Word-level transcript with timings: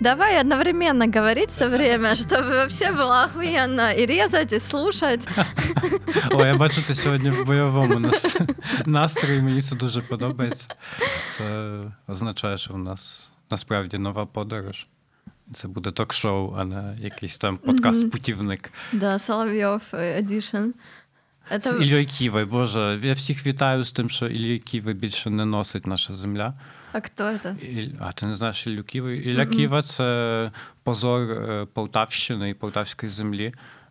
Давай 0.00 0.40
одновременно 0.40 1.06
говорить 1.06 1.50
все 1.50 1.68
время, 1.68 2.14
чтобы 2.14 2.48
вообще 2.48 2.90
было 2.90 3.24
охуенно 3.24 3.92
и 3.92 4.06
резать, 4.06 4.52
и 4.52 4.60
слушать. 4.60 5.28
О, 6.30 6.46
я 6.46 6.54
бачу, 6.56 6.82
ти 6.82 6.94
сьогодні 6.94 7.30
в 7.30 7.46
бойовому 7.46 7.98
нас- 7.98 8.36
настрої. 8.86 9.42
Мені 9.42 9.62
це 9.62 9.76
дуже 9.76 10.00
подобається. 10.00 10.66
Це 11.36 11.80
означає, 12.08 12.58
що 12.58 12.74
в 12.74 12.78
нас 12.78 13.30
насправді 13.50 13.98
нова 13.98 14.26
подорож. 14.26 14.86
Це 15.54 15.68
буде 15.68 15.90
ток-шоу, 15.90 16.54
а 16.58 16.64
не 16.64 16.96
якийсь 17.00 17.38
там 17.38 17.56
подкаст-путівник. 17.56 18.70
Да, 18.92 19.18
Соловьев 19.18 19.82
Edition. 19.92 20.72
З 21.50 21.52
Это... 21.52 21.82
Іллею 21.82 22.06
Ківою, 22.06 22.46
Боже, 22.46 23.00
я 23.02 23.12
всіх 23.12 23.46
вітаю 23.46 23.84
з 23.84 23.92
тим, 23.92 24.10
що 24.10 24.26
Іллю 24.28 24.58
Ківи 24.58 24.92
більше 24.92 25.30
не 25.30 25.44
носить 25.44 25.86
наша 25.86 26.14
земля. 26.14 26.54
А 26.94 27.00
кто 27.00 27.24
это? 27.24 27.54
Іль... 27.64 27.88
А 28.00 28.12
ти 28.12 28.26
не 28.26 28.34
знаєш 28.34 28.66
Іллю 28.66 28.82
Ківу? 28.84 29.08
Ілля 29.08 29.44
Мгм. 29.44 29.52
Ківа 29.54 29.82
це 29.82 30.48
позор 30.82 31.20
е, 31.30 31.66
Полтавщини 31.72 32.50
і 32.50 32.54
Полтавської 32.54 33.10
землі. 33.12 33.44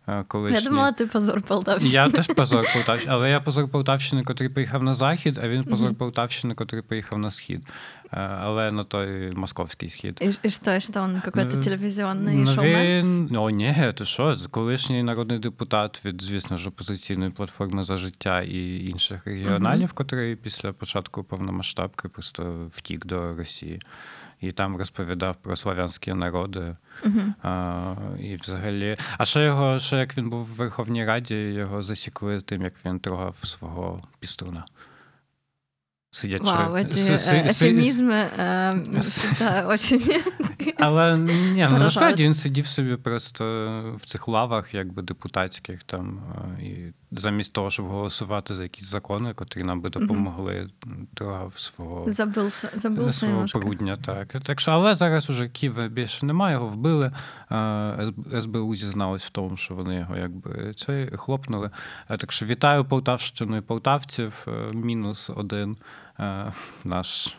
е, 0.08 0.12
Я 0.16 0.24
колишній. 0.28 0.64
думала, 0.68 0.90
ты 0.92 1.06
позор 1.12 1.42
Полтавщины. 1.42 1.86
Я 1.92 2.10
теж 2.10 2.26
позор 2.26 2.64
Полтавщини, 2.74 3.12
але 3.14 3.30
я 3.30 3.40
позор 3.40 3.68
Полтавщини, 3.68 4.22
котрий 4.22 4.48
поїхав 4.48 4.82
на 4.82 4.94
захід, 4.94 5.40
а 5.42 5.48
він 5.48 5.64
позор 5.64 5.86
Мгм. 5.88 5.94
Полтавщини, 5.96 6.54
котрий 6.54 6.82
поїхав 6.82 7.18
на 7.18 7.30
схід. 7.30 7.60
Е, 8.15 8.19
Але 8.19 8.71
на 8.71 8.83
той 8.83 9.31
московський 9.31 9.89
схід. 9.89 10.21
И 10.21 10.49
что, 10.49 10.71
и 10.71 10.79
что 10.79 11.01
он 11.01 11.21
какой-то 11.21 11.55
Ну, 11.55 11.61
телевизионный 11.63 12.33
Ну, 12.33 12.61
він... 12.61 13.29
Ні, 13.55 13.93
ти 13.95 14.05
що? 14.05 14.35
Колишній 14.51 15.03
народний 15.03 15.39
депутат 15.39 16.05
від, 16.05 16.21
звісно 16.21 16.57
ж, 16.57 16.69
опозиційної 16.69 17.31
платформи 17.31 17.83
за 17.83 17.97
життя 17.97 18.41
і 18.41 18.85
інших 18.85 19.27
регіоналів, 19.27 19.93
котрий 19.93 20.35
після 20.35 20.73
початку 20.73 21.23
повномасштабки 21.23 22.07
просто 22.07 22.69
втік 22.71 23.05
до 23.05 23.31
Росії. 23.31 23.81
І 24.41 24.51
там 24.51 24.77
розповідав 24.77 25.35
про 25.35 25.55
славянські 25.55 26.13
народи. 26.13 26.75
Мгм. 27.05 27.35
А, 27.43 27.95
і 28.19 28.35
взагалі. 28.35 28.97
А 29.17 29.25
ще 29.25 29.43
його, 29.43 29.79
ще 29.79 29.97
як 29.97 30.17
він 30.17 30.29
був 30.29 30.45
в 30.45 30.55
Верховній 30.55 31.05
Раді, 31.05 31.35
його 31.35 31.81
засікли 31.81 32.41
тим, 32.41 32.61
як 32.61 32.73
він 32.85 32.99
трогав 32.99 33.35
свого 33.43 34.03
піструна 34.19 34.65
Сидячи. 36.14 36.42
Вау, 36.44 36.74
эти 36.74 36.96
Си- 36.96 37.18
си- 37.18 37.36
э, 37.36 37.52
си- 37.52 37.66
эфемизмы 37.68 38.26
э, 38.38 38.98
всегда 39.00 39.66
очень... 39.68 40.02
Але 40.78 41.18
ні, 41.18 41.32
ну 41.32 41.54
Поражають. 41.56 41.80
насправді 41.82 42.24
він 42.24 42.34
сидів 42.34 42.66
собі 42.66 42.96
просто 42.96 43.44
в 43.96 44.04
цих 44.06 44.28
лавах, 44.28 44.74
якби 44.74 45.02
депутатських 45.02 45.82
там, 45.82 46.20
е, 46.58 46.62
і 46.62 46.92
замість 47.12 47.52
того, 47.52 47.70
щоб 47.70 47.86
голосувати 47.86 48.54
за 48.54 48.62
якісь 48.62 48.84
закони, 48.84 49.34
котрі 49.34 49.62
нам 49.62 49.80
би 49.80 49.90
допомогли, 49.90 50.68
трогав 51.14 51.52
свого. 51.56 52.06
Забылся, 52.06 52.78
забылся 52.80 53.12
Свого 53.12 53.32
немножко. 53.34 53.60
прудня, 53.60 53.96
так. 53.96 54.28
Так 54.42 54.60
що, 54.60 54.70
але 54.70 54.94
зараз 54.94 55.30
уже 55.30 55.48
Києва 55.48 55.88
більше 55.88 56.26
немає, 56.26 56.54
його 56.54 56.66
вбили. 56.66 57.06
Е, 57.06 58.12
С- 58.32 58.40
СБУ 58.42 58.74
зізналась 58.74 59.24
в 59.24 59.30
тому, 59.30 59.56
що 59.56 59.74
вони 59.74 59.94
його 59.94 60.16
якби 60.16 60.74
цей 60.76 61.10
хлопнули. 61.16 61.70
Е, 62.10 62.16
Так 62.16 62.32
що 62.32 62.46
вітаю 62.46 62.84
Полтавщину 62.84 63.56
і 63.56 63.60
полтавців. 63.60 64.46
Е, 64.48 64.72
Мінус 64.74 65.30
один 65.36 65.76
е, 66.19 66.51
наш 66.85 67.37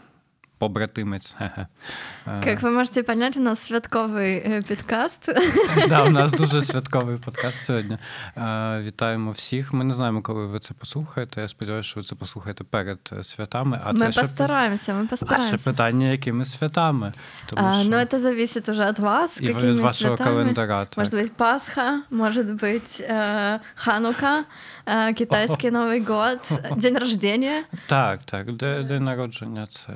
побратимець. 0.58 1.36
Хе-хе. 1.38 1.67
Е, 2.28 2.42
Как 2.44 2.62
вы 2.62 2.72
можете 2.72 3.04
понять, 3.04 3.38
у 3.38 3.40
нас 3.40 3.72
святковый 3.72 4.42
э, 4.45 4.62
подкаст. 4.67 5.30
Да, 5.90 6.04
у 6.04 6.09
нас 6.09 6.31
дуже 6.31 6.62
святковий 6.64 7.17
подкаст 7.17 7.66
сьогодні. 7.66 7.98
Е, 8.38 8.81
Вітаємо 8.84 9.31
всіх. 9.31 9.73
Ми 9.73 9.84
не 9.84 9.94
знаємо, 9.94 10.22
коли 10.22 10.45
ви 10.45 10.59
це 10.59 10.73
послухаєте. 10.73 11.42
Я 11.42 11.48
сподіваюся, 11.48 11.90
що 11.90 12.00
ви 12.00 12.04
це 12.04 12.16
послухаєте 12.16 12.64
перед 12.64 13.00
е, 13.20 13.23
святами. 13.23 13.80
А 13.84 13.92
мы 13.92 14.00
це 14.00 14.12
ще, 14.12 14.22
постараемся, 14.22 14.94
мы 14.94 15.00
а 15.04 15.06
ще 15.06 15.08
постараемся. 15.09 15.72
питання, 15.72 16.08
якими 16.12 16.45
святами. 16.45 17.12
Тому 17.45 17.67
А, 17.67 17.81
що... 17.81 17.90
но 17.90 17.98
это 17.98 18.20
зависит 18.20 18.70
уже 18.70 18.86
от 18.90 19.00
вас, 19.00 19.42
І 19.42 19.48
від 19.48 19.56
какими 19.56 19.81
вашого 19.81 20.17
святами. 20.17 20.42
календаря. 20.42 20.86
Так. 20.86 20.98
Может 20.98 21.14
быть, 21.14 21.31
Пасха, 21.31 22.02
может 22.11 22.48
быть, 22.48 23.02
э, 23.11 23.60
Ханука, 23.76 24.44
э, 24.86 25.14
китайский 25.14 25.72
Новый 25.72 26.05
год, 26.05 26.39
день 26.77 26.98
рождения. 26.98 27.64
Так, 27.88 28.20
так. 28.26 28.52
Де- 28.55 28.83
День 28.83 29.04
народження 29.04 29.67
це 29.67 29.94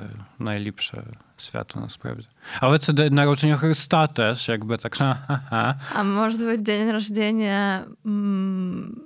найліпше 0.50 1.04
свято 1.36 1.80
насправді. 1.80 2.26
Але 2.60 2.78
це 2.78 2.92
день 2.92 3.14
народження 3.14 3.56
Христа 3.56 4.06
теж, 4.06 4.48
якби 4.48 4.76
так. 4.76 4.94
Ха-ха-ха. 4.94 5.80
А 5.96 6.02
может 6.02 6.40
быть, 6.40 6.62
день 6.62 6.92
рождения 6.92 7.84
м, 8.06 8.96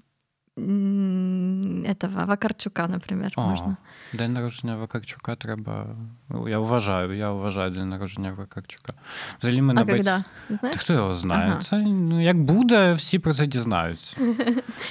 м, 0.58 1.84
этого 1.84 2.26
Вакарчука, 2.26 2.88
например, 2.88 3.32
О, 3.36 3.42
можно. 3.48 3.76
День 4.12 4.32
народження 4.32 4.76
Вакарчука 4.76 5.36
треба. 5.36 5.86
Ну, 6.28 6.48
Я 6.48 6.58
вважаю, 6.58 7.12
я 7.16 7.30
вважаю 7.30 7.70
день 7.70 7.88
народження 7.88 8.32
Вакарчука. 8.32 8.92
Взагалі 9.38 9.62
мене 9.62 9.80
А 9.80 9.84
когда? 9.84 10.24
Знаешь? 10.48 10.76
Та 10.76 10.80
Хто 10.80 10.92
його 10.92 11.14
знає? 11.14 11.50
Ага. 11.50 11.60
Це 11.60 11.76
ну, 11.78 12.22
як 12.22 12.42
буде, 12.42 12.92
всі 12.92 13.18
про 13.18 13.34
це 13.34 13.46
дізнаються. 13.46 14.16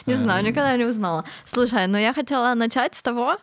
Не 0.08 0.18
знаю, 0.18 0.44
Эм. 0.44 0.48
никогда 0.48 0.78
не 0.78 0.88
узнала. 0.88 1.24
Слушай, 1.46 1.88
ну 1.88 1.98
я 1.98 2.14
хотела 2.14 2.56
начать 2.56 2.96
с 2.96 3.02
того, 3.02 3.38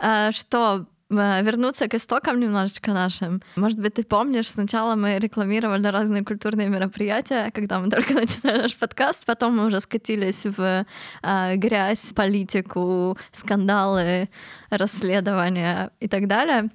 э, 0.00 0.32
что 0.32 0.76
э, 0.76 0.84
вернуться 1.13 1.87
к 1.87 1.93
истокам 1.95 2.39
немножечко 2.39 2.91
нашим. 2.91 3.41
Может 3.55 3.79
быть, 3.79 3.93
ты 3.93 4.03
помнишь, 4.03 4.49
сначала 4.49 4.95
мы 4.95 5.19
рекламировали 5.19 5.87
разные 5.87 6.23
культурные 6.23 6.69
мероприятия, 6.69 7.51
когда 7.51 7.79
мы 7.79 7.89
только 7.89 8.13
начинали 8.21 8.61
наш 8.61 8.75
подкаст, 8.75 9.25
потом 9.25 9.57
мы 9.57 9.65
уже 9.65 9.79
скатились 9.79 10.45
в 10.45 10.85
э, 11.23 11.55
грязь, 11.55 12.13
политику, 12.15 13.17
скандалы, 13.31 14.29
расследования 14.69 15.91
и 15.99 16.07
так 16.07 16.27
далее. 16.27 16.69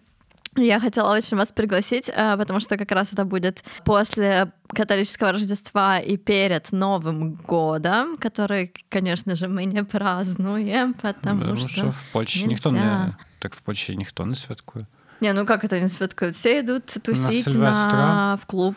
Я 0.56 0.80
хотела 0.80 1.14
очень 1.14 1.36
вас 1.36 1.52
пригласить, 1.52 2.08
э, 2.08 2.36
потому 2.36 2.60
что 2.60 2.76
как 2.76 2.90
раз 2.92 3.12
это 3.12 3.24
будет 3.24 3.62
после 3.84 4.52
католического 4.68 5.32
Рождества 5.32 5.98
и 5.98 6.16
перед 6.16 6.72
Новым 6.72 7.34
годом, 7.34 8.16
который, 8.16 8.72
конечно 8.88 9.34
же, 9.34 9.48
мы 9.48 9.64
не 9.66 9.84
празднуем, 9.84 10.94
потому 10.94 11.42
Тому 11.42 11.56
что... 11.56 11.68
що 11.68 11.94
в 12.12 12.46
ніхто 12.46 12.70
нельзя. 12.70 13.06
не 13.06 13.14
так 13.39 13.55
в 13.55 13.59
Польщі 13.59 13.95
ніхто 13.95 14.25
не 14.25 14.35
святкує. 14.35 14.85
Не, 15.21 15.33
ну 15.33 15.45
как 15.45 15.63
это 15.63 15.79
не 15.79 15.89
святкуют? 15.89 16.35
Все 16.35 16.59
идут 16.59 16.85
тусить 16.85 17.47
на, 17.47 17.51
Сильвестра. 17.51 18.35
в 18.35 18.45
клуб. 18.45 18.75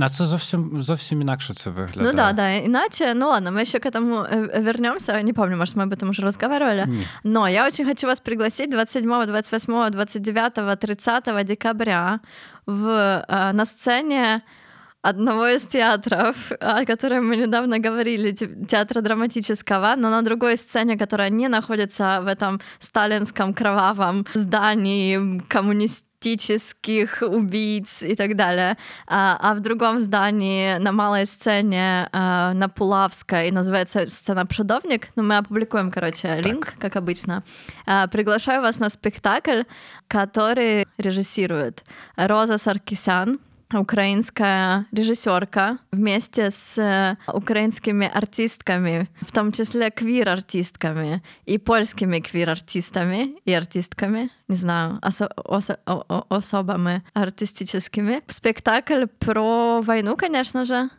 А 0.00 0.08
це 0.08 0.24
зовсім 0.24 0.82
зовсім 0.82 1.20
інакше 1.20 1.54
це 1.54 1.70
виглядає. 1.70 2.06
Ну 2.06 2.12
да, 2.12 2.32
да, 2.32 2.56
иначе, 2.56 3.14
ну 3.14 3.28
ладно, 3.28 3.50
мы 3.50 3.60
еще 3.60 3.78
к 3.78 3.88
этому 3.88 4.14
э, 4.14 4.62
вернемся. 4.62 5.22
Не 5.22 5.32
помню, 5.32 5.56
может, 5.56 5.76
мы 5.76 5.82
об 5.82 5.92
этом 5.92 6.10
уже 6.10 6.22
разговаривали. 6.22 6.84
Ні. 6.86 7.06
Но 7.24 7.48
я 7.48 7.66
очень 7.66 7.86
хочу 7.86 8.06
вас 8.06 8.20
пригласить 8.20 8.70
27, 8.70 9.26
28, 9.26 9.90
29, 9.90 10.78
30 10.78 11.44
декабря 11.44 12.20
в, 12.66 12.88
э, 13.28 13.52
на 13.52 13.66
сцене 13.66 14.42
одного 15.01 15.47
из 15.47 15.63
театров, 15.63 16.51
о 16.59 16.85
котором 16.85 17.27
мы 17.27 17.37
недавно 17.37 17.79
говорили, 17.79 18.31
те- 18.31 18.49
театра 18.69 19.01
драматического, 19.01 19.95
но 19.97 20.09
на 20.09 20.21
другой 20.21 20.57
сцене, 20.57 20.97
которая 20.97 21.29
не 21.29 21.47
находится 21.47 22.19
в 22.21 22.27
этом 22.27 22.59
сталинском 22.79 23.53
кровавом 23.53 24.25
здании 24.33 25.39
коммунистических 25.47 27.23
убийц 27.23 28.03
и 28.03 28.15
так 28.15 28.35
далее, 28.35 28.77
а, 29.07 29.37
а 29.41 29.55
в 29.55 29.59
другом 29.61 29.99
здании 30.01 30.77
на 30.77 30.91
малой 30.91 31.25
сцене 31.25 32.07
а, 32.11 32.53
на 32.53 32.69
Пулавской 32.69 33.49
называется 33.49 34.05
сцена 34.05 34.45
«Прудовник», 34.45 35.07
но 35.15 35.23
мы 35.23 35.37
опубликуем, 35.37 35.89
короче, 35.89 36.39
линк, 36.41 36.75
как 36.77 36.95
обычно. 36.95 37.43
А, 37.87 38.07
Приглашаю 38.07 38.61
вас 38.61 38.79
на 38.79 38.89
спектакль, 38.89 39.63
который 40.07 40.85
режиссирует 40.97 41.83
Роза 42.15 42.59
Саркисян, 42.59 43.39
украинская 43.73 44.85
режиссерка 44.91 45.77
вместе 45.91 46.51
с 46.51 46.77
э, 46.77 47.17
украинскими 47.31 48.09
артистками, 48.13 49.07
в 49.21 49.31
том 49.31 49.51
числе 49.51 49.89
квир-артистками 49.91 51.21
и 51.45 51.57
польскими 51.57 52.19
квир-артистами 52.19 53.37
и 53.45 53.53
артистками, 53.53 54.29
не 54.47 54.55
знаю, 54.55 54.99
осо- 55.01 55.31
осо- 55.37 55.79
особами 56.29 57.03
артистическими. 57.13 58.21
Спектакль 58.27 59.05
про 59.19 59.81
войну, 59.81 60.17
конечно 60.17 60.65
же, 60.65 60.89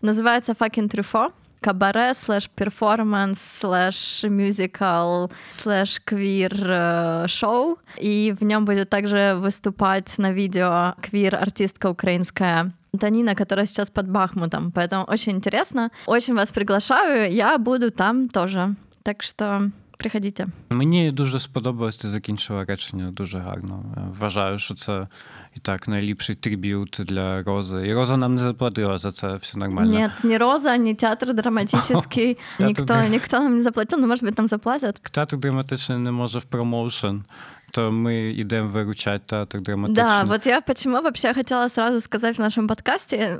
называется 0.00 0.52
«Fucking 0.52 0.88
Truffaut». 0.88 1.32
Кабаре, 1.61 2.13
слэш 2.13 2.49
перформанс, 2.49 3.41
слэш 3.41 4.23
мюзикл, 4.29 5.27
слэш 5.49 5.99
квир 6.05 6.53
э, 6.53 7.25
шоу. 7.27 7.79
И 7.97 8.33
в 8.39 8.43
нем 8.43 8.65
будет 8.65 8.89
также 8.89 9.35
выступать 9.35 10.17
на 10.17 10.31
видео 10.31 10.93
квир-артистка 11.01 11.89
украинская 11.89 12.73
Танина, 12.99 13.35
которая 13.35 13.65
сейчас 13.65 13.89
под 13.89 14.07
Бахмутом. 14.09 14.71
Поэтому 14.71 15.03
очень 15.05 15.33
интересно. 15.33 15.89
Очень 16.05 16.35
вас 16.35 16.51
приглашаю. 16.51 17.31
Я 17.33 17.57
буду 17.57 17.91
там 17.91 18.29
тоже. 18.29 18.75
Так 19.03 19.23
что 19.23 19.71
приходите. 19.97 20.47
Мені 20.69 21.11
дуже 21.11 21.39
сподобалось, 21.39 21.97
ти 21.97 22.07
закінчила 22.07 22.63
речення 22.63 23.11
дуже 23.11 23.39
гарно. 23.39 23.83
Е, 23.97 24.01
Вважаю, 24.19 24.59
що 24.59 24.73
це 24.73 25.07
і 25.56 25.60
так 25.60 25.88
найліпший 25.88 26.34
триб'ют 26.36 27.00
для 27.04 27.42
Рози. 27.42 27.86
І 27.88 27.94
Роза 27.94 28.16
нам 28.16 28.34
не 28.34 28.42
заплатила 28.42 28.98
за 28.98 29.12
це, 29.12 29.34
все 29.34 29.58
нормально. 29.58 29.92
Нет, 29.98 30.10
ни 30.24 30.38
Роза, 30.38 30.76
ни 30.76 30.94
театр 30.94 31.34
драматический. 31.34 32.38
Я 32.58 32.66
никто, 32.66 32.84
тут- 32.84 33.10
никто 33.10 33.38
нам 33.40 33.56
не 33.56 33.62
заплатил, 33.62 33.98
но, 33.98 34.06
может 34.06 34.24
быть, 34.24 34.38
нам 34.38 34.48
заплатят. 34.48 35.00
Театр 35.10 35.38
драматичний 35.38 35.98
не 35.98 36.10
може 36.10 36.38
в 36.38 36.44
промоушен. 36.44 37.24
То 37.72 37.90
мы 37.90 38.32
идем 38.32 38.68
выручать 38.68 39.26
театр 39.26 39.60
драматичный. 39.60 40.04
Да, 40.04 40.24
вот 40.26 40.46
я 40.46 40.60
почему 40.60 41.00
вообще 41.00 41.32
хотела 41.32 41.68
сразу 41.68 42.00
сказать 42.00 42.36
в 42.36 42.38
нашем 42.38 42.68
подкасте, 42.68 43.38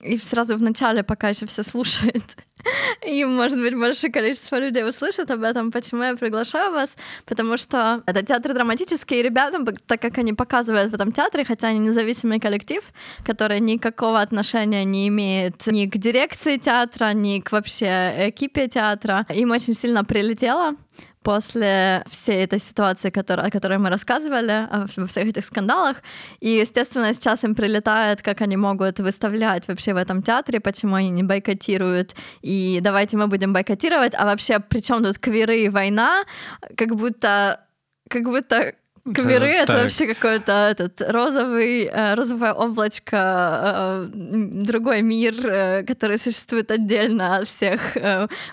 и 0.00 0.16
сразу 0.16 0.56
в 0.56 0.62
начале, 0.62 1.04
пока 1.04 1.28
еще 1.28 1.46
все 1.46 1.62
слушают, 1.62 2.24
и, 3.06 3.24
может 3.24 3.58
быть, 3.60 3.74
большее 3.74 4.12
количество 4.12 4.58
людей 4.58 4.88
услышат 4.88 5.30
об 5.30 5.42
этом, 5.42 5.70
почему 5.70 6.02
я 6.02 6.16
приглашаю 6.16 6.72
вас, 6.72 6.96
потому 7.24 7.56
что 7.56 8.02
это 8.06 8.24
театр 8.24 8.52
драматический, 8.52 9.20
и 9.20 9.22
ребятам, 9.22 9.64
так 9.86 10.02
как 10.02 10.18
они 10.18 10.32
показывают 10.32 10.90
в 10.90 10.94
этом 10.94 11.12
театре, 11.12 11.44
хотя 11.44 11.68
они 11.68 11.78
независимый 11.78 12.40
коллектив, 12.40 12.82
который 13.24 13.60
никакого 13.60 14.20
отношения 14.20 14.84
не 14.84 15.06
имеет 15.06 15.66
ни 15.66 15.86
к 15.86 15.96
дирекции 15.96 16.56
театра, 16.56 17.12
ни 17.12 17.40
к 17.40 17.52
вообще 17.52 18.30
экипе 18.30 18.66
театра, 18.66 19.24
им 19.28 19.52
очень 19.52 19.74
сильно 19.74 20.04
прилетело, 20.04 20.74
после 21.22 22.04
всей 22.10 22.44
этой 22.44 22.58
ситуации, 22.58 23.10
которая, 23.10 23.48
о 23.48 23.50
которой 23.50 23.78
мы 23.78 23.90
рассказывали, 23.90 24.68
во 24.96 25.06
всех 25.06 25.28
этих 25.28 25.44
скандалах. 25.44 26.02
И, 26.40 26.48
естественно, 26.48 27.12
сейчас 27.14 27.44
им 27.44 27.54
прилетает, 27.54 28.22
как 28.22 28.40
они 28.40 28.56
могут 28.56 29.00
выставлять 29.00 29.68
вообще 29.68 29.94
в 29.94 29.96
этом 29.96 30.22
театре, 30.22 30.60
почему 30.60 30.96
они 30.96 31.10
не 31.10 31.22
бойкотируют, 31.22 32.14
и 32.42 32.80
давайте 32.82 33.16
мы 33.16 33.26
будем 33.26 33.52
бойкотировать, 33.52 34.14
а 34.14 34.24
вообще 34.24 34.58
при 34.60 34.80
чем 34.80 35.04
тут 35.04 35.18
квиры 35.18 35.62
и 35.62 35.68
война, 35.68 36.24
как 36.76 36.94
будто 36.96 37.60
как 38.08 38.24
будто 38.24 38.74
Квиры — 39.13 39.63
это 39.63 39.73
вообще 39.73 40.13
какой-то 40.13 40.51
этот 40.51 41.01
розовый, 41.01 41.85
э, 41.85 42.15
розовое 42.15 42.53
облачко, 42.53 43.17
э, 43.17 44.09
другой 44.13 45.01
мир, 45.01 45.33
э, 45.33 45.83
который 45.83 46.17
существует 46.17 46.71
отдельно 46.71 47.37
от 47.39 47.47
всіх 47.47 47.97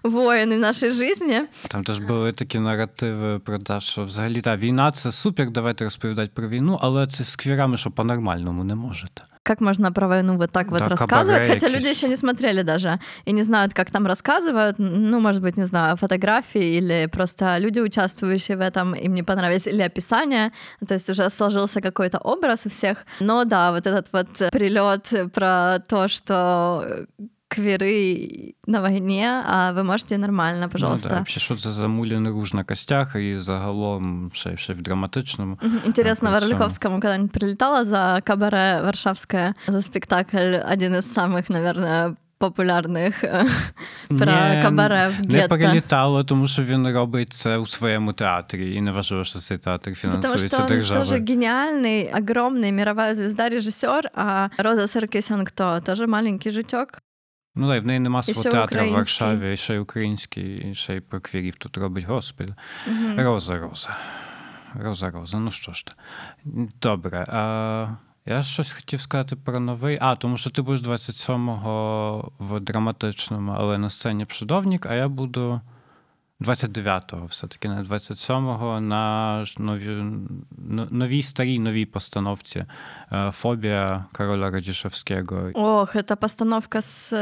воїн 0.02 0.52
і 0.52 0.56
нашої 0.56 0.93
житті. 0.93 1.43
Там 1.69 1.85
теж 1.85 1.99
були 1.99 2.32
такі 2.32 2.58
наративи 2.58 3.38
про 3.38 3.58
те, 3.58 3.79
що 3.79 4.05
взагалі 4.05 4.41
та 4.41 4.56
війна 4.56 4.93
це 4.93 5.12
супер, 5.12 5.50
давайте 5.50 5.85
розповідати 5.85 6.31
про 6.35 6.49
війну, 6.49 6.79
але 6.81 7.06
це 7.06 7.25
з 7.25 7.37
квірами, 7.37 7.76
що 7.76 7.91
по-нормальному 7.91 8.64
не 8.64 8.75
можете. 8.75 9.23
Как 9.50 9.62
можно 9.62 9.92
про 9.92 10.07
войну 10.07 10.38
вот 10.38 10.51
так 10.51 10.69
вот 10.69 10.81
да, 10.81 10.90
рассказывать, 10.90 11.48
хотя 11.48 11.69
люди 11.69 11.88
еще 11.88 12.07
не 12.07 12.18
смотрели 12.18 12.62
даже 12.62 13.00
и 13.25 13.31
не 13.31 13.42
знают, 13.42 13.74
как 13.74 13.90
там 13.90 14.06
рассказывают, 14.06 14.75
ну, 14.78 15.19
может 15.19 15.42
быть, 15.42 15.57
не 15.57 15.66
знаю, 15.66 15.98
фотографии 15.98 16.78
или 16.78 17.10
просто 17.12 17.57
люди, 17.57 17.80
участвующие 17.80 18.57
в 18.57 18.62
этом, 18.62 18.94
им 18.94 19.16
не 19.16 19.24
понравились, 19.24 19.66
или 19.66 19.81
описание, 19.81 20.51
то 20.88 20.94
есть 20.94 21.10
уже 21.10 21.30
сложился 21.31 21.81
какой-то 21.81 22.19
образ 22.19 22.68
у 22.68 22.69
всех. 22.69 23.06
Но 23.19 23.44
да, 23.44 23.72
вот 23.72 23.88
этот 23.88 24.13
вот 24.13 24.28
прилет 24.51 25.31
про 25.34 25.80
то, 25.88 26.07
что 26.07 27.07
квіри 27.49 28.55
на 28.67 28.91
війні, 28.91 29.26
а 29.46 29.73
ви 29.73 29.85
можете 29.85 30.19
нормально, 30.19 30.69
пожалуйста. 30.69 31.08
Ну, 31.12 31.25
да, 31.35 31.41
що 31.41 31.56
це 31.56 31.70
за 31.70 31.88
муляний 31.88 32.32
руж 32.32 32.55
на 32.55 32.64
костях 32.64 33.17
і 33.17 33.38
загалом 33.38 34.31
ще, 34.35 34.56
ще 34.56 34.73
в 34.73 34.82
драматичному. 34.82 35.58
Интересно, 35.87 36.31
в 36.31 36.35
Орликовскому 36.35 37.00
когда-нибудь 37.00 37.32
прилетала 37.32 37.85
за 37.85 38.23
кабаре 38.25 38.81
Варшавское, 38.82 39.55
за 39.67 39.82
спектакль, 39.82 40.56
один 40.73 40.94
из 40.94 41.17
самых, 41.17 41.50
наверное, 41.52 42.17
популярних 42.38 43.20
про 44.08 44.26
не, 44.26 44.62
кабаре 44.62 45.08
в 45.08 45.12
гетто. 45.12 45.32
Не 45.32 45.49
перелітало, 45.49 46.25
тому 46.25 46.49
що 46.49 46.62
він 46.62 46.93
робить 46.93 47.32
це 47.32 47.58
у 47.58 47.67
своєму 47.67 48.12
театрі, 48.12 48.75
і 48.75 48.81
не 48.81 48.93
важливо, 48.93 49.25
що 49.25 49.38
цей 49.38 49.58
театр 49.58 49.94
фінансується 49.94 50.49
Потому 50.49 50.69
державою. 50.69 51.05
Потому 51.05 51.05
что 51.05 51.14
он 51.17 51.25
тоже 51.25 51.32
гениальный, 51.32 52.20
огромный, 52.20 52.73
мировая 52.73 53.14
звезда, 53.14 53.49
режиссер, 53.49 54.11
а 54.14 54.49
Роза 54.58 54.88
Саркисян 54.88 55.44
кто? 55.44 55.81
Тоже 55.81 56.06
маленький 56.06 56.52
жучок. 56.52 56.88
Ну 57.59 57.67
так, 57.67 57.83
в 57.83 57.85
неї 57.85 58.00
нема 58.00 58.23
свого 58.23 58.50
театру 58.50 58.89
в 58.89 58.91
Варшаві, 58.91 59.53
і 59.53 59.57
ще 59.57 59.75
й 59.75 59.77
український, 59.77 60.71
і 60.71 60.75
ще 60.75 60.95
й 60.95 61.00
про 61.00 61.21
квірів 61.21 61.56
тут 61.56 61.77
робить 61.77 62.06
господи. 62.06 62.56
Угу. 62.88 63.13
Роза, 63.17 63.57
Роза. 63.57 63.97
Роза, 64.73 65.09
Роза. 65.09 65.39
Ну 65.39 65.51
що 65.51 65.73
ж 65.73 65.85
то. 65.85 65.91
Добре. 66.81 67.25
А, 67.29 67.88
Я 68.25 68.41
щось 68.41 68.71
хотів 68.71 69.01
сказати 69.01 69.35
про 69.35 69.59
новий. 69.59 69.97
А, 70.01 70.15
тому 70.15 70.38
що 70.38 70.50
ти 70.50 70.61
будеш 70.61 70.81
27-го 70.81 72.31
в 72.39 72.59
драматичному, 72.59 73.56
але 73.57 73.77
на 73.77 73.89
сцені 73.89 74.25
Пшедовник, 74.25 74.85
а 74.85 74.94
я 74.94 75.07
буду. 75.07 75.61
29-го, 76.41 77.25
все-таки 77.25 77.68
не 77.69 77.83
27-го 77.83 78.81
на 78.81 79.45
нові, 79.57 80.03
новій 80.91 81.21
старій 81.21 81.59
новій 81.59 81.86
постановці 81.86 82.65
Фобія 83.31 84.06
Короля 84.13 84.50
Радішевського. 84.50 85.51
Ох, 85.53 85.95
це 86.07 86.15
постановка 86.15 86.81
з 86.81 87.13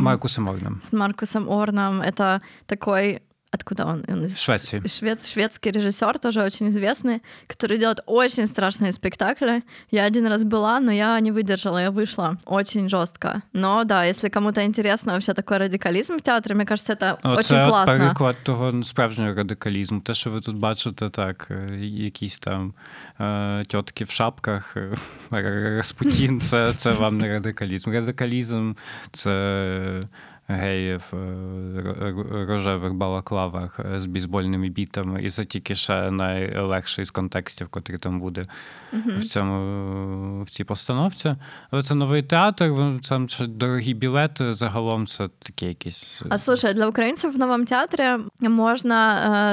Маркусом 0.00 0.48
Орном. 0.48 0.78
С 0.82 0.92
Маркусом 0.92 1.48
Орном. 1.48 2.02
Это 2.02 2.40
такой 2.66 3.20
Откуда 3.51 3.85
он? 3.85 4.03
он 4.07 4.25
из 4.25 4.39
Швеции. 4.39 4.81
Швед, 4.87 5.25
шведский 5.25 5.71
режиссер, 5.71 6.19
тоже 6.19 6.43
очень 6.43 6.69
известный, 6.69 7.21
который 7.47 7.77
делает 7.77 8.01
очень 8.05 8.45
страшные 8.45 8.91
спектакли. 8.91 9.63
Я 9.89 10.03
один 10.03 10.27
раз 10.27 10.43
была, 10.43 10.79
но 10.81 10.91
я 10.91 11.19
не 11.21 11.31
выдержала, 11.31 11.77
я 11.77 11.91
вышла. 11.91 12.37
Очень 12.45 12.89
жестко. 12.89 13.41
Но 13.53 13.85
да, 13.85 14.03
если 14.03 14.29
кому-то 14.29 14.65
интересно 14.65 15.13
вообще 15.13 15.33
такой 15.33 15.57
радикализм 15.57 16.17
в 16.17 16.21
театрі, 16.21 16.53
мне 16.53 16.65
кажется, 16.65 16.93
это 16.93 17.17
О, 17.23 17.29
очень 17.31 17.43
це 17.43 17.65
класно. 17.65 17.93
Це 17.93 17.99
переклад 17.99 18.35
того 18.43 18.83
справжнього 18.83 19.33
радикалізму. 19.33 20.01
Те, 20.01 20.13
що 20.13 20.29
ви 20.29 20.41
тут 20.41 20.55
бачите, 20.55 21.09
так, 21.09 21.51
якісь 21.79 22.39
там 22.39 22.73
е, 23.19 23.65
тітки 23.67 24.03
в 24.03 24.09
шапках, 24.09 24.77
Распутін, 25.31 26.41
це, 26.41 26.73
це 26.73 26.89
вам 26.89 27.17
не 27.17 27.29
радикалізм. 27.29 27.91
Радикалізм 27.91 28.73
це 29.11 30.03
геїв 30.51 31.07
в 31.11 32.45
рожевих 32.47 32.93
балаклавах 32.93 33.79
з 33.97 34.05
бейсбольними 34.05 34.69
бітами, 34.69 35.23
і 35.23 35.29
це 35.29 35.45
тільки 35.45 35.75
ще 35.75 36.11
найлегший 36.11 37.05
з 37.05 37.11
контекстів, 37.11 37.67
котрий 37.67 37.99
там 37.99 38.19
буде 38.19 38.45
uh-huh. 38.93 39.19
в 39.19 39.23
цьому 39.23 40.43
в 40.43 40.49
цій 40.49 40.63
постановці. 40.63 41.35
Але 41.71 41.81
це 41.81 41.95
новий 41.95 42.23
театр, 42.23 42.71
там 43.09 43.29
ще 43.29 43.47
дорогі 43.47 43.93
білети. 43.93 44.53
Загалом 44.53 45.07
це 45.07 45.27
такі 45.27 45.65
якісь. 45.65 46.21
А 46.29 46.37
слушай, 46.37 46.73
для 46.73 46.87
українців 46.87 47.31
в 47.33 47.37
новому 47.37 47.65
театрі 47.65 48.23
можна 48.39 48.97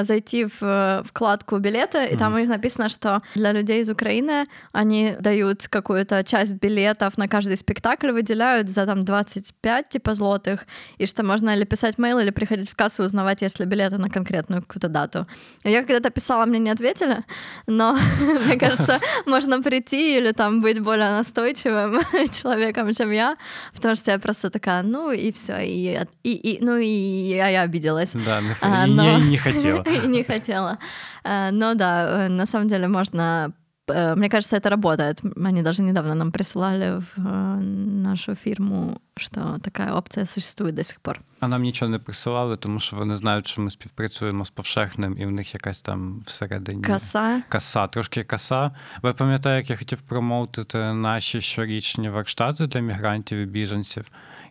э, 0.01 0.03
зайти 0.03 0.45
в 0.45 1.01
вкладку 1.05 1.55
билеты, 1.55 1.97
и 1.97 2.13
uh-huh. 2.13 2.17
там 2.17 2.33
у 2.33 2.37
них 2.37 2.49
написано, 2.49 2.89
что 2.89 3.21
для 3.35 3.53
людей 3.53 3.81
из 3.81 3.89
Украины 3.89 4.45
они 4.73 5.15
дают 5.19 5.67
какую-то 5.67 6.23
часть 6.23 6.61
билетов 6.61 7.17
на 7.17 7.27
каждый 7.27 7.57
спектакль, 7.57 8.11
выделяют 8.11 8.69
за 8.69 8.85
там 8.85 9.05
25 9.05 9.89
типа 9.89 10.15
злотых, 10.15 10.65
и 10.97 11.05
что 11.05 11.23
можно 11.23 11.51
или 11.55 11.63
писать 11.65 11.97
мейл, 11.97 12.19
или 12.19 12.31
приходить 12.31 12.69
в 12.69 12.75
кассу 12.75 13.03
узнавать, 13.03 13.41
если 13.41 13.65
билеты 13.65 13.97
на 13.97 14.09
конкретную 14.09 14.61
какую-то 14.61 14.87
дату. 14.87 15.27
Я 15.63 15.83
когда-то 15.83 16.09
писала, 16.09 16.45
мне 16.45 16.59
не 16.59 16.69
ответили, 16.69 17.23
но 17.67 17.97
мне 18.45 18.57
кажется, 18.57 18.99
можно 19.25 19.61
прийти 19.61 20.17
или 20.17 20.31
там 20.31 20.61
быть 20.61 20.79
более 20.79 21.11
настойчивым 21.11 22.01
человеком, 22.33 22.91
чем 22.93 23.11
я, 23.11 23.37
потому 23.73 23.95
что 23.95 24.11
я 24.11 24.19
просто 24.19 24.49
такая, 24.49 24.83
ну 24.83 25.11
и 25.11 25.31
все, 25.31 25.59
и, 25.59 25.99
и, 26.23 26.31
и 26.31 26.65
ну 26.65 26.77
и 26.77 26.87
я, 26.87 27.47
я 27.49 27.61
обиделась. 27.61 28.11
Да, 28.13 28.41
а, 28.61 28.87
но... 28.87 29.03
я 29.03 29.19
не 29.19 29.37
хотела. 29.37 29.83
и 29.83 30.07
не 30.07 30.23
хотела. 30.23 30.77
А, 31.23 31.51
но 31.51 31.73
да, 31.73 32.27
на 32.29 32.45
самом 32.45 32.67
деле 32.67 32.87
можно 32.87 33.25
Э, 33.35 33.51
мне 33.89 34.29
кажется, 34.29 34.57
это 34.57 34.69
работает. 34.69 35.21
Они 35.45 35.61
даже 35.61 35.83
недавно 35.83 36.15
нам 36.15 36.31
присылали 36.31 36.99
в 36.99 37.17
э, 37.17 37.59
нашу 38.03 38.35
фірму, 38.35 38.99
що 39.17 39.57
така 39.61 39.93
опція 39.93 40.25
существує 40.25 40.71
до 40.71 40.83
сих 40.83 40.99
пор. 40.99 41.21
А 41.39 41.47
нам 41.47 41.61
нічого 41.61 41.91
не 41.91 41.99
присилали, 41.99 42.57
тому 42.57 42.79
що 42.79 42.95
вони 42.95 43.15
знають, 43.15 43.47
що 43.47 43.61
ми 43.61 43.71
співпрацюємо 43.71 44.45
з 44.45 44.49
повшехним, 44.49 45.17
і 45.17 45.25
в 45.25 45.31
них 45.31 45.53
якась 45.53 45.81
там 45.81 46.21
всередині 46.25 46.81
каса. 46.81 47.41
Каса, 47.49 47.87
трошки 47.87 48.23
каса. 48.23 48.71
Ви 49.01 49.13
пам'ятаєте, 49.13 49.57
як 49.57 49.69
я 49.69 49.77
хотів 49.77 50.01
промоутити 50.01 50.77
наші 50.77 51.41
щорічні 51.41 52.09
воркштати 52.09 52.67
для 52.67 52.79
мігрантів 52.79 53.37
і 53.37 53.45
біженців, 53.45 54.05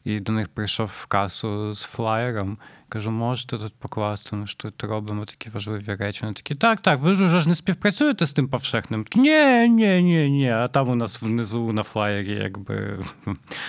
і 0.04 0.20
до 0.20 0.32
них 0.32 0.48
прийшов 0.48 0.90
в 1.00 1.06
касу 1.06 1.74
з 1.74 1.82
флаєром. 1.82 2.58
Кажу, 2.88 3.10
можете 3.10 3.58
тут 3.58 3.74
покласти, 3.74 4.36
ну 4.36 4.46
що 4.46 4.70
тут 4.70 4.84
робимо 4.84 5.24
такі 5.24 5.50
важливі 5.50 5.94
речі. 5.94 6.20
Вони 6.22 6.34
такі, 6.34 6.54
так, 6.54 6.80
так, 6.80 6.98
ви 6.98 7.14
ж 7.14 7.24
уже 7.24 7.40
ж 7.40 7.48
не 7.48 7.54
співпрацюєте 7.54 8.26
з 8.26 8.32
тим 8.32 8.48
повшехним? 8.48 9.06
Ні, 9.14 9.68
ні, 9.68 10.02
ні, 10.02 10.30
ні. 10.30 10.50
А 10.50 10.68
там 10.68 10.88
у 10.88 10.94
нас 10.94 11.22
внизу 11.22 11.72
на 11.72 11.82
флаєрі 11.82 12.32
якби 12.32 12.98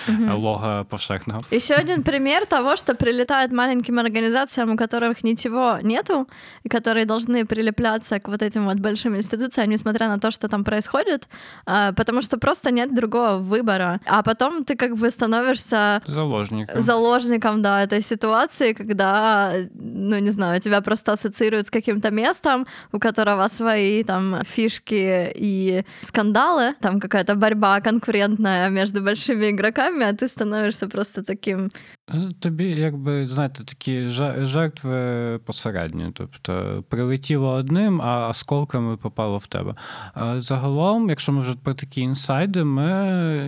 лого 0.32 0.86
повшехного. 0.88 1.42
Еще 1.52 1.74
один 1.74 2.02
пример 2.02 2.46
того, 2.46 2.76
что 2.76 2.94
прилетают 2.94 3.52
маленьким 3.52 3.98
организациям, 3.98 4.70
у 4.70 4.76
которых 4.76 5.24
ничего 5.24 5.78
нету, 5.82 6.26
и 6.66 6.68
которые 6.68 7.04
должны 7.06 7.44
прилепляться 7.44 8.20
к 8.20 8.28
вот 8.28 8.42
этим 8.42 8.66
вот 8.66 8.78
большим 8.78 9.16
институциям, 9.16 9.70
несмотря 9.70 10.08
на 10.08 10.18
то, 10.18 10.30
что 10.30 10.48
там 10.48 10.62
происходит, 10.64 11.28
потому 11.64 12.22
что 12.22 12.38
просто 12.38 12.70
нет 12.70 12.94
другого 12.94 13.38
выбора. 13.38 13.98
А 14.06 14.22
потом 14.22 14.64
ты 14.64 14.76
как 14.76 14.96
бы 14.96 15.10
становишься 15.10 16.02
заложником, 16.06 16.80
заложником 16.80 17.62
да, 17.62 17.82
этой 17.82 18.02
ситуации, 18.02 18.72
когда 18.72 19.09
ну, 19.73 20.19
не 20.19 20.31
знаю, 20.31 20.59
тебя 20.59 20.81
просто 20.81 21.13
ассоциируют 21.13 21.67
с 21.67 21.71
каким-то 21.71 22.11
местом, 22.11 22.65
у 22.91 22.99
которого 22.99 23.47
свои 23.47 24.03
там 24.03 24.43
фишки 24.45 25.31
и 25.35 25.83
скандалы, 26.01 26.73
там 26.81 26.99
какая-то 26.99 27.35
борьба 27.35 27.81
конкурентная 27.81 28.69
между 28.69 29.01
большими 29.01 29.49
игроками, 29.49 30.05
а 30.05 30.13
ты 30.13 30.27
становишься 30.27 30.87
просто 30.87 31.23
таким 31.23 31.69
Е, 32.13 32.31
тобі, 32.39 32.63
якби, 32.65 33.25
знаєте, 33.27 33.63
такі 33.63 34.09
жертви 34.39 35.39
посередні. 35.45 36.11
Тобто 36.13 36.83
прилетіло 36.89 37.49
одним, 37.49 38.01
а 38.01 38.29
осколками 38.29 38.97
попало 38.97 39.37
в 39.37 39.47
тебе. 39.47 39.75
Загалом, 40.37 41.09
якщо 41.09 41.31
ми 41.31 41.39
вже 41.39 41.55
про 41.63 41.73
такі 41.73 42.01
інсайди, 42.01 42.63
ми, 42.63 42.89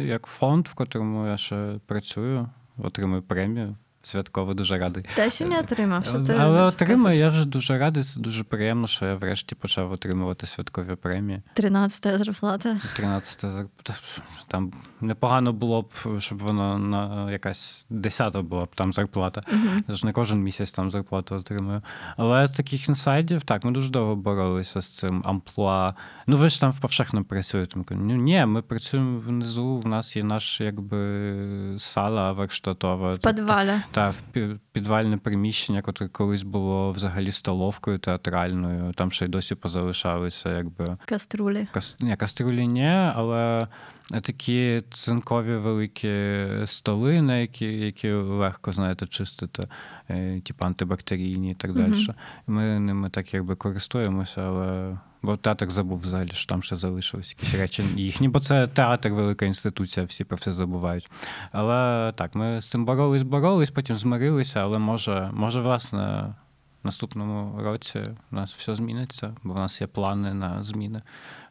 як 0.06 0.26
фонд, 0.26 0.68
в 0.68 0.74
котрому 0.74 1.28
я 1.28 1.38
ще 1.38 1.80
працюю, 1.86 2.50
отримую 2.78 3.22
премію 3.22 3.76
святково 4.04 4.54
дуже 4.54 4.78
радий. 4.78 5.06
Та 5.16 5.30
ще 5.30 5.46
не 5.46 5.60
отримав. 5.60 6.06
що 6.06 6.20
ти 6.20 6.34
Але 6.40 6.62
отримаю, 6.62 7.18
я 7.18 7.30
вже 7.30 7.46
дуже 7.46 7.78
радий. 7.78 8.04
Це 8.04 8.20
дуже 8.20 8.44
приємно, 8.44 8.88
що 8.88 9.06
я 9.06 9.16
врешті 9.16 9.56
почав 9.56 9.92
отримувати 9.92 10.48
святкові 10.48 10.96
премії. 10.96 11.42
Тринадцята 11.54 12.18
зарплата. 12.18 12.82
Тринадцята 12.96 13.50
зарплата. 13.50 13.94
Там 14.48 14.72
непогано 15.02 15.54
було 15.54 15.82
б, 15.82 16.20
щоб 16.20 16.40
воно 16.40 16.78
на 16.78 17.32
якась 17.32 17.86
десята 17.90 18.42
була 18.42 18.66
б 18.66 18.70
там 18.76 18.94
зарплата. 18.94 19.42
Uh-huh. 19.42 19.96
ж 19.96 20.06
не 20.06 20.12
кожен 20.12 20.40
місяць 20.40 20.72
там 20.72 20.92
зарплату 20.92 21.36
отримую. 21.36 21.82
Але 22.18 22.48
з 22.48 22.52
таких 22.52 22.90
інсайдів, 22.90 23.44
так, 23.44 23.64
ми 23.64 23.72
дуже 23.72 23.90
довго 23.90 24.16
боролися 24.16 24.82
з 24.82 24.88
цим 24.88 25.22
амплуа. 25.26 25.94
Ну, 26.28 26.38
ви 26.38 26.50
ж 26.50 26.62
там 26.62 26.72
в 26.72 26.80
повшехно 26.80 27.24
працюєте. 27.24 27.80
Ну, 27.90 28.16
ні, 28.16 28.46
ми 28.46 28.62
працюємо 28.62 29.20
внизу, 29.20 29.78
в 29.78 29.88
нас 29.88 30.16
є 30.16 30.24
наш 30.24 30.62
якби 30.62 31.76
сала 31.78 32.32
веркштатова. 32.32 33.12
В 33.12 33.20
підвалі. 33.20 33.74
Та 33.94 34.14
підвальне 34.72 35.18
приміщення, 35.18 35.84
яке 35.88 36.08
колись 36.08 36.44
було 36.44 36.92
взагалі 36.92 37.32
столовкою 37.32 38.00
театральною, 38.00 38.94
там 38.94 39.12
ще 39.12 39.26
й 39.26 39.28
досі 39.28 39.56
позалишалися, 39.56 40.58
якби 40.58 40.98
каструлі. 41.06 41.68
Кас... 41.72 41.98
Ні, 42.00 42.16
каструлі 42.16 42.68
ні, 42.68 43.12
але 43.16 43.68
такі 44.22 44.82
цинкові 44.90 45.56
великі 45.56 46.46
столи, 46.66 47.22
на 47.22 47.38
які 47.38 47.66
які 47.66 48.12
легко 48.12 48.72
знаєте, 48.72 49.08
чистити, 49.08 49.68
е, 50.10 50.42
типу 50.42 50.66
антибактерійні 50.66 51.52
і 51.52 51.56
так 51.56 51.74
далі. 51.74 51.92
Угу. 51.92 52.14
Ми 52.48 52.80
ними 52.80 53.10
так 53.10 53.34
якби 53.34 53.56
користуємося, 53.56 54.42
але. 54.42 54.98
Бо 55.24 55.38
театр 55.38 55.70
забув 55.70 56.00
взагалі, 56.00 56.30
що 56.34 56.50
там 56.50 56.64
ще 56.64 56.76
залишились 56.76 57.36
якісь 57.40 57.60
речі 57.60 57.84
їхні, 57.96 58.28
бо 58.28 58.40
це 58.40 58.68
театр, 58.68 59.10
велика 59.10 59.46
інституція, 59.46 60.06
всі 60.06 60.24
про 60.24 60.38
все 60.38 60.52
забувають. 60.52 61.10
Але 61.52 62.12
так, 62.16 62.36
ми 62.36 62.62
з 62.62 62.70
цим 62.70 62.86
боролись, 62.86 63.24
боролись, 63.24 63.72
потім 63.72 63.96
змирилися, 63.96 64.60
але 64.60 64.80
може, 64.80 65.30
може, 65.34 65.62
власне, 65.62 66.34
в 66.84 66.86
наступному 66.86 67.64
році 67.64 68.00
у 68.32 68.36
нас 68.36 68.56
все 68.56 68.76
зміниться, 68.76 69.36
бо 69.44 69.54
в 69.54 69.58
нас 69.58 69.82
є 69.82 69.88
плани 69.88 70.34
на 70.34 70.64
зміни. 70.64 71.02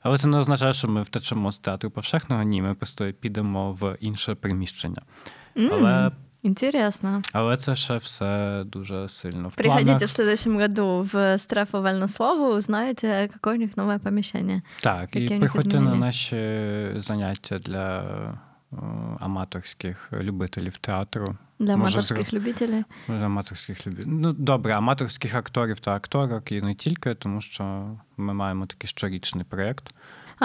Але 0.02 0.19
це 0.19 0.29
не 0.29 0.38
означає, 0.38 0.73
що 0.73 0.88
ми 0.88 1.02
втечемо 1.02 1.52
з 1.52 1.59
театру 1.59 1.91
повшехного. 1.91 2.43
Ні, 2.43 2.62
ми 2.62 2.75
просто 2.75 3.12
підемо 3.12 3.73
в 3.73 3.97
інше 4.00 4.35
приміщення. 4.35 5.02
Але 5.57 6.11
Интересно. 6.43 7.23
Але 7.33 7.57
це 7.57 7.77
ще 7.77 7.97
все 7.97 8.63
дуже 8.67 9.09
сильно. 9.09 9.49
В 9.49 9.55
Приходите 9.55 9.85
планах... 9.85 10.09
в 10.09 10.11
следующем 10.11 10.59
году 10.59 11.09
в 11.13 11.39
Страфу 11.39 11.83
Вольнослову, 11.83 12.55
узнаєте, 12.55 13.07
яке 13.07 13.51
у 13.51 13.55
них 13.55 13.77
нове 13.77 13.99
поміщення. 13.99 14.63
Так, 14.81 15.17
і 15.17 15.39
приходьте 15.39 15.81
на 15.81 15.95
наші 15.95 16.37
заняття 16.97 17.59
для 17.59 18.05
аматорських 19.21 20.09
любителів 20.21 20.77
театру. 20.77 21.37
Для 21.59 21.75
аматорських 21.75 22.31
з... 22.31 22.33
любителів? 22.33 22.85
Для 23.09 23.15
аматорських 23.15 23.87
любителів. 23.87 24.09
Ну, 24.21 24.33
добре, 24.33 24.75
аматорських 24.75 25.35
акторів 25.35 25.81
та 25.81 25.95
акторок 25.95 26.53
і 26.53 26.63
не 26.63 26.75
тільки, 26.75 27.15
тому 27.15 27.41
що 27.41 27.97
ми 28.17 28.35
маємо 28.35 28.67
такий 28.67 28.89
щорічний 28.89 29.45
проєкт. 29.45 29.95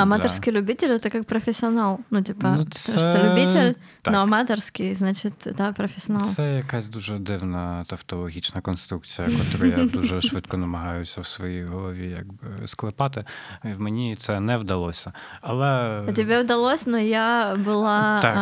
Аматорский 0.02 0.54
да. 0.54 0.60
любитель 0.60 0.90
это 0.90 1.10
как 1.10 1.26
професіонал. 1.26 2.00
Ну, 2.12 2.22
типа, 2.22 2.56
ну, 2.58 2.66
це... 2.66 2.94
Тому 2.94 3.00
що 3.00 3.18
це 3.18 3.30
любитель, 3.30 3.74
але 4.04 4.18
аматорський, 4.18 4.96
значить, 4.96 5.48
да, 5.58 5.72
професіонал. 5.72 6.30
Це 6.36 6.56
якась 6.56 6.88
дуже 6.88 7.20
дивна 7.20 7.86
тавтологічна 7.88 8.62
конструкція, 8.62 9.28
яку 9.28 9.66
я 9.66 9.86
дуже 9.94 10.22
швидко 10.22 10.58
намагаюся 10.58 11.22
в 11.22 11.26
своїй 11.26 11.64
голові 11.64 12.16
якби 12.18 12.68
склепати. 12.68 13.26
Мені 13.64 14.16
це 14.16 14.40
не 14.40 14.58
вдалося. 14.58 15.14
Але... 15.42 16.02
Тобі 16.16 16.38
вдалося, 16.38 16.86
але 16.88 17.06
я 17.06 17.56
була 17.56 18.20
так, 18.22 18.38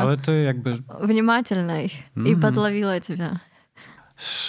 але 0.00 0.16
ти 0.16 0.32
якби... 0.32 0.78
внимательною 1.00 1.90
mm-hmm. 2.16 2.26
і 2.26 2.36
подловила 2.36 3.00
тебе. 3.00 3.40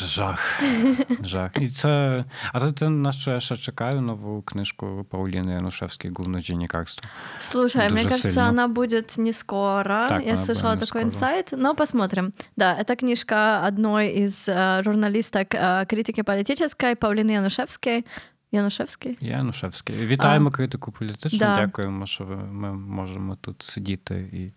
Жах. 0.04 0.60
Жах. 1.22 1.50
І 1.60 1.68
це... 1.68 2.24
А 2.52 2.72
це 2.72 2.88
на 2.88 3.12
що 3.12 3.30
я 3.30 3.40
ще 3.40 3.56
чекаю 3.56 4.00
нову 4.00 4.42
книжку 4.42 5.06
Паулины 5.10 5.50
Янушевской 5.50 6.10
«Гувно 6.10 6.40
Дженникарство». 6.40 7.08
Слушай, 7.38 7.88
Дуже 7.88 7.94
мне 7.94 8.04
кажется, 8.04 8.28
сильно. 8.28 8.48
она 8.48 8.68
будет 8.68 9.16
не 9.16 9.32
скоро. 9.32 10.08
Так, 10.08 10.26
я 10.26 10.36
слышала 10.36 10.74
такой 10.74 10.86
скоро. 10.86 11.04
инсайт, 11.04 11.52
но 11.52 11.74
посмотрим. 11.74 12.32
Да, 12.56 12.74
это 12.74 12.96
книжка 12.96 13.66
одной 13.66 14.24
из 14.24 14.48
э, 14.48 14.82
журналисток 14.84 15.54
э, 15.54 15.86
критики 15.88 16.22
политической 16.22 16.94
Паулины 16.94 17.32
Янушевской. 17.32 18.04
Янушевський? 18.52 19.18
Янушевський. 19.20 20.06
Вітаємо 20.06 20.48
а, 20.48 20.52
критику 20.52 20.92
політичну. 20.92 21.38
Да. 21.38 21.56
Дякуємо, 21.56 22.06
що 22.06 22.24
ми 22.52 22.72
можемо 22.72 23.36
тут 23.36 23.62
сидіти 23.62 24.30
і 24.32 24.52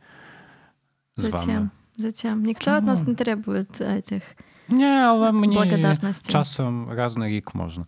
з 1.22 1.24
Зачем? 1.24 1.40
вами. 1.40 1.70
Зачем? 1.98 2.44
Никто 2.44 2.66
Чому? 2.66 2.78
от 2.78 2.84
нас 2.84 3.08
не 3.08 3.16
требует 3.16 3.82
этих 3.82 4.22
ні, 4.69 4.85
але 4.85 5.33
мені 5.33 5.83
часом 6.29 6.91
раз 6.91 7.17
на 7.17 7.29
рік 7.29 7.55
можна. 7.55 7.85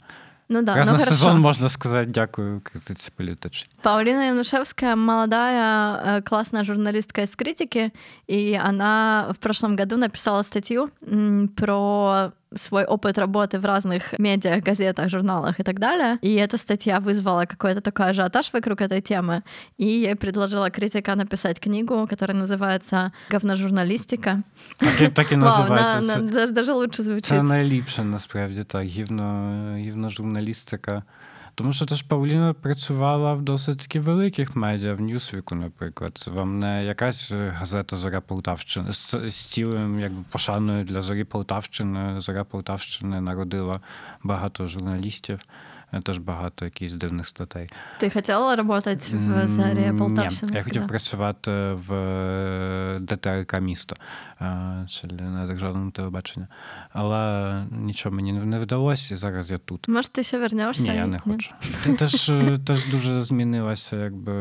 Ну 0.49 0.63
да, 0.63 0.75
Раз 0.75 0.87
ну 0.87 0.93
на 0.93 0.99
хорошо. 0.99 1.15
сезон 1.15 1.41
можно 1.41 1.69
сказать 1.69 2.11
дякую 2.11 2.61
критиці 2.61 3.11
політичній. 3.17 3.71
Паулина 3.83 4.25
Янушевская 4.25 4.97
молодая, 4.97 5.97
э, 6.07 6.23
классная 6.23 6.65
журналистка 6.65 7.23
из 7.23 7.35
критики, 7.35 7.91
и 8.31 8.55
она 8.55 9.27
в 9.33 9.37
прошлом 9.37 9.77
году 9.77 9.97
написала 9.97 10.43
статью 10.43 10.89
про 11.57 12.31
свой 12.56 12.84
опыт 12.86 13.18
работы 13.18 13.60
в 13.60 13.66
разных 13.66 14.20
медиа, 14.20 14.60
газетах, 14.62 15.10
журналах 15.10 15.60
и 15.60 15.64
так 15.64 15.80
далее. 15.80 16.18
И 16.22 16.36
эта 16.36 16.58
статья 16.58 17.00
вызвала 17.00 17.46
какой-то 17.46 17.82
такой 17.82 18.10
ажиотаж 18.10 18.54
вокруг 18.54 18.82
этой 18.82 19.02
темы. 19.02 19.44
И 19.78 19.86
ей 19.86 20.16
предложила 20.16 20.70
критика 20.70 21.16
написать 21.16 21.60
книгу, 21.60 22.08
которая 22.08 22.38
называется 22.38 23.12
«Говножурналистика». 23.32 24.44
Так, 24.78 25.14
так 25.14 25.32
і 25.32 25.36
називається. 25.36 26.00
Вау, 26.00 26.24
на, 26.26 26.46
на, 26.46 26.48
даже 26.48 26.74
лучше 26.74 27.04
звучить. 27.04 27.26
Це 27.26 27.44
найліпше, 27.44 28.04
насправді, 28.04 28.64
так. 28.64 28.84
Гівно, 28.84 29.76
гівножурналістика. 29.78 31.04
Тому 31.59 31.73
що 31.73 31.87
теж 31.87 32.03
Павліна 32.03 32.53
працювала 32.53 33.35
в 33.35 33.43
досить 33.43 33.79
таки 33.79 34.01
великих 34.01 34.57
медіа, 34.57 34.95
в 34.95 35.01
Ньюсвіку, 35.01 35.55
наприклад. 35.55 36.13
Це 36.15 36.31
вам 36.31 36.59
не 36.59 36.85
якась 36.85 37.33
газета 37.33 37.97
Зоря 37.97 38.21
Полтавщини 38.21 38.93
з, 38.93 39.15
з 39.31 39.35
цілим 39.35 40.01
якби 40.01 40.25
пошаною 40.31 40.85
для 40.85 41.03
Зорі 41.03 41.25
Полтавщини. 41.25 42.21
Зоря 42.21 42.45
Полтавщини 42.45 43.21
народила 43.21 43.81
багато 44.23 44.69
журналістів. 44.69 45.41
Теж 46.01 46.19
багато 46.19 46.65
якихось 46.65 46.95
дивних 46.95 47.29
статей. 47.29 47.71
Ти 47.99 48.11
хотіла 48.11 48.57
працювати 48.57 49.17
в 49.17 49.49
Зарі 49.49 49.93
Полтавщини? 49.99 50.53
Ні, 50.53 50.59
Я 50.59 50.65
хотів 50.65 50.87
працювати 50.87 51.51
в 51.73 52.99
ДТРК 53.01 53.61
місто 53.61 53.97
чи 54.89 55.07
на 55.07 55.47
державному 55.47 55.91
телебаченні. 55.91 56.47
Але 56.93 57.65
нічого 57.71 58.15
мені 58.15 58.33
не 58.33 58.59
вдалося, 58.59 59.15
і 59.15 59.17
зараз 59.17 59.51
я 59.51 59.59
тут. 59.59 59.89
Може, 59.89 60.09
ти 60.09 60.23
ще 60.23 60.39
вернешся? 60.39 60.83
Ні, 60.83 60.97
я 60.97 61.07
не 61.07 61.19
хочу. 61.19 61.51
Теж 61.99 62.33
теж 62.67 62.87
дуже 62.87 63.23
змінилася 63.23 63.97
якби 63.97 64.35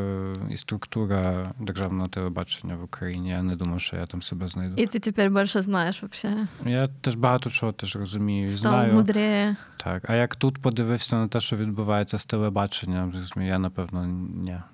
і 0.50 0.58
структура 0.58 1.52
державного 1.60 2.08
телебачення 2.08 2.76
в 2.76 2.84
Україні. 2.84 3.30
Я 3.30 3.44
не 3.44 3.56
думаю, 3.56 3.80
що 3.80 3.96
я 3.96 4.06
там 4.06 4.22
себе 4.22 4.48
знайду. 4.48 4.74
І 4.78 4.88
ти 4.88 5.00
тепер 5.00 5.30
більше 5.30 5.62
знаєш 5.62 6.04
взагалі? 6.04 6.48
Я 6.66 6.88
теж 7.02 7.16
багато 7.16 7.50
чого 7.50 7.72
теж 7.72 7.96
розумію. 7.96 8.50
Став 8.50 8.60
знаю. 8.72 8.94
мудрее. 8.94 9.56
Так, 9.78 10.10
а 10.10 10.16
як 10.16 10.36
тут 10.36 10.58
подивився 10.58 11.16
на 11.16 11.28
те, 11.28 11.40
що 11.45 11.57
відбувається 11.57 12.19
з 12.19 12.27
телебаченням, 12.27 13.15
я 13.37 13.59
напевно 13.59 14.07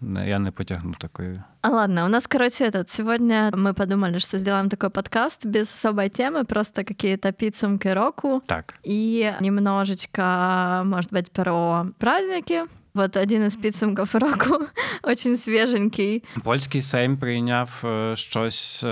не, 0.00 0.28
я 0.28 0.38
не 0.38 0.50
потягну 0.50 0.94
такої. 0.99 1.42
А 1.61 1.68
ладно, 1.68 2.04
у 2.04 2.08
нас, 2.08 2.26
короче, 2.26 2.64
этот, 2.64 2.90
сегодня 2.90 3.50
мы 3.52 3.75
подумали, 3.75 4.18
что 4.18 4.38
сделаем 4.38 4.68
такой 4.68 4.90
подкаст 4.90 5.46
без 5.46 5.68
особой 5.68 6.08
темы, 6.08 6.44
просто 6.44 6.85
какие-то 6.85 7.32
підсумки 7.32 7.94
року. 7.94 8.42
Так. 8.46 8.75
И 8.87 9.32
немножечко, 9.40 10.82
может 10.85 11.12
быть, 11.12 11.30
про 11.32 11.87
праздники. 11.99 12.64
Вот 12.94 13.16
один 13.16 13.44
із 13.46 13.56
підсумків 13.56 14.14
року, 14.14 14.66
очень 15.02 15.37
свіженький. 15.37 16.25
Польський 16.44 16.82
Сейм 16.82 17.16
прийняв 17.16 17.85
щось 18.14 18.85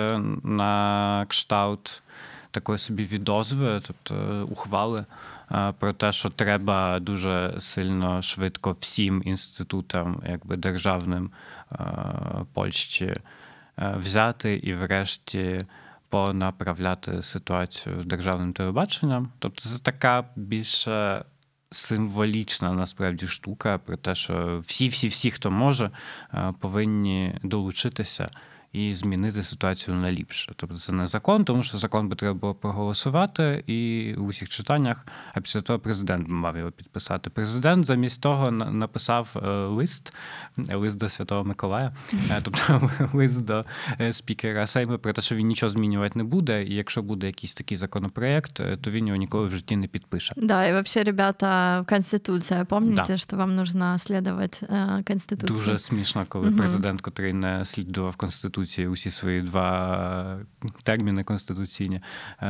на 0.42 1.26
кшталт 1.28 2.02
такої 2.50 2.78
собі 2.78 3.04
відозви, 3.04 3.80
тобто 3.86 4.46
ухвали 4.50 5.04
про 5.79 5.93
те, 5.93 6.11
що 6.11 6.29
треба 6.29 6.99
дуже 6.99 7.55
сильно 7.59 8.21
швидко 8.21 8.77
всім 8.79 9.21
інститутам, 9.25 10.23
якби 10.29 10.57
державним 10.57 11.31
Польщі 12.53 13.15
взяти 13.77 14.55
і, 14.55 14.73
врешті, 14.73 15.65
понаправляти 16.09 17.23
ситуацію 17.23 18.01
з 18.01 18.05
державним 18.05 18.53
телебаченням. 18.53 19.31
Тобто, 19.39 19.61
це 19.61 19.79
така 19.79 20.25
більше. 20.35 21.25
Символічна 21.71 22.73
насправді 22.73 23.27
штука 23.27 23.77
про 23.77 23.97
те, 23.97 24.15
що 24.15 24.63
всі-всі-всі, 24.67 25.31
хто 25.31 25.51
може, 25.51 25.91
повинні 26.59 27.35
долучитися 27.43 28.29
і 28.73 28.93
змінити 28.93 29.43
ситуацію 29.43 29.97
на 29.97 30.11
ліпше. 30.11 30.53
Тобто 30.55 30.77
це 30.77 30.91
не 30.91 31.07
закон, 31.07 31.45
тому 31.45 31.63
що 31.63 31.77
закон 31.77 32.07
би 32.07 32.15
треба 32.15 32.33
було 32.33 32.53
проголосувати 32.53 33.63
і 33.67 34.13
в 34.17 34.25
усіх 34.25 34.49
читаннях, 34.49 35.05
а 35.33 35.41
після 35.41 35.61
того 35.61 35.79
президент 35.79 36.27
мав 36.27 36.57
його 36.57 36.71
підписати. 36.71 37.29
Президент 37.29 37.85
замість 37.85 38.21
того 38.21 38.51
написав 38.51 39.35
е, 39.35 39.49
лист, 39.49 40.13
лист 40.57 40.97
до 40.97 41.09
Святого 41.09 41.43
Миколая, 41.43 41.91
е, 42.13 42.41
тобто 42.43 42.91
лист 43.13 43.41
до 43.41 43.65
е, 44.01 44.13
спікера 44.13 44.67
Сейму 44.67 44.97
про 44.97 45.13
те, 45.13 45.21
що 45.21 45.35
він 45.35 45.47
нічого 45.47 45.69
змінювати 45.69 46.13
не 46.15 46.23
буде, 46.23 46.63
і 46.63 46.75
якщо 46.75 47.01
буде 47.01 47.27
якийсь 47.27 47.53
такий 47.53 47.77
законопроект, 47.77 48.61
то 48.81 48.91
він 48.91 49.07
його 49.07 49.17
ніколи 49.17 49.47
в 49.47 49.51
житті 49.51 49.75
не 49.75 49.87
підпише. 49.87 50.33
Да, 50.37 50.65
і 50.65 50.81
взагалі, 50.81 51.05
ребята, 51.05 51.83
Конституція, 51.89 52.65
пам'ятаєте, 52.65 53.13
да. 53.13 53.17
що 53.17 53.37
вам 53.37 53.57
потрібно 53.57 53.99
слідувати 53.99 54.67
Конституції? 55.07 55.59
Дуже 55.59 55.77
смішно, 55.77 56.25
коли 56.29 56.47
угу. 56.47 56.57
президент, 56.57 57.01
який 57.05 57.33
не 57.33 57.65
слідував 57.65 58.15
Конституції 58.58 58.88
усі 58.88 59.10
свої 59.10 59.42
два 59.42 60.38
терміни 60.82 61.24
конституційні, 61.24 62.00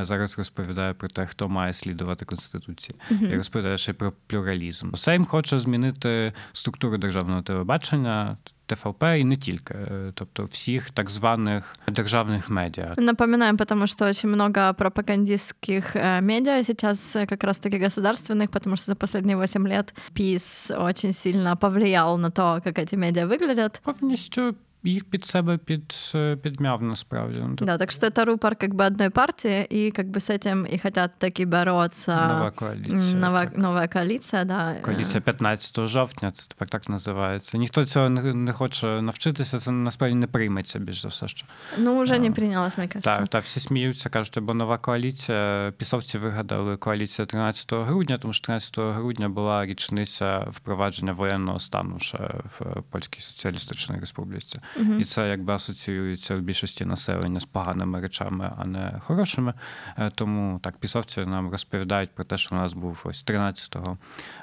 зараз 0.00 0.38
розповідає 0.38 0.95
про 0.95 1.09
те, 1.09 1.26
хто 1.26 1.49
має 1.49 1.73
слідувати 1.73 2.25
Конституції, 2.25 2.99
угу. 3.11 3.26
і 3.26 3.37
розповідає 3.37 3.78
ще 3.78 3.93
про 3.93 4.12
плюралізм. 4.26 4.95
Сейм 4.95 5.25
хоче 5.25 5.59
змінити 5.59 6.33
структуру 6.52 6.99
державного 6.99 7.43
телебачення. 7.43 8.37
ТВП 8.66 9.02
і 9.19 9.25
не 9.25 9.37
тільки, 9.37 9.75
тобто 10.14 10.45
всіх 10.45 10.90
так 10.90 11.11
званих 11.11 11.76
державных 11.88 12.50
медиа. 12.50 12.95
Напоминаем, 12.97 13.57
потому 13.57 13.87
что 13.87 14.07
очень 14.07 14.31
много 14.31 14.75
пропагандистских 14.75 15.95
медиа 16.23 16.64
сейчас 16.64 17.12
как 17.12 17.45
раз-таки 17.45 17.78
государственных, 17.78 18.49
потому 18.50 18.76
что 18.76 18.87
за 18.87 18.95
последние 18.95 19.37
8 19.37 19.69
лет 19.69 19.95
ПИС 20.14 20.71
очень 20.71 21.12
сильно 21.12 21.57
повлиял 21.57 22.19
на 22.19 22.31
то, 22.31 22.61
как 22.64 22.78
эти 22.78 22.97
медиа 22.97 23.26
выглядят. 23.26 23.81
Повністю 23.85 24.54
їх 24.85 25.04
під 25.04 25.25
себе 25.25 25.59
під, 25.59 26.12
підмяв 26.43 26.83
насправді. 26.83 27.38
Ну, 27.40 27.54
да, 27.66 27.78
так 27.78 27.93
что 27.93 28.07
это 28.07 28.25
рупор 28.25 28.57
как 28.57 28.75
бы 28.75 28.87
одной 28.87 29.11
партии, 29.11 29.66
и 29.73 29.90
как 29.90 30.07
бы 30.07 30.21
с 30.21 30.31
этим 30.31 30.66
и 30.75 30.78
хотят 30.78 31.19
таки 31.19 31.47
бороться. 31.47 32.26
Нова 32.26 32.50
коаліція. 32.50 33.14
Нова, 33.14 33.50
нова 33.57 33.88
коаліція, 33.88 34.45
да. 34.45 34.75
Коаліція 34.83 35.21
15 35.21 35.87
жовтня, 35.87 36.31
це 36.31 36.49
тепер 36.49 36.69
так 36.69 36.88
називається. 36.88 37.59
Ніхто 37.59 37.85
цього 37.85 38.09
не, 38.09 38.35
не 38.35 38.52
хоче 38.52 39.02
навчитися, 39.02 39.59
це 39.59 39.71
насправді 39.71 40.16
не 40.16 40.26
прийметься 40.26 40.78
більш 40.78 41.02
за 41.02 41.09
все. 41.09 41.28
що. 41.28 41.47
Ну, 41.78 42.00
вже 42.00 42.19
не 42.19 42.31
прийнялось, 42.31 42.78
мені 42.78 42.88
кажется. 42.88 43.16
Так, 43.16 43.28
так, 43.28 43.45
всі 43.45 43.61
сміються, 43.61 44.09
кажуть, 44.09 44.38
бо 44.38 44.54
нова 44.54 44.78
коаліція. 44.78 45.73
Пісовці 45.78 46.19
вигадали 46.19 46.76
коаліція 46.76 47.26
13 47.26 47.73
грудня, 47.73 48.16
тому 48.16 48.33
що 48.33 48.45
13 48.45 48.78
грудня 48.78 49.28
була 49.28 49.66
річниця 49.66 50.38
впровадження 50.50 51.12
воєнного 51.12 51.59
стану 51.59 51.99
ще 51.99 52.19
в 52.45 52.83
Польській 52.90 53.21
Соціалістичній 53.21 53.99
Республіці. 54.00 54.61
Угу. 54.76 54.94
І 54.94 55.04
це 55.04 55.30
якби 55.30 55.54
асоціюється 55.54 56.36
в 56.36 56.42
більшості 56.42 56.86
населення 56.86 57.40
з 57.40 57.46
поганими 57.46 58.02
речами, 58.02 58.52
а 58.58 58.66
не 58.66 59.02
хорошими. 59.06 59.54
Е, 59.98 60.12
тому 60.16 60.60
так, 60.60 60.78
пісовці 60.78 61.26
нам 61.26 61.50
розповідають 61.50 62.16
про 62.16 62.26
те, 62.26 62.38
що 62.38 62.56
у 62.56 62.58
нас 62.58 62.74
був 62.74 63.02
ось 63.06 63.24
13 63.24 63.76
е, 63.76 63.88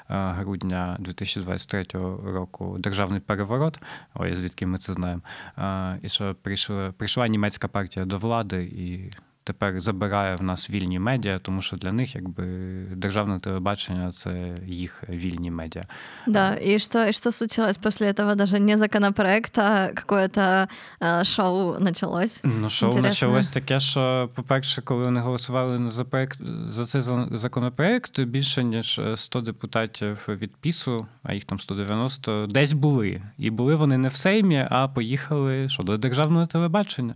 грудня 0.09 0.97
2023 0.99 1.85
року 2.33 2.75
державний 2.79 3.19
переворот. 3.19 3.79
Ой, 4.13 4.35
звідки 4.35 4.65
ми 4.65 4.77
це 4.77 4.93
знаємо. 4.93 5.21
Е, 5.57 5.99
і 6.01 6.09
що 6.09 6.35
прийшла, 6.41 6.91
прийшла 6.91 7.27
німецька 7.27 7.67
партія 7.67 8.05
до 8.05 8.17
влади 8.17 8.63
і 8.63 9.11
тепер 9.47 9.79
забирає 9.79 10.35
в 10.35 10.43
нас 10.43 10.69
вільні 10.69 10.99
медіа, 10.99 11.39
тому 11.39 11.61
що 11.61 11.77
для 11.77 11.91
них 11.91 12.15
якби 12.15 12.45
державне 12.95 13.39
телебачення 13.39 14.11
це 14.11 14.57
їх 14.65 15.03
вільні 15.09 15.51
медіа. 15.51 15.83
Да, 16.27 16.57
і 16.61 16.79
що, 16.79 17.05
і 17.05 17.13
що 17.13 17.31
случилось 17.31 17.77
після 17.77 18.13
цього, 18.13 18.35
даже 18.35 18.59
не 18.59 18.77
законопроект, 18.77 19.57
а 19.57 19.87
какое-то 19.87 20.67
шоу 21.23 21.73
почалось? 21.83 22.41
Ну, 22.43 22.69
шоу 22.69 22.89
Интересно. 22.89 23.09
почалось 23.09 23.47
таке, 23.47 23.79
що, 23.79 24.29
по-перше, 24.35 24.81
коли 24.81 25.03
вони 25.03 25.21
голосували 25.21 25.89
за 25.89 26.05
проект 26.05 26.39
за 26.65 26.85
цей 26.85 27.01
законопроект, 27.31 28.19
більше 28.19 28.63
ніж 28.63 29.01
100 29.15 29.41
депутатів 29.41 30.25
від 30.27 30.55
ПІСу, 30.55 31.07
а 31.23 31.33
їх 31.33 31.43
там 31.43 31.59
190, 31.59 32.47
десь 32.47 32.73
були. 32.73 33.21
І 33.37 33.49
були 33.49 33.75
вони 33.75 33.97
не 33.97 34.07
в 34.07 34.15
Сеймі, 34.15 34.67
а 34.69 34.87
поїхали 34.87 35.69
що, 35.69 35.83
до 35.83 35.97
державного 35.97 36.45
телебачення. 36.45 37.15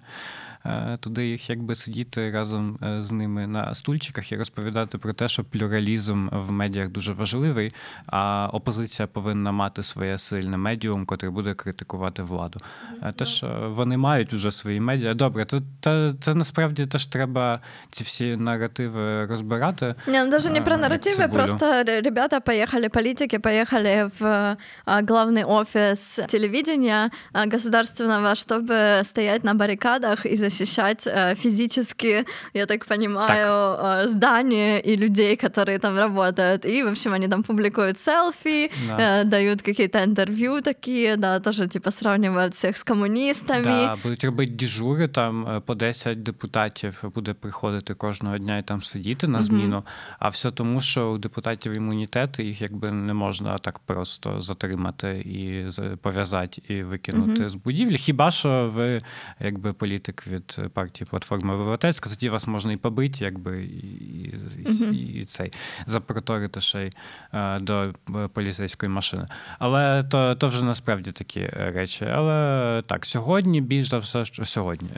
Е, 0.66 0.98
туди 1.00 1.28
їх 1.28 1.50
якби 1.50 1.76
сидіти 1.76 2.32
разом 2.32 2.80
е, 2.84 3.02
з 3.02 3.12
ними 3.12 3.48
на 3.48 3.74
стульчиках 3.74 4.32
і 4.32 4.36
розповідати 4.36 4.98
про 4.98 5.14
те, 5.14 5.28
що 5.28 5.44
плюралізм 5.44 6.28
в 6.32 6.52
медіях 6.52 6.90
дуже 6.90 7.14
важливий, 7.14 7.74
а 8.08 8.50
опозиція 8.54 9.08
повинна 9.08 9.52
мати 9.52 9.84
своє 9.84 10.18
сильне 10.18 10.58
медіум, 10.58 11.06
котре 11.06 11.30
буде 11.30 11.54
критикувати 11.54 12.24
владу. 12.24 12.60
Mm-hmm. 12.60 13.14
Те, 13.14 13.26
що 13.26 13.74
вони 13.76 13.98
мають 13.98 14.34
вже 14.34 14.52
свої 14.52 14.80
медіа. 14.80 15.14
Добре, 15.14 15.46
то 15.46 15.62
це, 15.82 16.14
це 16.22 16.34
насправді 16.34 16.86
теж 16.86 17.06
треба 17.06 17.60
ці 17.92 18.04
всі 18.04 18.36
наративи 18.36 19.26
розбирати. 19.26 19.96
Не, 20.08 20.26
ну 20.26 20.32
даже 20.32 20.50
не 20.50 20.62
про 20.62 20.78
наративи, 20.78 21.28
просто 21.28 21.84
ребята 21.84 22.40
поїхали, 22.40 22.90
політики 22.90 23.40
поїхали 23.40 24.12
в 24.20 24.58
главный 24.86 25.44
офис 25.44 26.20
телевидения 26.28 27.12
государственного, 27.34 28.36
чтобы 28.36 29.02
стоять 29.04 29.44
на 29.44 29.54
баррикадах 29.54 30.26
и 30.26 30.36
защищать 30.51 31.07
э, 31.07 31.35
физически, 31.35 32.25
я 32.55 32.67
так 32.67 32.87
понимаю, 32.87 33.77
так. 33.77 34.07
Э, 34.07 34.09
здания 34.09 34.81
и 34.81 34.97
людей, 34.97 35.37
которые 35.37 35.79
там 35.79 35.99
работают. 35.99 36.65
И, 36.65 36.83
в 36.83 36.89
общем, 36.89 37.13
они 37.13 37.29
там 37.29 37.43
публикуют 37.43 38.01
селфи, 38.01 38.71
да. 38.89 39.21
Э, 39.21 39.25
дают 39.25 39.63
какие-то 39.63 39.99
интервью 39.99 40.61
такие, 40.61 41.17
да, 41.17 41.41
тоже 41.41 41.69
типа 41.69 41.91
сравнивают 41.91 42.55
всех 42.55 42.79
з 42.79 42.83
комуністами. 42.83 43.65
Да, 43.65 43.97
будуть 44.03 44.25
робити 44.25 44.53
дежури, 44.53 45.09
там 45.09 45.63
по 45.67 45.75
10 45.75 46.23
депутатів 46.23 47.05
буде 47.15 47.35
приходити 47.35 47.95
кожного 47.95 48.39
дня 48.39 48.59
і 48.59 48.63
там 48.63 48.83
сидіти 48.83 49.29
на 49.29 49.43
зміну. 49.43 49.77
Mm-hmm. 49.77 50.17
А 50.19 50.29
все 50.29 50.51
тому, 50.51 50.81
що 50.81 51.11
у 51.11 51.19
депутатів 51.19 51.73
імунітет 51.73 52.39
їх 52.39 52.63
якби 52.63 52.93
не 52.93 53.15
можна 53.15 53.59
так 53.59 53.79
просто 53.79 54.41
затримати 54.41 55.11
і 55.19 55.65
пов'язати 56.03 56.63
і 56.69 56.83
викинути 56.83 57.43
mm-hmm. 57.43 57.49
з 57.49 57.55
будівлі. 57.55 57.99
Хіба 57.99 58.31
що 58.31 58.71
ви, 58.75 59.03
якби 59.41 59.73
політик 59.73 60.27
від 60.27 60.40
від 60.42 60.74
партії 60.74 61.08
Платформа 61.10 61.54
Європейська, 61.54 62.10
тоді 62.10 62.30
вас 62.30 62.48
можна 62.48 62.74
і 62.74 62.78
побити, 62.78 63.24
якби 63.24 63.64
і, 63.64 63.68
і, 63.68 64.32
uh-huh. 64.36 64.94
і 64.94 65.26
цей 65.26 65.54
запроторити 65.86 66.62
ще 66.62 66.88
й 66.88 66.92
е, 67.34 67.60
до 67.60 67.94
поліцейської 68.34 68.90
машини. 68.90 69.28
Але 69.60 70.04
то 70.04 70.36
то 70.36 70.48
вже 70.48 70.66
насправді 70.66 71.12
такі 71.12 71.46
речі. 71.46 72.06
Але 72.06 72.84
так, 72.88 73.06
сьогодні, 73.06 73.62
більш 73.62 73.88
за 73.88 73.98
все, 73.98 74.26
що 74.26 74.46
сьогодні. 74.46 74.90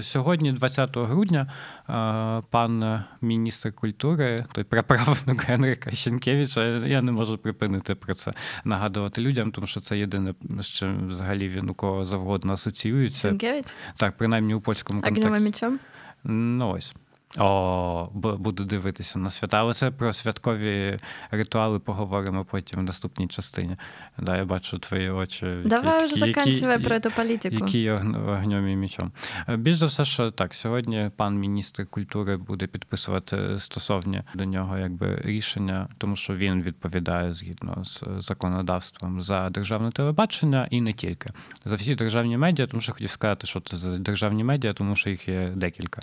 Сьогодні, 0.00 0.52
20 0.52 0.96
грудня, 0.96 1.52
е, 1.88 2.42
пан 2.50 3.02
міністр 3.20 3.72
культури, 3.72 4.44
той 4.52 4.64
праправнук 4.64 5.44
Генрика 5.48 5.90
Щенкевича, 5.90 6.64
я 6.66 7.02
не 7.02 7.12
можу 7.12 7.38
припинити 7.38 7.94
про 7.94 8.14
це 8.14 8.32
нагадувати 8.64 9.20
людям, 9.20 9.52
тому 9.52 9.66
що 9.66 9.80
це 9.80 9.98
єдине, 9.98 10.34
з 10.60 10.66
чим 10.66 11.08
взагалі 11.08 11.48
він 11.48 11.70
у 11.70 11.74
кого 11.74 12.04
завгодно 12.04 12.52
асоціюється. 12.52 13.28
Щенкевич? 13.28 13.66
Так, 13.96 14.16
принаймні 14.16 14.54
у 14.54 14.60
польському 14.60 14.83
російському 14.84 15.00
контексті. 15.02 15.26
Огневим 15.26 15.44
мечом? 15.44 15.78
Ну 16.24 16.70
ось. 16.70 16.94
О, 17.38 18.08
буду 18.14 18.64
дивитися 18.64 19.18
на 19.18 19.30
свята. 19.30 19.56
Але 19.56 19.72
це 19.72 19.90
про 19.90 20.12
святкові 20.12 20.98
ритуали 21.30 21.78
поговоримо 21.78 22.44
потім 22.44 22.80
в 22.80 22.82
наступній 22.82 23.28
частині. 23.28 23.76
Да, 24.18 24.36
Я 24.36 24.44
бачу 24.44 24.78
твої 24.78 25.10
очі. 25.10 25.46
Давай 25.64 26.04
вже 26.04 26.16
закінчуй 26.16 26.78
про 26.78 27.00
цю 27.00 27.10
політику. 27.10 27.56
Які 27.56 27.90
огнем 27.90 28.68
і 28.68 28.76
мічом. 28.76 29.12
Більш 29.48 29.76
за 29.76 29.86
все, 29.86 30.04
що 30.04 30.30
так, 30.30 30.54
сьогодні 30.54 31.10
пан 31.16 31.38
міністр 31.38 31.86
культури 31.86 32.36
буде 32.36 32.66
підписувати 32.66 33.58
стосовні 33.58 34.22
до 34.34 34.44
нього 34.44 34.78
якби 34.78 35.22
рішення, 35.24 35.88
тому 35.98 36.16
що 36.16 36.34
він 36.34 36.62
відповідає 36.62 37.34
згідно 37.34 37.84
з 37.84 38.02
законодавством 38.18 39.22
за 39.22 39.50
державне 39.50 39.90
телебачення 39.90 40.68
і 40.70 40.80
не 40.80 40.92
тільки 40.92 41.30
за 41.64 41.76
всі 41.76 41.94
державні 41.94 42.36
медіа, 42.36 42.66
тому 42.66 42.80
що 42.80 42.92
хотів 42.92 43.10
сказати, 43.10 43.46
що 43.46 43.60
це 43.60 43.76
за 43.76 43.98
державні 43.98 44.44
медіа, 44.44 44.72
тому 44.72 44.96
що 44.96 45.10
їх 45.10 45.28
є 45.28 45.52
декілька. 45.56 46.02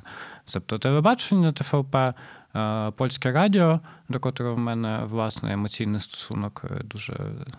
Тобто 0.53 0.79
телебачення 0.79 1.20
телебачення 1.29 1.51
ТФП, 1.51 1.95
е, 2.55 2.91
польське 2.91 3.31
радіо, 3.31 3.79
до 4.09 4.19
котрого 4.19 4.55
в 4.55 4.59
мене 4.59 5.01
власне 5.05 5.53
емоційний 5.53 5.99
стосунок 5.99 6.61
е, 6.63 6.83
дуже 6.83 7.13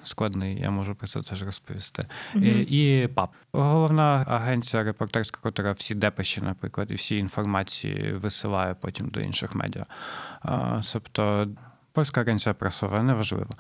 складний. 0.05 0.61
Я 0.61 0.71
можу 0.71 0.95
про 0.95 1.07
це 1.07 1.23
теж 1.23 1.43
розповісти. 1.43 2.07
Mm-hmm. 2.35 2.45
І, 2.45 3.03
і 3.03 3.09
ПАП, 3.09 3.31
головна 3.53 4.25
агенція 4.29 4.83
репортерська, 4.83 5.41
котра 5.43 5.73
всі 5.73 5.95
депеші, 5.95 6.41
наприклад, 6.41 6.91
і 6.91 6.95
всі 6.95 7.17
інформації 7.17 8.13
висилає 8.13 8.75
потім 8.81 9.09
до 9.09 9.21
інших 9.21 9.55
медіа. 9.55 9.85
Тобто. 10.93 11.49
Польська 11.93 12.21
агенція 12.21 12.55
пресова, 12.55 13.03
неважливо. 13.03 13.51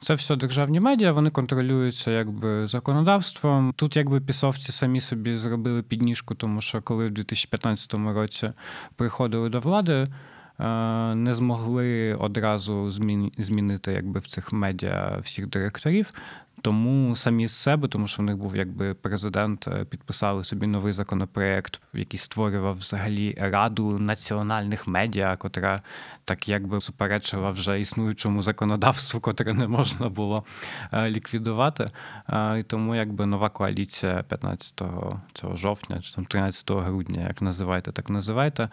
Це 0.00 0.14
все 0.14 0.36
державні 0.36 0.80
медіа, 0.80 1.12
вони 1.12 1.30
контролюються 1.30 2.10
якби 2.10 2.66
законодавством. 2.66 3.72
Тут 3.76 3.96
якби 3.96 4.20
пісовці 4.20 4.72
самі 4.72 5.00
собі 5.00 5.36
зробили 5.36 5.82
підніжку, 5.82 6.34
тому 6.34 6.60
що 6.60 6.82
коли 6.82 7.06
в 7.06 7.10
2015 7.10 7.94
році 7.94 8.52
приходили 8.96 9.48
до 9.48 9.60
влади, 9.60 9.92
е, 9.92 10.04
не 11.14 11.34
змогли 11.34 12.14
одразу 12.14 12.90
змінити 13.38 13.92
якби 13.92 14.20
в 14.20 14.26
цих 14.26 14.52
медіа 14.52 15.18
всіх 15.22 15.46
директорів. 15.46 16.12
Тому 16.62 17.16
самі 17.16 17.46
з 17.46 17.52
себе, 17.52 17.88
тому 17.88 18.08
що 18.08 18.22
в 18.22 18.26
них 18.26 18.36
був 18.36 18.56
якби 18.56 18.94
президент, 18.94 19.68
е, 19.68 19.84
підписали 19.84 20.44
собі 20.44 20.66
новий 20.66 20.92
законопроект, 20.92 21.82
який 21.94 22.18
створював 22.18 22.78
взагалі 22.78 23.36
раду 23.40 23.98
національних 23.98 24.86
медіа, 24.86 25.36
котра 25.36 25.82
так 26.24 26.48
якби 26.48 26.80
суперечила 26.80 27.50
вже 27.50 27.80
існуючому 27.80 28.42
законодавству, 28.42 29.20
котре 29.20 29.54
не 29.54 29.68
можна 29.68 30.08
було 30.08 30.44
е, 30.92 31.10
ліквідувати. 31.10 31.90
Е, 32.28 32.58
і 32.58 32.62
тому 32.62 32.94
якби 32.94 33.26
нова 33.26 33.50
коаліція 33.50 34.24
15 34.28 34.82
цього 35.32 35.56
жовтня 35.56 36.00
чи 36.00 36.14
там 36.14 36.24
13 36.24 36.70
грудня, 36.70 37.26
як 37.28 37.42
називаєте, 37.42 37.92
так 37.92 38.10
називайте. 38.10 38.68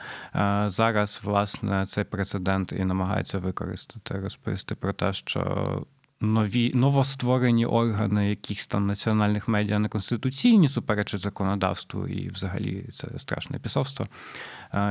Зараз 0.66 1.22
власне 1.24 1.86
цей 1.86 2.04
президент 2.04 2.72
і 2.72 2.86
намагається 2.86 3.40
використати, 3.40 4.20
розповісти 4.20 4.76
про 4.76 4.94
те, 4.94 5.14
що 5.14 5.86
нові 6.22 6.72
новостворені 6.74 7.66
органи 7.66 8.30
якихось 8.30 8.68
там 8.68 8.88
національних 8.88 9.48
медіа 9.48 9.80
неконституційні, 9.80 10.70
суперечать 10.70 11.22
законодавству, 11.22 12.08
і 12.08 12.30
взагалі 12.30 12.86
це 12.94 13.08
страшне 13.18 13.60
пісовство. 13.60 14.08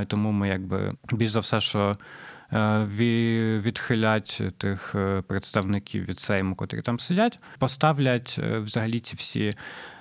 Тому 0.07 0.33
ми 0.33 0.49
якби 0.49 0.93
більш 1.13 1.31
за 1.31 1.41
все, 1.41 1.61
що. 1.61 1.97
Е, 2.53 2.87
відхилять 3.61 4.43
тих 4.59 4.95
е, 4.95 5.23
представників 5.23 6.05
від 6.05 6.21
Сейму, 6.21 6.55
котрі 6.55 6.83
там 6.83 6.99
сидять, 6.99 7.39
поставлять 7.59 8.41
е, 8.43 8.59
взагалі 8.59 9.01
ці 9.01 9.17
всі 9.17 9.55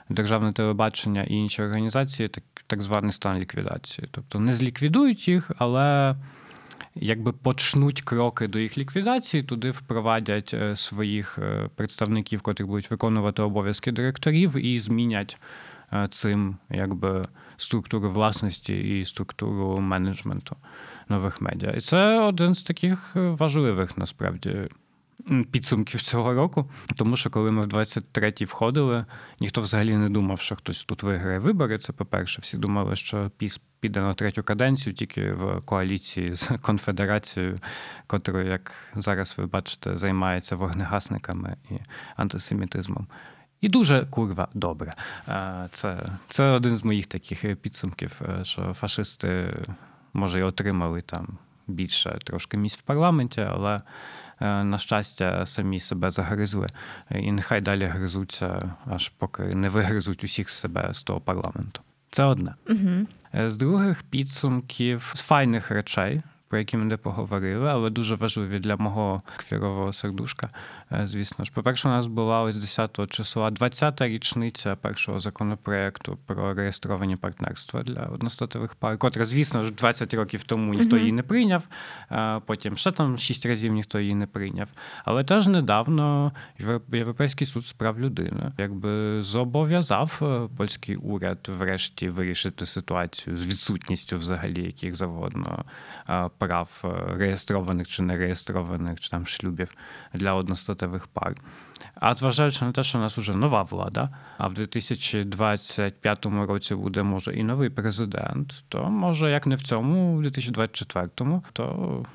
державне 0.09 0.53
телебачення 0.53 1.23
і 1.23 1.33
інші 1.33 1.63
організації, 1.63 2.29
так 2.29 2.43
так 2.67 2.81
званий 2.81 3.11
стан 3.11 3.39
ліквідації. 3.39 4.07
Тобто 4.11 4.39
не 4.39 4.53
зліквідують 4.53 5.27
їх, 5.27 5.51
але 5.57 6.15
якби 7.01 7.33
почнуть 7.33 8.01
кроки 8.01 8.47
до 8.47 8.59
їх 8.59 8.77
ліквідації, 8.77 9.43
туди 9.43 9.71
впровадять 9.71 10.53
е, 10.53 10.75
своїх 10.75 11.39
е, 11.39 11.69
представників, 11.75 12.41
котрі 12.41 12.63
будуть 12.63 12.91
виконувати 12.91 13.41
обов'язки 13.41 13.91
директорів, 13.91 14.65
і 14.65 14.79
змінять 14.79 15.37
е, 15.93 16.07
цим 16.09 16.57
якби 16.69 17.27
структуру 17.57 18.11
власності 18.11 18.99
і 18.99 19.05
структуру 19.05 19.79
менеджменту 19.79 20.55
нових 21.09 21.41
медіа. 21.41 21.69
І 21.69 21.81
це 21.81 22.19
один 22.19 22.55
з 22.55 22.63
таких 22.63 23.11
важливих 23.15 23.97
насправді 23.97 24.67
підсумків 25.51 26.01
цього 26.01 26.33
року. 26.33 26.71
Тому 26.95 27.17
що 27.17 27.29
коли 27.29 27.51
ми 27.51 27.61
в 27.61 27.67
23-й 27.67 28.45
входили, 28.45 29.05
ніхто 29.39 29.61
взагалі 29.61 29.95
не 29.95 30.09
думав, 30.09 30.39
що 30.39 30.55
хтось 30.55 30.83
тут 30.83 31.03
виграє 31.03 31.39
вибори. 31.39 31.77
Це 31.77 31.93
по-перше, 31.93 32.41
всі 32.41 32.57
думали, 32.57 32.95
що 32.95 33.31
піс 33.37 33.61
піде 33.79 34.01
на 34.01 34.13
третю 34.13 34.43
каденцію 34.43 34.93
тільки 34.93 35.31
в 35.31 35.61
коаліції 35.65 36.33
з 36.33 36.51
конфедерацією, 36.61 37.59
котрою, 38.07 38.47
як 38.47 38.71
зараз 38.95 39.35
ви 39.37 39.45
бачите, 39.45 39.97
займається 39.97 40.55
вогнегасниками 40.55 41.55
і 41.69 41.73
антисемітизмом. 42.15 43.07
І 43.61 43.69
дуже 43.69 44.05
курва 44.05 44.47
добре. 44.53 44.93
Це 45.71 46.09
це 46.27 46.43
один 46.43 46.77
з 46.77 46.83
моїх 46.83 47.05
таких 47.05 47.55
підсумків, 47.55 48.21
е, 48.21 48.43
що 48.43 48.73
фашисти, 48.73 49.53
може, 50.13 50.39
і 50.39 50.43
отримали 50.43 51.01
там 51.01 51.37
більше 51.67 52.19
трошки 52.23 52.57
місць 52.57 52.79
в 52.79 52.81
парламенті, 52.81 53.41
але 53.41 53.81
на 54.39 54.77
щастя, 54.77 55.45
самі 55.45 55.79
себе 55.79 56.09
загризли, 56.09 56.67
і 57.11 57.31
нехай 57.31 57.61
далі 57.61 57.85
гризуться, 57.85 58.75
аж 58.85 59.09
поки 59.09 59.43
не 59.43 59.69
вигризуть 59.69 60.23
усіх 60.23 60.49
себе 60.49 60.89
з 60.93 61.03
того 61.03 61.21
парламенту. 61.21 61.81
Це 62.09 62.23
одне. 62.23 62.55
Угу. 62.69 63.07
З 63.49 63.57
других 63.57 64.03
підсумків 64.03 65.11
з 65.15 65.21
файних 65.21 65.71
речей 65.71 66.21
про 66.47 66.59
які 66.59 66.77
ми 66.77 66.85
не 66.85 66.97
поговорили, 66.97 67.69
але 67.69 67.89
дуже 67.89 68.15
важливі 68.15 68.59
для 68.59 68.75
мого 68.75 69.21
квірового 69.37 69.93
сердушка. 69.93 70.49
Е, 70.91 71.07
звісно 71.07 71.45
ж, 71.45 71.51
по-перше, 71.51 71.87
у 71.87 71.91
нас 71.91 72.07
була 72.07 72.41
ось 72.41 72.57
10 72.57 73.09
числа 73.09 73.49
20-та 73.49 74.07
річниця 74.07 74.75
першого 74.75 75.19
законопроекту 75.19 76.17
про 76.25 76.53
реєстровані 76.53 77.15
партнерства 77.15 77.83
для 77.83 78.01
одностатових 78.01 78.75
пар, 78.75 78.97
котре, 78.97 79.25
звісно 79.25 79.63
ж, 79.63 79.71
20 79.71 80.13
років 80.13 80.43
тому 80.43 80.73
ніхто 80.73 80.95
mm-hmm. 80.95 80.99
її 80.99 81.11
не 81.11 81.23
прийняв. 81.23 81.63
Е, 82.11 82.41
потім 82.45 82.77
ще 82.77 82.91
там 82.91 83.17
6 83.17 83.45
разів 83.45 83.73
ніхто 83.73 83.99
її 83.99 84.15
не 84.15 84.27
прийняв. 84.27 84.67
Але 85.05 85.23
теж 85.23 85.47
недавно 85.47 86.31
Європейський 86.93 87.47
суд 87.47 87.65
з 87.65 87.73
прав 87.73 87.99
людини 87.99 88.51
якби 88.57 89.21
зобов'язав 89.21 90.19
е, 90.21 90.55
польський 90.57 90.95
уряд 90.95 91.37
врешті 91.47 92.09
вирішити 92.09 92.65
ситуацію 92.65 93.37
з 93.37 93.45
відсутністю 93.45 94.17
взагалі 94.17 94.63
яких 94.63 94.95
завгодно 94.95 95.65
прав 96.37 96.81
е, 96.83 97.17
реєстрованих 97.17 97.87
чи 97.87 98.01
не 98.01 98.17
реєстрованих 98.17 98.99
чи 98.99 99.09
там 99.09 99.27
шлюбів 99.27 99.75
для 100.13 100.33
одностатевих 100.33 101.07
пар. 101.07 101.35
А 101.95 102.13
зважаючи 102.13 102.65
на 102.65 102.71
те, 102.71 102.83
що 102.83 102.97
у 102.97 103.01
нас 103.01 103.17
вже 103.17 103.35
нова 103.35 103.63
влада, 103.63 104.09
а 104.37 104.47
в 104.47 104.53
2025 104.53 106.25
році 106.25 106.75
буде 106.75 107.03
може 107.03 107.33
і 107.33 107.43
новий 107.43 107.69
президент, 107.69 108.63
то 108.69 108.89
може 108.89 109.31
як 109.31 109.47
не 109.47 109.55
в 109.55 109.61
цьому, 109.61 110.17
в 110.17 110.21
2024, 110.21 111.41
то 111.53 111.65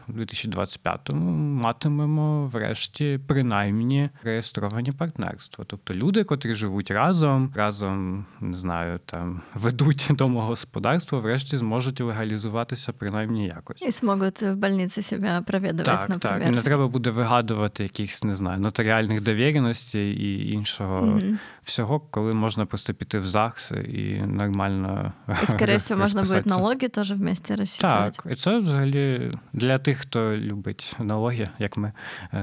в 0.08 0.12
2025 0.12 1.10
матимемо 1.12 2.46
врешті 2.46 3.20
принаймні 3.26 4.10
реєстровані 4.22 4.92
партнерства. 4.92 5.64
Тобто 5.68 5.94
люди, 5.94 6.24
котрі 6.24 6.54
живуть 6.54 6.90
разом, 6.90 7.52
разом 7.56 8.26
не 8.40 8.54
знаю, 8.54 9.00
там 9.06 9.40
ведуть 9.54 10.08
домогосподарство, 10.10 11.20
врешті 11.20 11.56
зможуть 11.56 12.00
легалізуватися 12.00 12.92
принаймні 12.92 13.46
якось. 13.46 13.82
І 13.82 13.90
зможуть 13.90 14.42
в 14.42 14.54
больниці 14.54 15.02
себе 15.02 15.42
провідувати, 15.46 15.84
так, 15.84 16.08
наприклад. 16.08 16.40
Так, 16.40 16.48
і 16.48 16.50
не 16.50 16.62
треба 16.62 16.88
буде 16.88 17.10
вигадувати 17.10 17.82
якихось, 17.82 18.24
не 18.24 18.34
знаю, 18.34 18.60
нотаріальних 18.60 19.20
довіреностей 19.51 20.13
і 20.13 20.51
іншого 20.51 21.01
mm-hmm. 21.01 21.37
всього, 21.63 21.99
коли 21.99 22.33
можна 22.33 22.65
просто 22.65 22.93
піти 22.93 23.19
в 23.19 23.25
ЗАГС 23.25 23.71
і 23.71 24.21
нормально. 24.21 25.13
І, 25.43 25.45
скоріше 25.45 25.77
всього, 25.77 26.01
можна 26.01 26.21
буде 26.21 26.41
налоги 26.45 26.87
теж 26.87 27.11
вместе 27.11 27.55
розчитувати. 27.55 28.17
Так, 28.23 28.31
і 28.31 28.35
це 28.35 28.57
взагалі 28.57 29.31
для 29.53 29.79
тих, 29.79 29.97
хто 29.97 30.37
любить 30.37 30.95
налоги, 30.99 31.49
як 31.59 31.77
ми, 31.77 31.93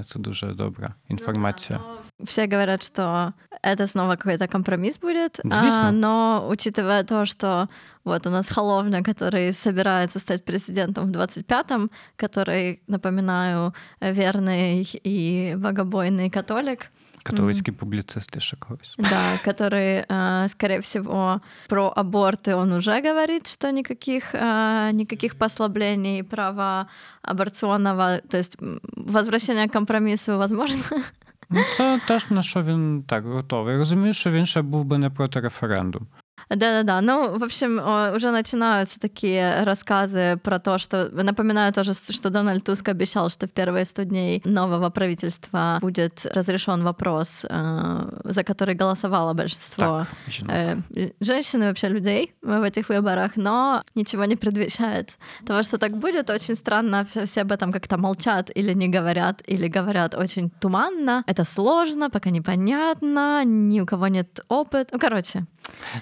це 0.04 0.18
дуже 0.18 0.46
добра 0.46 0.92
інформація. 1.08 1.80
Ну, 1.82 1.94
да, 2.18 2.24
все 2.24 2.46
говорят, 2.46 2.82
что 2.82 3.32
это 3.62 3.86
снова 3.86 4.16
какой-то 4.16 4.48
компромисс 4.48 4.98
будет, 4.98 5.40
а, 5.50 5.90
но 5.90 6.46
учитывая 6.50 7.04
то, 7.04 7.26
что 7.26 7.68
вот 8.04 8.26
у 8.26 8.30
нас 8.30 8.48
Холовня, 8.48 9.02
который 9.02 9.52
собирается 9.52 10.18
стать 10.18 10.44
президентом 10.44 11.06
в 11.06 11.10
25-м, 11.10 11.90
который, 12.16 12.80
напоминаю, 12.86 13.74
верный 14.00 14.86
и 15.04 15.54
богобойный 15.56 16.30
католик, 16.30 16.90
Католицкий 17.29 17.73
mm. 17.73 17.77
публицист 17.77 18.35
еще 18.35 18.57
колись. 18.57 18.95
Да, 18.97 19.37
который, 19.43 20.05
скорее 20.49 20.81
всего, 20.81 21.41
про 21.67 21.93
аборты 21.95 22.55
он 22.55 22.73
уже 22.73 23.01
говорит, 23.01 23.47
что 23.47 23.71
никаких, 23.71 24.33
никаких 24.33 25.35
послаблений 25.35 26.23
права 26.23 26.87
аборционного, 27.21 28.21
то 28.29 28.37
есть 28.37 28.57
возвращение 28.95 29.67
к 29.67 29.73
компромиссу 29.73 30.37
возможно. 30.37 30.83
Ну, 31.49 31.59
це 31.77 31.99
теж 32.07 32.29
на 32.29 32.41
що 32.41 32.63
він 32.63 33.03
так 33.07 33.25
готовий. 33.25 33.73
Я 33.73 33.79
розумію, 33.79 34.13
що 34.13 34.31
він 34.31 34.45
ще 34.45 34.61
був 34.61 34.85
би 34.85 34.97
не 34.97 35.09
проти 35.09 35.39
референдум. 35.39 36.07
Да-да-да. 36.49 37.01
Ну, 37.01 37.37
в 37.37 37.43
общем, 37.43 37.79
уже 38.15 38.31
начинаются 38.31 38.99
такие 38.99 39.63
рассказы 39.63 40.37
про 40.43 40.59
то, 40.59 40.77
что... 40.79 41.09
Напоминаю 41.11 41.71
тоже, 41.73 41.93
что 41.93 42.29
Дональд 42.29 42.63
Туск 42.63 42.89
обещал, 42.89 43.29
что 43.29 43.47
в 43.47 43.51
первые 43.51 43.85
100 43.85 44.03
дней 44.03 44.41
нового 44.45 44.89
правительства 44.89 45.77
будет 45.81 46.25
разрешен 46.25 46.83
вопрос, 46.83 47.45
э, 47.47 48.21
за 48.23 48.43
который 48.43 48.73
голосовало 48.73 49.33
большинство 49.33 50.07
так, 50.25 50.49
э, 50.49 50.77
женщин 51.19 51.63
и 51.63 51.65
вообще 51.67 51.89
людей 51.89 52.33
в 52.41 52.63
этих 52.63 52.89
выборах, 52.89 53.33
но 53.35 53.83
ничего 53.95 54.25
не 54.25 54.35
предвещает 54.35 55.17
того, 55.45 55.63
что 55.63 55.77
так 55.77 55.97
будет. 55.97 56.29
Очень 56.29 56.55
странно, 56.55 57.05
все 57.25 57.41
об 57.41 57.51
этом 57.51 57.71
как-то 57.71 57.97
молчат 57.97 58.49
или 58.55 58.73
не 58.73 58.87
говорят, 58.87 59.43
или 59.45 59.67
говорят 59.67 60.15
очень 60.15 60.49
туманно. 60.49 61.23
Это 61.27 61.43
сложно, 61.43 62.09
пока 62.09 62.31
непонятно, 62.31 63.43
ни 63.45 63.81
у 63.81 63.85
кого 63.85 64.07
нет 64.07 64.39
опыта. 64.47 64.89
Ну, 64.93 64.99
короче. 64.99 65.45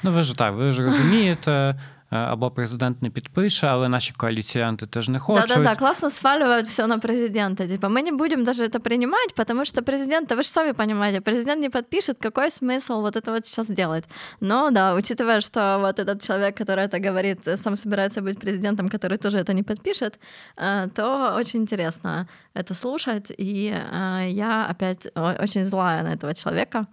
Ну, 0.03 0.12
ви 0.12 0.23
ж 0.23 0.38
так, 0.38 0.53
ви 0.53 0.71
ж 0.71 0.84
розумієте, 0.84 1.75
або 2.12 2.51
президент 2.51 3.03
не 3.03 3.11
підпише, 3.11 3.66
але 3.66 3.88
наші 3.88 4.12
коаліціянти 4.16 4.87
теж 4.87 5.09
не 5.09 5.18
хочуть. 5.18 5.49
Да-да-да, 5.49 5.75
классно 5.75 6.11
сваливают 6.11 6.66
все 6.66 6.87
на 6.87 6.99
президента. 6.99 7.68
Типа, 7.68 7.88
мы 7.88 8.03
не 8.03 8.12
будем 8.12 8.45
даже 8.45 8.64
это 8.64 8.81
принимать, 8.81 9.35
потому 9.35 9.64
что 9.64 9.83
президент, 9.83 10.31
вы 10.31 10.42
же 10.42 10.49
сами 10.49 10.73
понимаете, 10.73 11.21
президент 11.21 11.61
не 11.61 11.71
подпишет, 11.71 12.18
какой 12.18 12.51
смысл 12.51 13.01
вот 13.01 13.16
это 13.16 13.33
вот 13.33 13.47
сейчас 13.47 13.66
делать. 13.66 14.05
Но 14.40 14.71
да, 14.71 14.95
учитывая, 14.95 15.40
что 15.40 15.79
вот 15.81 15.99
этот 15.99 16.23
человек, 16.23 16.57
который 16.57 16.85
это 16.85 16.99
говорит, 16.99 17.38
сам 17.57 17.77
собирается 17.77 18.21
быть 18.21 18.38
президентом, 18.38 18.88
который 18.88 19.16
тоже 19.16 19.38
это 19.38 19.55
не 19.55 19.62
подпишет, 19.62 20.18
э, 20.57 20.88
то 20.95 21.35
очень 21.38 21.61
интересно 21.61 22.27
это 22.55 22.75
слушать. 22.75 23.33
И 23.38 23.73
э, 23.73 24.29
я 24.31 24.66
опять 24.71 25.07
очень 25.42 25.64
злая 25.64 26.03
на 26.03 26.14
этого 26.14 26.35
человека. 26.35 26.87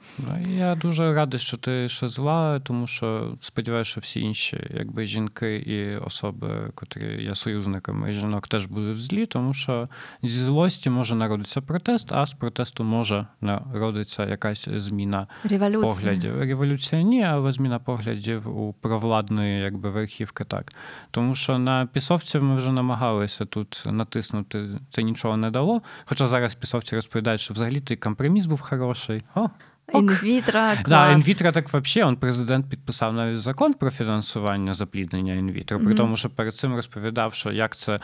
Я 0.47 0.75
дуже 0.75 1.13
радий, 1.13 1.39
що 1.39 1.57
ти 1.57 1.89
ще 1.89 2.07
зла, 2.07 2.59
тому 2.59 2.87
що 2.87 3.37
сподіваюся, 3.41 3.91
що 3.91 4.01
всі 4.01 4.19
інші 4.19 4.57
якби 4.69 5.02
жінки 5.06 5.56
і 5.56 5.96
особи, 5.96 6.70
котрі 6.74 7.22
є 7.22 7.34
союзниками 7.34 8.12
жінок, 8.12 8.48
теж 8.48 8.66
будуть 8.66 9.02
злі, 9.02 9.26
тому 9.26 9.54
що 9.54 9.88
зі 10.22 10.40
злості 10.40 10.90
може 10.90 11.14
народитися 11.14 11.60
протест, 11.60 12.12
а 12.12 12.26
з 12.26 12.34
протесту 12.34 12.84
може 12.84 13.26
народитися 13.40 14.26
якась 14.26 14.68
зміна 14.68 15.26
Революція. 15.44 15.92
поглядів. 15.92 16.38
Революція 16.40 17.02
ні, 17.02 17.24
але 17.24 17.52
зміна 17.52 17.78
поглядів 17.78 18.58
у 18.58 18.72
провладної 18.72 19.60
якби 19.60 19.90
верхівки 19.90 20.44
так. 20.44 20.72
Тому 21.10 21.34
що 21.34 21.58
на 21.58 21.86
пісовців 21.86 22.42
ми 22.44 22.56
вже 22.56 22.72
намагалися 22.72 23.44
тут 23.44 23.82
натиснути, 23.86 24.68
це 24.90 25.02
нічого 25.02 25.36
не 25.36 25.50
дало. 25.50 25.82
Хоча 26.04 26.26
зараз 26.26 26.54
пісовці 26.54 26.96
розповідають, 26.96 27.40
що 27.40 27.54
взагалі 27.54 27.80
той 27.80 27.96
компроміс 27.96 28.46
був 28.46 28.60
хороший. 28.60 29.22
О. 29.34 29.48
Інвітро, 29.92 30.74
клас. 30.74 30.86
Да, 30.86 31.12
інвітро 31.12 31.52
так 31.52 31.68
взагалі, 31.68 32.08
он 32.08 32.16
президент 32.16 32.68
підписав 32.70 33.14
навіть 33.14 33.40
закон 33.40 33.74
про 33.74 33.90
фінансування 33.90 34.74
запліднення 34.74 35.34
інвітро, 35.34 35.78
при 35.78 35.88
Мгм. 35.88 35.96
тому, 35.96 36.16
що 36.16 36.30
перед 36.30 36.54
цим 36.56 36.74
розповідав, 36.74 37.34
що 37.34 37.52
як 37.52 37.76
це, 37.76 37.98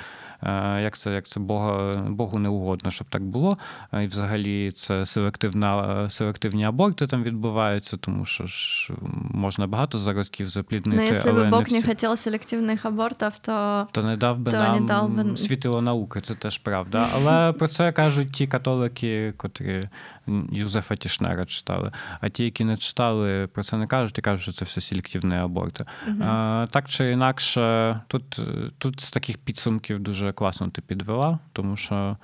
як 0.83 0.97
це, 0.97 1.13
як 1.13 1.27
це 1.27 1.41
Бога, 1.41 1.95
Богу 1.95 2.39
не 2.39 2.49
угодно, 2.49 2.91
щоб 2.91 3.07
так 3.11 3.23
було. 3.23 3.59
Е, 3.93 4.05
І 4.05 4.07
взагалі 4.07 4.73
це 4.73 5.07
селективна, 5.07 6.03
е, 6.05 6.11
селективні 6.11 6.65
аборти 6.65 7.07
там 7.07 7.23
відбуваються, 7.23 7.97
тому 7.97 8.25
що 8.25 8.47
ж 8.47 8.93
можна 9.31 9.67
багато 9.67 9.99
зародків 9.99 10.47
запліднити. 10.47 11.03
Но 11.03 11.09
если 11.09 11.31
але 11.31 11.51
Бог 11.51 11.61
не 11.61 11.79
всі- 11.79 11.83
хотел 11.83 12.13
селективных 12.13 12.87
абортов, 12.87 13.39
то 13.39 13.87
то 13.93 14.03
не 14.03 14.17
дав 14.17 14.39
би 14.39 14.51
то 14.51 14.57
нам 14.57 14.81
не 14.81 14.87
дав 14.87 15.11
би- 15.11 15.37
світило 15.37 15.83
науки, 15.83 16.21
це 16.21 16.35
теж 16.35 16.59
правда. 16.59 17.07
Але 17.15 17.53
про 17.53 17.67
це 17.67 17.93
кажуть 17.93 18.33
ті 18.33 18.47
католики, 18.47 19.35
котрі 19.37 19.89
Юзефа 20.53 20.97
Тішнера 20.97 21.47
читали. 21.47 21.93
А 22.21 22.29
ті, 22.29 22.45
які 22.45 22.65
не 22.65 22.77
читали, 22.77 23.47
про 23.47 23.63
це 23.63 23.77
не 23.77 23.87
кажуть 23.87 24.19
і 24.19 24.23
кажуть, 24.23 24.43
що 24.43 24.53
це 24.53 24.65
все 24.65 24.81
селективні 24.81 25.37
аборти. 25.37 25.85
А, 26.21 26.67
так 26.71 26.89
чи 26.89 27.11
інакше, 27.11 28.01
тут, 28.07 28.41
тут 28.79 29.01
з 29.01 29.11
таких 29.11 29.39
підсумків 29.39 30.01
дуже 30.01 30.30
класно 30.33 30.69
ти 30.69 30.83
підвела, 30.83 31.39
тому 31.53 31.77
що, 31.77 32.17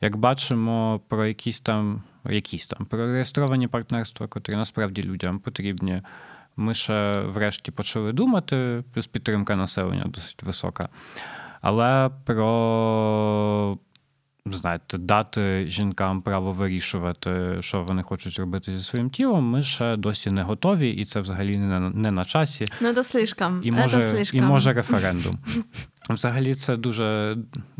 як 0.00 0.16
бачимо, 0.16 1.00
про 1.08 1.26
якісь 1.26 1.60
там, 1.60 2.02
якісь 2.30 2.66
там 2.66 2.86
про 2.86 3.06
реєстровані 3.06 3.68
партнерства, 3.68 4.26
котрі 4.26 4.54
насправді 4.54 5.02
людям 5.02 5.38
потрібні. 5.38 6.02
Ми 6.56 6.74
ще 6.74 7.20
врешті 7.20 7.70
почали 7.70 8.12
думати, 8.12 8.84
плюс 8.94 9.06
підтримка 9.06 9.56
населення 9.56 10.04
досить 10.04 10.42
висока. 10.42 10.88
Але 11.60 12.10
про 12.24 13.78
знаєте, 14.46 14.98
дати 14.98 15.66
жінкам 15.66 16.22
право 16.22 16.52
вирішувати, 16.52 17.56
що 17.60 17.82
вони 17.82 18.02
хочуть 18.02 18.38
робити 18.38 18.76
зі 18.76 18.82
своїм 18.82 19.10
тілом, 19.10 19.44
ми 19.44 19.62
ще 19.62 19.96
досі 19.96 20.30
не 20.30 20.42
готові, 20.42 20.90
і 20.90 21.04
це 21.04 21.20
взагалі 21.20 21.56
не 21.56 21.80
на, 21.80 21.90
не 21.90 22.10
на 22.10 22.24
часі. 22.24 22.66
ну 22.80 22.88
это 22.88 23.02
слишком. 23.02 23.60
І 23.64 23.70
може, 23.70 24.02
слишком. 24.02 24.40
і 24.40 24.42
може 24.42 24.72
референдум. 24.72 25.38
Взагалі, 26.09 26.55
це 26.55 26.77
дуже 26.77 27.37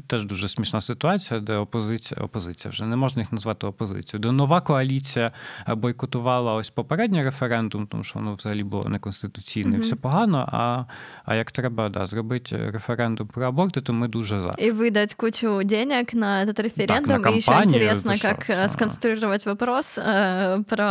теж 0.08 0.26
дуже 0.26 0.48
смішна 0.48 0.82
ситуація, 0.82 1.40
де 1.40 1.56
опозиція, 1.58 2.22
опозиція 2.22 2.72
вже 2.72 2.86
не 2.86 2.96
можна 2.96 3.22
їх 3.22 3.32
назвати 3.32 3.68
опозицією. 3.68 4.22
Де 4.22 4.32
нова 4.32 4.62
коаліція 4.62 5.32
бойкотувала 5.68 6.54
ось 6.54 6.70
попередній 6.70 7.24
референдум, 7.24 7.88
тому 7.88 8.04
що 8.04 8.20
воно 8.20 8.36
взагалі 8.36 8.64
було 8.64 8.90
неконституційне, 8.90 9.70
і 9.70 9.72
Мгм. 9.72 9.82
все 9.82 9.96
погано. 9.96 10.50
А, 10.52 10.84
а 11.26 11.36
як 11.36 11.52
треба 11.52 11.90
да, 11.90 12.06
зробити 12.06 12.70
референдум 12.72 13.28
про 13.28 13.46
аборти, 13.46 13.82
то 13.82 13.94
ми 13.94 14.08
дуже 14.08 14.40
за. 14.40 14.56
И 14.62 14.72
выдать 14.72 15.16
кучу 15.16 15.64
денег 15.64 16.06
на 16.14 16.46
этот 16.46 16.62
референдум. 16.62 17.22
на 17.22 17.30
и 17.30 17.36
еще 17.38 17.52
кампанию, 17.52 17.76
интересно, 17.82 18.12
ты 18.12 18.18
шо, 18.18 18.28
как 18.28 18.50
э, 18.50 18.64
шо. 18.64 18.70
сконструировать 18.70 19.46
вопрос 19.46 19.98
э, 19.98 20.64
про 20.64 20.86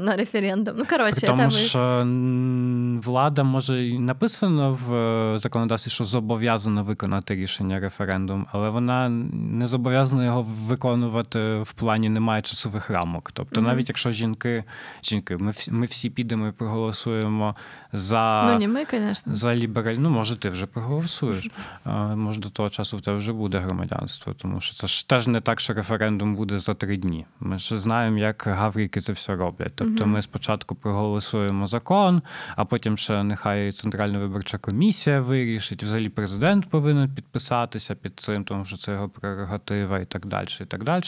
на 0.00 0.16
референдум. 0.16 0.74
Ну, 0.78 0.84
короче, 0.90 1.20
При 1.20 1.28
это 1.28 1.36
тому, 1.36 1.48
вы- 1.48 1.68
що 1.68 1.78
м, 1.78 3.00
влада 3.04 3.42
може 3.42 3.86
і 3.86 3.98
написано 3.98 4.78
в 4.86 4.94
е, 4.94 5.38
законодавстві, 5.38 5.90
що 5.90 6.04
зобов'язана 6.04 6.73
виконати 6.83 7.35
рішення 7.35 7.79
референдум, 7.79 8.47
але 8.51 8.69
вона 8.69 9.09
не 9.33 9.67
зобов'язана 9.67 10.25
його 10.25 10.41
виконувати 10.41 11.57
в 11.61 11.73
плані 11.73 12.09
немає 12.09 12.41
часових 12.41 12.89
рамок. 12.89 13.31
Тобто, 13.31 13.61
навіть 13.61 13.89
якщо 13.89 14.11
жінки, 14.11 14.63
жінки, 15.03 15.37
ми 15.37 15.51
всі, 15.51 15.71
ми 15.71 15.85
всі 15.85 16.09
підемо 16.09 16.47
і 16.47 16.51
проголосуємо 16.51 17.55
за. 17.97 18.43
Ну, 18.51 18.59
не 18.59 18.67
мы, 18.67 18.91
конечно. 18.91 19.35
За 19.35 19.55
лібераль, 19.55 19.95
ну 19.95 20.09
може 20.09 20.35
ти 20.35 20.49
вже 20.49 20.65
проголосуєш. 20.65 21.49
А, 21.83 22.15
може 22.15 22.39
до 22.41 22.49
того 22.49 22.69
часу 22.69 22.97
в 22.97 23.01
тебе 23.01 23.17
вже 23.17 23.33
буде 23.33 23.59
громадянство, 23.59 24.33
тому 24.33 24.61
що 24.61 24.75
це 24.75 24.87
ж 24.87 25.07
теж 25.07 25.27
не 25.27 25.41
так, 25.41 25.59
що 25.59 25.73
референдум 25.73 26.35
буде 26.35 26.57
за 26.57 26.73
три 26.73 26.97
дні. 26.97 27.25
Ми 27.39 27.59
ж 27.59 27.79
знаємо, 27.79 28.17
як 28.17 28.43
гаврики 28.47 29.01
це 29.01 29.13
все 29.13 29.35
роблять. 29.35 29.71
Тобто 29.75 30.05
ми 30.05 30.21
спочатку 30.21 30.75
проголосуємо 30.75 31.67
закон, 31.67 32.21
а 32.55 32.65
потім 32.65 32.97
ще 32.97 33.23
нехай 33.23 33.71
Центральна 33.71 34.19
виборча 34.19 34.57
комісія 34.57 35.21
вирішить. 35.21 35.83
Взагалі 35.83 36.09
президент 36.09 36.69
повинен 36.69 37.09
підписатися 37.15 37.95
під 37.95 38.19
цим, 38.19 38.43
тому 38.43 38.65
що 38.65 38.77
це 38.77 38.91
його 38.91 39.09
прерогатива 39.09 39.99
і 39.99 40.05
так 40.05 40.25
далі. 40.25 40.47
І 40.61 40.65
так 40.65 40.83
далі. 40.83 41.03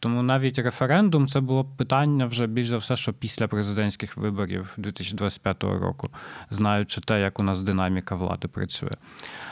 Тому 0.00 0.22
навіть 0.22 0.58
референдум 0.58 1.26
це 1.26 1.40
було 1.40 1.64
питання 1.64 2.26
вже 2.26 2.46
більш 2.46 2.68
за 2.68 2.76
все, 2.76 2.96
що 2.96 3.12
після 3.12 3.48
президентських 3.48 4.16
виборів 4.16 4.74
2025 4.76 5.64
року, 5.64 6.10
знаючи 6.50 7.00
те, 7.00 7.20
як 7.20 7.40
у 7.40 7.42
нас 7.42 7.62
динаміка 7.62 8.14
влади 8.14 8.48
працює. 8.48 8.96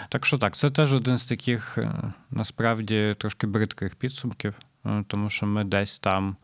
Так 0.09 0.27
що 0.27 0.39
так, 0.39 0.55
це 0.55 0.71
теж 0.71 0.95
один 0.95 1.19
з 1.19 1.25
таких 1.25 1.79
е, 1.79 2.13
насправді 2.31 3.15
трошки 3.19 3.47
бридких 3.47 3.97
підсумків, 3.97 4.55
е, 4.87 5.05
тому 5.07 5.31
що 5.31 5.47
ми 5.47 5.65
десь 5.65 5.99
там. 5.99 6.37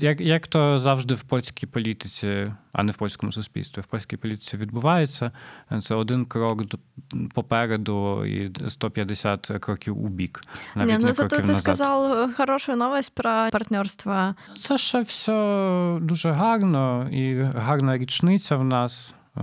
Як, 0.00 0.20
як 0.20 0.46
то 0.46 0.78
завжди 0.78 1.14
в 1.14 1.22
польській 1.22 1.66
політиці, 1.66 2.52
а 2.72 2.82
не 2.82 2.92
в 2.92 2.96
польському 2.96 3.32
суспільстві, 3.32 3.82
в 3.82 3.86
польській 3.86 4.16
політиці 4.16 4.56
відбувається, 4.56 5.32
це 5.80 5.94
один 5.94 6.24
крок 6.24 6.66
до, 6.66 6.78
попереду 7.34 8.24
і 8.24 8.52
150 8.68 9.46
кроків 9.60 10.04
у 10.04 10.08
бік. 10.08 10.40
Навіть 10.74 10.90
не, 10.92 10.98
не, 10.98 11.06
ну 11.06 11.12
зато 11.12 11.38
назад. 11.38 11.56
сказал 11.56 12.12
э, 12.12 12.34
хорошую 12.34 12.78
новость 12.78 13.14
про 13.14 13.48
партнерство. 13.52 14.34
Це 14.58 14.78
ще 14.78 15.00
все 15.00 15.96
дуже 16.00 16.30
гарно 16.30 17.08
і 17.10 17.42
гарна 17.42 17.98
річниця 17.98 18.56
в 18.56 18.64
нас, 18.64 19.14
е, 19.36 19.40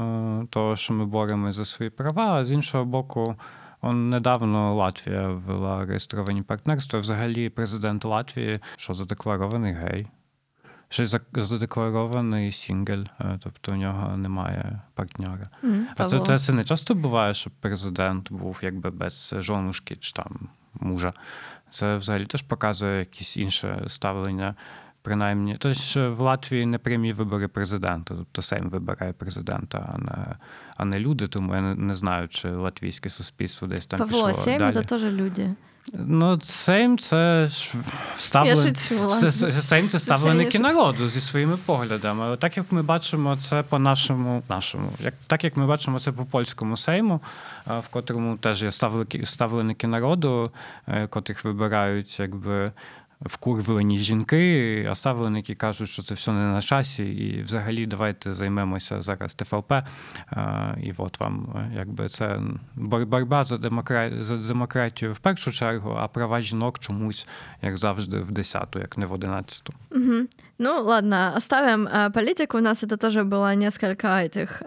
того, 0.49 0.75
що 0.75 0.93
ми 0.93 1.05
боремося 1.05 1.57
за 1.57 1.65
свої 1.65 1.89
права. 1.89 2.33
А 2.33 2.45
з 2.45 2.51
іншого 2.51 2.85
боку, 2.85 3.35
он 3.81 4.09
недавно 4.09 4.75
Латвія 4.75 5.27
ввела 5.27 5.85
реєстровані 5.85 6.41
партнерства. 6.41 6.99
Взагалі, 6.99 7.49
президент 7.49 8.05
Латвії, 8.05 8.59
що 8.77 8.93
задекларований 8.93 9.73
гей. 9.73 10.07
Ще 10.91 11.05
задекларований 11.33 12.51
сінгель, 12.51 13.03
е, 13.21 13.39
тобто 13.43 13.71
у 13.71 13.75
нього 13.75 14.17
немає 14.17 14.81
партнера. 14.93 15.49
М, 15.63 15.87
А 15.97 16.05
це, 16.05 16.19
це, 16.19 16.39
це 16.39 16.53
не 16.53 16.63
часто 16.63 16.95
буває, 16.95 17.33
щоб 17.33 17.53
президент 17.59 18.31
був 18.31 18.59
якби 18.63 18.89
без 18.89 19.35
жонушки 19.39 19.95
чи 19.95 20.11
там 20.13 20.49
мужа. 20.73 21.13
Це 21.69 21.95
взагалі 21.95 22.25
теж 22.25 22.41
показує 22.41 22.99
якесь 22.99 23.37
інше 23.37 23.83
ставлення. 23.87 24.55
Принаймні, 25.01 25.55
тож 25.59 25.95
в 25.97 26.19
Латвії 26.19 26.65
не 26.65 26.77
прямі 26.77 27.13
вибори 27.13 27.47
президента, 27.47 28.15
тобто 28.15 28.41
Сейм 28.41 28.69
вибирає 28.69 29.13
президента, 29.13 29.93
а 29.93 29.97
не, 29.97 30.35
а 30.77 30.85
не 30.85 30.99
люди. 30.99 31.27
Тому 31.27 31.55
я 31.55 31.61
не, 31.61 31.95
знаю, 31.95 32.27
чи 32.27 32.49
латвійське 32.49 33.09
суспільство 33.09 33.67
десь 33.67 33.85
там 33.85 33.99
Павло, 33.99 34.27
пішло 34.27 34.43
семь 34.43 34.59
далі. 34.59 34.75
это 34.75 34.85
тоже 34.85 35.11
люди. 35.11 35.55
Ну, 35.93 36.39
Сейм 36.41 36.97
це 36.97 37.47
Це, 38.17 39.31
Сейм 39.51 39.89
це 39.89 39.99
ставленики 39.99 40.59
народу 40.59 41.07
зі 41.07 41.21
своїми 41.21 41.57
поглядами. 41.65 42.25
Але 42.25 42.37
так 42.37 42.57
як 42.57 42.71
ми 42.71 42.83
бачимо 42.83 43.35
це 43.35 43.63
по 43.63 43.79
нашому, 43.79 44.43
нашому, 44.49 44.91
як 44.99 45.13
так 45.27 45.43
як 45.43 45.57
ми 45.57 45.65
бачимо 45.65 45.99
це 45.99 46.11
по 46.11 46.25
польському 46.25 46.77
сейму, 46.77 47.21
в 47.65 47.87
котрому 47.89 48.37
теж 48.37 48.63
є 48.63 48.71
ставленики, 48.71 49.25
ставленики 49.25 49.87
народу, 49.87 50.51
е, 50.87 51.07
котрих 51.07 51.43
вибирають 51.45 52.19
якби 52.19 52.71
Вкурвлені 53.20 53.98
жінки, 53.98 54.86
а 54.90 54.94
ставленики 54.94 55.54
кажуть, 55.54 55.88
що 55.88 56.02
це 56.02 56.14
все 56.14 56.32
не 56.32 56.38
на 56.52 56.62
часі, 56.62 57.04
і 57.04 57.42
взагалі 57.42 57.86
давайте 57.86 58.34
займемося 58.34 59.02
зараз 59.02 59.34
ТФЛП. 59.34 59.72
е, 59.72 59.84
І 60.82 60.92
от 60.96 61.20
вам 61.20 61.54
е, 61.56 61.76
якби 61.76 62.08
це 62.08 62.40
бор- 62.76 63.06
боротьба 63.06 63.44
за, 63.44 63.58
демокра... 63.58 64.10
за 64.24 64.36
демократію 64.36 65.12
в 65.12 65.18
першу 65.18 65.52
чергу, 65.52 65.90
а 66.00 66.08
права 66.08 66.40
жінок 66.40 66.78
чомусь, 66.78 67.28
як 67.62 67.76
завжди, 67.76 68.18
в 68.20 68.30
десяту, 68.30 68.78
як 68.78 68.98
не 68.98 69.06
в 69.06 69.12
одинадцяту. 69.12 69.72
Мгм. 69.90 70.28
Ну, 70.58 70.82
ладно, 70.82 71.32
оставим 71.36 71.88
э, 71.88 72.10
политику. 72.12 72.58
У 72.58 72.60
нас 72.60 72.82
это 72.84 72.96
тоже 72.96 73.22
было 73.22 73.54
несколько 73.56 74.06
этих... 74.08 74.62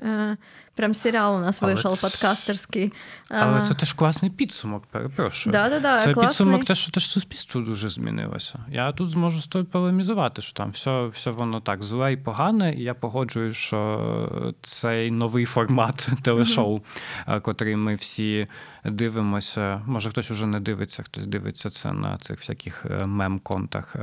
прям 0.75 0.95
сериал 0.95 1.37
у 1.37 1.41
нас 1.41 1.63
Але 1.63 1.75
вышел 1.75 1.95
це- 1.97 2.01
подкастерский. 2.01 2.93
Але 3.31 3.59
А, 3.59 3.61
це 3.61 3.75
теж 3.75 3.93
класний 3.93 4.31
підсумок, 4.31 4.87
перепрошую. 4.87 5.53
Да-да-да, 5.53 5.99
Це 5.99 6.05
класний. 6.13 6.27
підсумок, 6.27 6.65
те, 6.65 6.75
що 6.75 6.93
теж 6.93 7.07
суспільство 7.07 7.61
дуже 7.61 7.89
змінилося. 7.89 8.59
Я 8.71 8.93
тут 8.93 9.11
зможу 9.11 9.41
з 9.41 9.47
тобою 9.47 9.67
полемізувати, 9.67 10.43
що 10.43 10.53
там 10.53 10.71
все, 10.71 11.07
все 11.07 11.31
воно 11.31 11.61
так 11.61 11.83
зле 11.83 12.13
і 12.13 12.17
погане, 12.17 12.75
і 12.75 12.83
я 12.83 12.95
погоджую, 12.95 13.55
що 13.55 14.55
цей 14.63 15.11
новий 15.11 15.45
формат 15.45 16.09
телешоу, 16.23 16.81
е, 17.29 17.41
котрий 17.41 17.77
ми 17.77 17.95
всі 17.95 18.47
дивимося. 18.85 19.83
Може, 19.87 20.11
хтось 20.11 20.31
уже 20.31 20.47
не 20.47 20.61
дивиться, 20.61 21.03
хтось 21.03 21.27
дивиться 21.27 21.71
це 21.71 21.93
на 21.93 22.19
цих 22.19 22.39
всяких 22.39 22.87
е, 22.91 23.05
мем-контах, 23.07 23.97
е, 23.97 23.99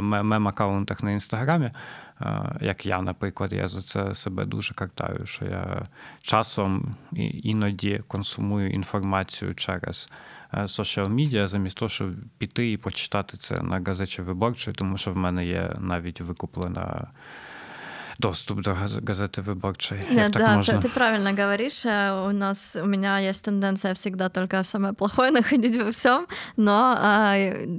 ме- 0.00 0.22
мем-аккаунтах 0.22 1.04
на 1.04 1.10
інстаграмі. 1.10 1.70
Е, 2.24 2.58
як 2.60 2.86
я, 2.86 3.02
наприклад, 3.02 3.52
я 3.52 3.68
за 3.68 3.82
це 3.82 4.14
себе 4.14 4.44
дуже 4.44 4.74
картаю, 4.74 5.26
що 5.26 5.44
я 5.44 5.86
часом 6.22 6.96
іноді 7.42 8.00
консумую 8.08 8.70
інформацію 8.70 9.54
через 9.54 10.08
соціал 10.66 11.08
медіа 11.08 11.46
замість 11.46 11.78
того, 11.78 11.88
щоб 11.88 12.08
піти 12.38 12.72
і 12.72 12.76
почитати 12.76 13.36
це 13.36 13.62
на 13.62 13.80
газеті 13.86 14.22
виборчої, 14.22 14.74
тому 14.74 14.96
що 14.96 15.12
в 15.12 15.16
мене 15.16 15.46
є 15.46 15.76
навіть 15.78 16.20
викуплена 16.20 17.06
доступ 18.18 18.60
до 18.60 18.76
газеты 19.00 19.42
выборчей. 19.42 19.98
Да, 20.10 20.28
да 20.28 20.62
ты, 20.62 20.80
ты 20.80 20.88
правильно 20.88 21.32
говоришь. 21.32 21.84
Э, 21.84 22.26
у 22.28 22.32
нас 22.32 22.76
у 22.80 22.86
меня 22.86 23.18
есть 23.18 23.44
тенденция 23.44 23.94
всегда 23.94 24.28
только 24.28 24.62
в 24.62 24.66
самое 24.66 24.94
плохое 24.94 25.30
находить 25.32 25.80
во 25.80 25.90
всем, 25.90 26.26
но 26.56 26.94
а, 26.96 27.34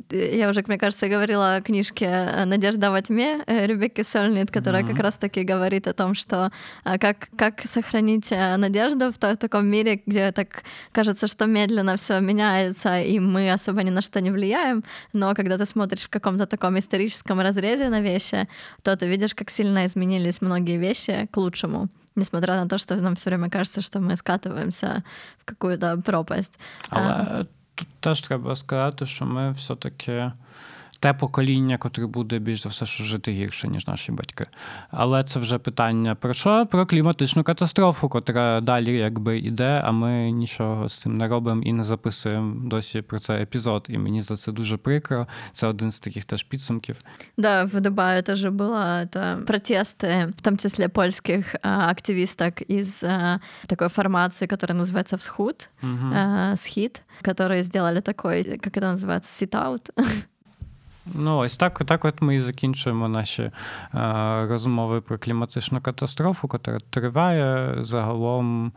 я 0.10 0.50
уже, 0.50 0.64
мне 0.68 0.78
кажется, 0.78 1.08
говорила 1.08 1.56
о 1.56 1.62
книжке 1.62 2.44
«Надежда 2.46 2.92
во 2.92 3.02
тьме» 3.02 3.44
Ребекки 3.48 4.04
Сольнит, 4.04 4.52
которая 4.52 4.84
mm-hmm. 4.84 4.92
как 4.92 5.00
раз-таки 5.00 5.44
говорит 5.44 5.88
о 5.88 5.94
том, 5.94 6.16
что 6.16 6.52
а, 6.84 6.98
как, 6.98 7.30
как 7.38 7.62
сохранить 7.62 8.32
э, 8.32 8.58
надежду 8.58 9.12
в, 9.12 9.16
в 9.18 9.38
таком 9.38 9.66
мире, 9.68 10.02
где 10.06 10.32
так 10.32 10.64
кажется, 10.92 11.28
что 11.28 11.46
медленно 11.46 11.96
все 11.96 12.20
меняется, 12.20 13.02
и 13.02 13.20
мы 13.20 13.52
особо 13.52 13.84
ни 13.84 13.90
на 13.90 14.02
что 14.02 14.22
не 14.22 14.32
влияем, 14.32 14.84
но 15.14 15.34
когда 15.34 15.58
ты 15.58 15.66
смотришь 15.66 16.04
в 16.04 16.10
каком-то 16.10 16.46
таком 16.46 16.78
историческом 16.78 17.40
разрезе 17.40 17.90
на 17.90 18.02
вещи, 18.02 18.48
то 18.84 18.96
ты 18.96 19.08
видишь, 19.08 19.34
как 19.34 19.50
сильно 19.50 19.86
изменились 19.86 20.25
изменились 20.26 20.42
многие 20.42 20.78
вещи 20.78 21.28
к 21.32 21.38
лучшему, 21.38 21.88
несмотря 22.16 22.56
на 22.56 22.68
то, 22.68 22.78
что 22.78 22.96
нам 22.96 23.16
все 23.16 23.30
время 23.30 23.50
кажется, 23.50 23.82
что 23.82 24.00
мы 24.00 24.16
скатываемся 24.16 25.04
в 25.40 25.46
какую-то 25.46 26.02
пропасть. 26.06 26.60
Але 26.90 27.46
тут 27.76 27.88
теж 28.00 28.22
треба 28.22 28.56
сказати, 28.56 29.06
що 29.06 29.26
ми 29.26 29.52
все-таки 29.52 30.32
те 31.05 31.15
покоління, 31.15 31.79
котре 31.79 32.07
буде 32.07 32.39
більш 32.39 32.63
за 32.63 32.69
все, 32.69 32.87
що 32.87 33.05
жити 33.05 33.33
гірше, 33.33 33.69
ніж 33.69 33.87
наші 33.87 34.13
батьки. 34.13 34.47
Але 34.91 35.25
це 35.25 35.41
вже 35.41 35.59
питання 35.59 36.15
про 36.15 36.35
що? 36.35 36.67
Про 36.67 36.87
кліматичну 36.87 37.43
катастрофу, 37.43 38.09
котра 38.09 38.61
далі 38.61 38.99
якби 38.99 39.39
йде, 39.39 39.83
а 39.85 39.91
ми 39.91 40.31
нічого 40.31 40.89
з 40.89 40.99
цим 40.99 41.17
не 41.17 41.29
робимо 41.29 41.63
і 41.63 41.73
не 41.73 41.85
записуємо 41.85 42.69
досі 42.69 43.03
про 43.03 43.19
цей 43.19 43.43
епізод. 43.43 43.87
І 43.89 43.99
мені 43.99 44.23
за 44.23 44.37
це 44.37 44.53
дуже 44.53 44.77
прикро. 44.77 45.27
Це 45.53 45.67
один 45.67 45.91
з 45.91 46.01
таких 46.01 46.25
теж 46.25 46.43
підсумків. 46.43 46.97
Да, 47.37 47.65
в 47.65 47.81
Дубае 47.81 48.23
тоже 48.23 48.51
было 48.51 49.03
это 49.03 49.45
протесты, 49.47 50.27
в 50.37 50.41
том 50.43 50.59
числе 50.59 50.89
польских 50.89 51.55
а, 51.63 51.89
активисток 51.91 52.71
из 52.71 53.03
а, 53.03 53.41
такой 53.67 53.89
формации, 53.89 54.47
которая 54.47 54.79
называется 54.79 55.17
«Всхуд», 55.17 55.69
угу. 55.83 56.15
а, 56.15 56.57
«Схит», 56.57 57.03
которые 57.23 57.63
сделали 57.63 58.01
такой, 58.01 58.59
как 58.59 58.77
это 58.77 58.93
называется, 58.93 59.31
«сит-аут», 59.33 59.91
Ну, 61.14 61.38
ось 61.38 61.58
так 61.58 61.84
так 61.86 62.06
от 62.06 62.22
ми 62.22 62.36
і 62.36 62.42
закінчуємо 62.42 63.08
наші 63.08 63.42
е, 63.42 63.52
розмови 64.50 65.02
про 65.02 65.18
кліматичну 65.18 65.82
катастрофу, 65.82 66.50
яка 66.54 66.78
триває 66.90 67.76
загалом. 67.82 68.72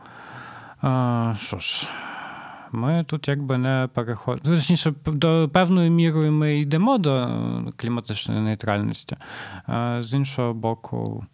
Е, 0.83 1.35
що 1.39 1.57
ж, 1.59 1.89
ми 2.71 3.03
тут 3.07 3.27
якби 3.27 3.57
не 3.57 3.89
переходимо. 3.93 4.55
Точніше, 4.55 4.93
до 5.05 5.49
певною 5.53 5.91
мірою 5.91 6.31
ми 6.31 6.59
йдемо 6.59 6.97
до 6.97 7.29
кліматичної 7.75 8.41
нейтральності, 8.41 9.17
а 9.67 9.97
з 10.03 10.13
іншого 10.13 10.53
боку. 10.53 11.25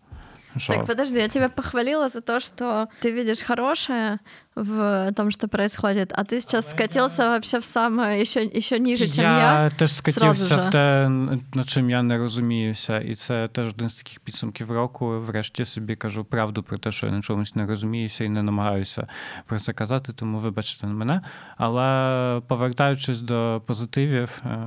Шо? 0.57 0.73
Так, 0.73 0.85
подожди, 0.85 1.19
я 1.19 1.27
тебя 1.27 1.49
похвалила 1.49 2.09
за 2.09 2.21
то, 2.21 2.39
что 2.39 2.87
ты 3.01 3.11
видишь 3.11 3.41
хорошее 3.41 4.19
в 4.55 5.11
том, 5.15 5.31
что 5.31 5.47
происходит, 5.47 6.13
а 6.13 6.23
ты 6.23 6.39
сейчас 6.39 6.71
скатился 6.71 7.23
я... 7.23 7.29
вообще 7.29 7.59
в 7.59 7.65
самое 7.65 8.21
еще, 8.21 8.45
еще 8.45 8.79
ниже, 8.79 9.07
чем 9.07 9.23
я. 9.23 9.63
Я 9.63 9.69
теж 9.69 9.91
скатився 9.91 10.57
в 10.57 10.71
те, 10.71 11.09
над 11.53 11.69
чим 11.69 11.89
я 11.89 12.03
не 12.03 12.17
розуміюся. 12.17 12.99
І 12.99 13.15
це 13.15 13.47
теж 13.47 13.67
один 13.67 13.89
з 13.89 13.95
таких 13.95 14.19
підсумків 14.19 14.71
року. 14.71 15.19
Врешті 15.19 15.65
собі 15.65 15.95
кажу 15.95 16.25
правду 16.25 16.63
про 16.63 16.77
те, 16.77 16.91
що 16.91 17.05
я 17.05 17.11
на 17.11 17.21
чомусь 17.21 17.55
не 17.55 17.65
розуміюся 17.65 18.23
і 18.23 18.29
не 18.29 18.43
намагаюся 18.43 19.07
про 19.45 19.59
це 19.59 19.73
казати, 19.73 20.13
тому 20.13 20.37
вибачте 20.39 20.87
на 20.87 20.93
мене. 20.93 21.21
Але 21.57 22.41
повертаючись 22.47 23.21
до 23.21 23.61
позитивів, 23.65 24.41
е, 24.45 24.59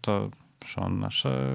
то 0.00 0.32
що 0.64 0.80
наша 0.80 1.54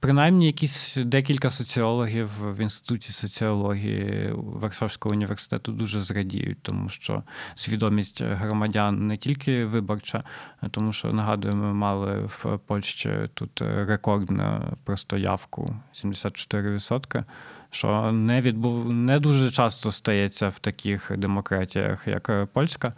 Принаймні, 0.00 0.46
якісь 0.46 0.96
декілька 0.96 1.50
соціологів 1.50 2.30
в 2.40 2.60
інституті 2.60 3.12
соціології 3.12 4.30
Варшавського 4.34 5.12
університету 5.12 5.72
дуже 5.72 6.00
зрадіють, 6.00 6.62
тому 6.62 6.88
що 6.88 7.22
свідомість 7.54 8.22
громадян 8.22 9.06
не 9.06 9.16
тільки 9.16 9.64
виборча, 9.64 10.24
тому 10.70 10.92
що 10.92 11.12
нагадуємо, 11.12 11.64
ми 11.64 11.74
мали 11.74 12.20
в 12.20 12.58
Польщі 12.66 13.10
тут 13.34 13.62
рекордну 13.62 14.76
просто 14.84 15.16
явку 15.16 15.76
74%. 15.92 17.24
Що 17.70 18.12
не 18.12 18.40
відбув 18.40 18.92
не 18.92 19.20
дуже 19.20 19.50
часто 19.50 19.92
стається 19.92 20.48
в 20.48 20.58
таких 20.58 21.12
демократіях, 21.16 22.06
як 22.06 22.48
польська, 22.52 22.92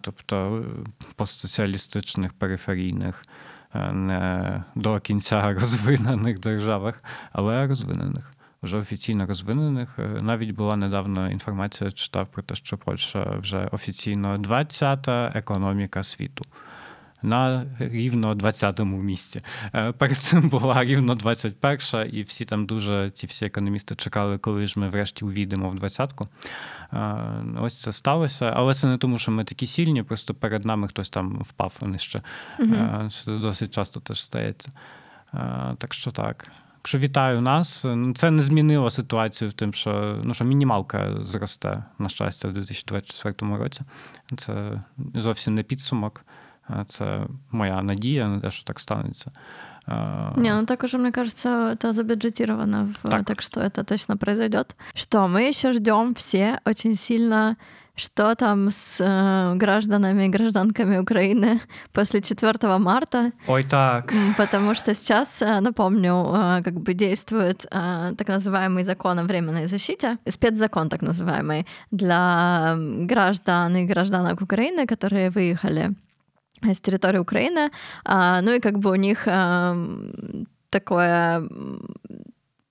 тобто 0.00 0.64
постсоціалістичних 1.16 2.32
периферійних 2.32 3.24
не 3.92 4.64
до 4.74 5.00
кінця 5.00 5.52
розвинених 5.60 6.38
державах, 6.40 7.04
але 7.32 7.66
розвинених. 7.66 8.32
Вже 8.62 8.76
офіційно 8.76 9.26
розвинених. 9.26 9.98
Навіть 10.20 10.50
була 10.50 10.76
недавно 10.76 11.30
інформація, 11.30 11.90
читав 11.90 12.26
про 12.26 12.42
те, 12.42 12.54
що 12.54 12.78
Польща 12.78 13.36
вже 13.36 13.68
офіційно 13.72 14.38
20-та 14.38 15.32
економіка 15.34 16.02
світу 16.02 16.44
на 17.22 17.66
рівно 17.78 18.34
20-му 18.34 19.02
місці. 19.02 19.40
Е, 19.74 19.92
перед 19.92 20.18
цим 20.18 20.48
була 20.48 20.84
рівно 20.84 21.14
21-ша, 21.14 22.04
і 22.04 22.22
всі 22.22 22.44
там 22.44 22.66
дуже 22.66 23.10
ці 23.10 23.26
всі 23.26 23.46
економісти 23.46 23.94
чекали, 23.94 24.38
коли 24.38 24.66
ж 24.66 24.80
ми 24.80 24.88
врешті 24.88 25.24
увійдемо 25.24 25.68
в 25.68 25.74
20-ку. 25.74 26.28
Е, 26.92 27.60
ось 27.60 27.80
це 27.80 27.92
сталося, 27.92 28.52
але 28.56 28.74
це 28.74 28.86
не 28.86 28.98
тому, 28.98 29.18
що 29.18 29.32
ми 29.32 29.44
такі 29.44 29.66
сильні, 29.66 30.02
просто 30.02 30.34
перед 30.34 30.64
нами 30.64 30.88
хтось 30.88 31.10
там 31.10 31.42
впав 31.42 31.78
нижче. 31.82 32.22
Угу. 32.58 33.08
Це 33.10 33.38
досить 33.38 33.74
часто 33.74 34.00
теж 34.00 34.22
стається. 34.22 34.72
Так 35.78 35.94
що 35.94 36.10
так. 36.10 36.48
Якщо 36.82 36.98
вітаю 36.98 37.40
нас, 37.40 37.84
ну, 37.84 38.14
це 38.14 38.30
не 38.30 38.42
змінило 38.42 38.90
ситуацію 38.90 39.50
в 39.50 39.52
тим, 39.52 39.74
що 39.74 40.20
ну, 40.24 40.34
що 40.34 40.44
мінімалка 40.44 41.16
зросте, 41.20 41.84
на 41.98 42.08
щастя, 42.08 42.48
в 42.48 42.52
2024 42.52 43.56
році. 43.56 43.80
Це 44.36 44.82
зовсім 45.14 45.54
не 45.54 45.62
підсумок. 45.62 46.24
Це 46.86 47.26
моя 47.50 47.82
надія 47.82 48.28
на 48.28 48.40
те, 48.40 48.50
що 48.50 48.64
так 48.64 48.80
станеться. 48.80 49.30
Не, 50.36 50.54
ну 50.54 50.66
так 50.66 50.84
уже, 50.84 50.98
мне 50.98 51.12
кажется, 51.12 51.48
это 51.72 51.92
забюджетировано, 51.92 52.94
в, 53.02 53.08
так. 53.08 53.24
так 53.24 53.42
что 53.42 53.60
это 53.60 53.84
точно 53.84 54.16
произойдет. 54.16 54.76
Что 54.94 55.26
мы 55.26 55.48
еще 55.48 55.72
ждем 55.72 56.14
все 56.14 56.60
очень 56.64 56.94
сильно, 56.94 57.56
что 57.96 58.34
там 58.34 58.70
с 58.70 59.00
э, 59.00 59.54
гражданами 59.56 60.26
и 60.26 60.28
гражданками 60.28 60.98
Украины 60.98 61.60
после 61.92 62.20
4 62.20 62.78
марта. 62.78 63.32
Ой, 63.48 63.64
так. 63.64 64.12
Потому 64.36 64.74
что 64.74 64.94
сейчас, 64.94 65.40
напомню, 65.40 66.62
как 66.64 66.74
бы 66.74 66.94
действует 66.94 67.66
так 67.68 68.28
называемый 68.28 68.84
закон 68.84 69.18
о 69.18 69.24
временной 69.24 69.66
защите, 69.66 70.18
спецзакон 70.28 70.88
так 70.88 71.02
называемый, 71.02 71.66
для 71.90 72.76
граждан 72.78 73.76
и 73.76 73.84
гражданок 73.84 74.40
Украины, 74.40 74.86
которые 74.86 75.30
выехали 75.30 75.90
с 76.64 76.80
территории 76.80 77.18
Украины. 77.18 77.70
Ну 78.06 78.52
и 78.52 78.60
как 78.60 78.78
бы 78.78 78.90
у 78.90 78.94
них 78.94 79.28
такое 80.70 81.48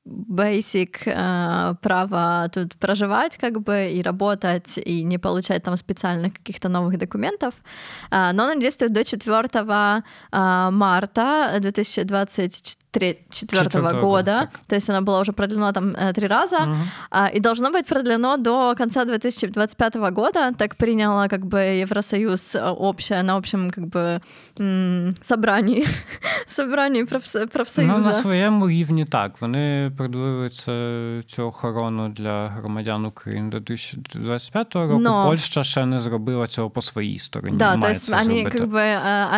basic 0.05 1.03
э, 1.05 1.75
право 1.81 2.49
тут 2.53 2.75
проживать 2.75 3.37
как 3.37 3.61
бы 3.61 3.91
и 3.91 4.01
работать, 4.01 4.77
и 4.77 5.03
не 5.03 5.17
получать 5.17 5.63
там 5.63 5.77
специальных 5.77 6.33
каких-то 6.33 6.69
новых 6.69 6.97
документов. 6.97 7.53
Но 8.11 8.45
он 8.45 8.59
действует 8.59 8.93
до 8.93 9.03
4 9.03 9.49
э, 9.53 10.69
марта 10.71 11.57
2024 11.59 12.80
года. 14.00 14.48
Так. 14.52 14.60
То 14.66 14.74
есть 14.74 14.90
оно 14.90 15.02
было 15.02 15.20
уже 15.20 15.32
продлено 15.32 15.72
там 15.72 15.90
э, 15.90 16.12
три 16.12 16.26
раза. 16.26 16.56
Угу. 16.56 16.74
Э, 17.10 17.36
и 17.36 17.40
должно 17.40 17.70
быть 17.70 17.86
продлено 17.86 18.36
до 18.36 18.74
конца 18.74 19.04
2025 19.04 19.94
года. 20.12 20.52
Так 20.58 20.76
приняла 20.76 21.28
как 21.28 21.46
бы 21.46 21.58
Евросоюз 21.58 22.56
общее 22.78 23.22
на 23.22 23.36
общем 23.36 23.70
как 23.70 23.86
бы 23.86 24.20
собрании, 25.22 25.84
собрании 26.46 27.04
профсоюза. 27.04 27.92
Ну, 27.92 28.04
на 28.04 28.12
своєму 28.12 28.68
рівні 28.68 29.04
так. 29.04 29.40
Вони 29.40 29.92
продлили 29.96 30.48
цю 31.26 31.42
охорону 31.42 32.08
для 32.08 32.48
громадян 32.48 33.06
України 33.06 33.50
до 33.50 33.60
2025 33.60 34.74
року. 34.74 34.98
Но... 34.98 35.24
Польща 35.24 35.64
ще 35.64 35.86
не 35.86 36.00
зробила 36.00 36.46
цього 36.46 36.70
по 36.70 36.82
своїй 36.82 37.18
стороні. 37.18 37.56
Да, 37.56 37.76
то 37.76 37.88
есть 37.88 38.12
они 38.12 38.44
как 38.44 38.68
бы 38.68 38.80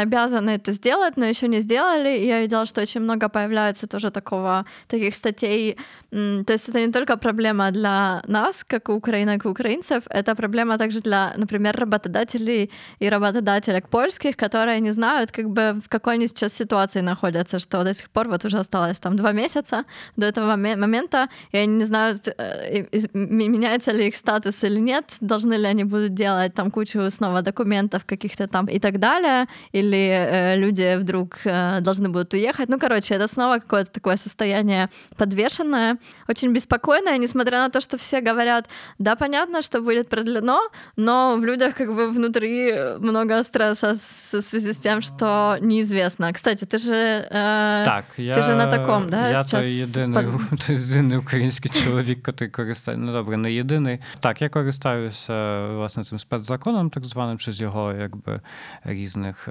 обязаны 0.03 0.51
это 0.51 0.73
сделать, 0.73 1.17
но 1.17 1.27
еще 1.27 1.49
не 1.49 1.61
сделали. 1.61 2.19
И 2.19 2.27
я 2.27 2.41
видела, 2.41 2.67
что 2.67 2.83
очень 2.83 3.03
много 3.03 3.29
по 3.29 3.42
появляется 3.44 3.88
тоже 3.88 4.12
такого, 4.12 4.66
таких 4.88 5.16
статей. 5.16 5.78
То 6.12 6.54
есть 6.54 6.70
это 6.70 6.80
не 6.80 6.92
только 6.92 7.18
проблема 7.18 7.72
для 7.72 8.22
нас, 8.28 8.64
как 8.64 8.90
украинок 8.90 9.46
и 9.46 9.48
украинцев, 9.48 10.04
это 10.10 10.36
проблема 10.36 10.78
также 10.78 11.02
для, 11.02 11.34
например, 11.38 11.76
работодателей 11.76 12.70
и 13.00 13.10
работодателек 13.10 13.90
польских, 13.90 14.36
которые 14.38 14.80
не 14.82 14.92
знают, 14.92 15.32
как 15.32 15.46
бы 15.50 15.74
в 15.86 15.90
какой 15.90 16.14
они 16.14 16.28
сейчас 16.28 16.54
ситуации 16.54 17.02
находятся, 17.02 17.60
что 17.60 17.84
до 17.84 17.94
сих 17.94 18.10
пор 18.10 18.30
вот 18.30 18.46
уже 18.46 18.60
осталось 18.60 19.00
там 19.00 19.16
два 19.16 19.34
месяца 19.34 19.84
до 20.18 20.26
этого 20.26 20.56
момента, 20.56 21.28
и 21.54 21.58
они 21.58 21.76
не 21.78 21.86
знают, 21.86 22.28
э, 22.28 22.86
меняется 23.14 23.92
ли 23.92 24.08
их 24.08 24.16
статус 24.16 24.64
или 24.64 24.80
нет, 24.80 25.06
должны 25.22 25.56
ли 25.58 25.66
они 25.66 25.84
будут 25.84 26.14
делать 26.14 26.54
там 26.54 26.72
кучу 26.72 27.10
снова 27.10 27.42
документов 27.42 28.06
каких-то 28.06 28.48
там 28.48 28.66
и 28.68 28.80
так 28.80 29.00
далее, 29.00 29.48
или 29.74 29.98
э, 29.98 30.58
люди 30.58 30.98
вдруг 30.98 31.38
э, 31.46 31.82
должны 31.82 32.10
будут 32.10 32.34
уехать. 32.34 32.70
Ну, 32.70 32.80
короче, 32.80 33.16
это 33.16 33.28
снова 33.33 33.59
какое-то 33.59 33.91
такое 33.91 34.17
состояние 34.17 34.89
подвешенное, 35.17 35.99
очень 36.29 36.53
беспокойное, 36.53 37.19
несмотря 37.19 37.59
на 37.59 37.71
то, 37.71 37.81
что 37.81 37.97
все 37.97 38.21
говорят, 38.21 38.69
да, 38.99 39.17
понятно, 39.17 39.63
что 39.63 39.81
будет 39.81 40.09
продлено, 40.09 40.69
но 40.97 41.37
в 41.37 41.45
людях 41.45 41.75
как 41.75 41.95
бы 41.95 42.11
внутри 42.11 42.73
много 42.99 43.43
стресса 43.43 43.95
в 43.95 44.43
связи 44.43 44.73
с 44.73 44.79
тем, 44.79 45.03
что 45.03 45.57
неизвестно. 45.61 46.33
Кстати, 46.33 46.65
ты 46.65 46.79
же, 46.79 46.95
э, 46.95 47.85
так, 47.85 48.05
я, 48.17 48.35
ти 48.35 48.43
же 48.43 48.55
на 48.55 48.67
таком, 48.67 49.11
да? 49.11 49.29
Я 49.29 49.43
сейчас 49.43 49.65
той 49.65 49.73
єдиний, 49.73 50.25
под... 50.51 50.69
єдиний 50.69 51.19
український 51.19 51.71
чоловік, 51.71 52.19
який 52.27 52.49
користується. 52.49 53.05
Ну 53.05 53.13
добре, 53.13 53.37
не 53.37 53.53
єдиний. 53.53 53.99
Так, 54.21 54.43
я 54.43 54.49
користуюся 54.49 55.67
власне 55.67 56.05
цим 56.05 56.19
спецзаконом, 56.19 56.91
так 56.91 57.05
званим, 57.05 57.39
чи 57.39 57.53
з 57.53 57.61
його 57.61 57.93
якби 57.93 58.41
різних 58.85 59.49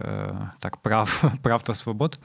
так 0.59 0.77
прав 0.77 1.23
прав 1.41 1.63
та 1.63 1.73
свобод. 1.73 2.19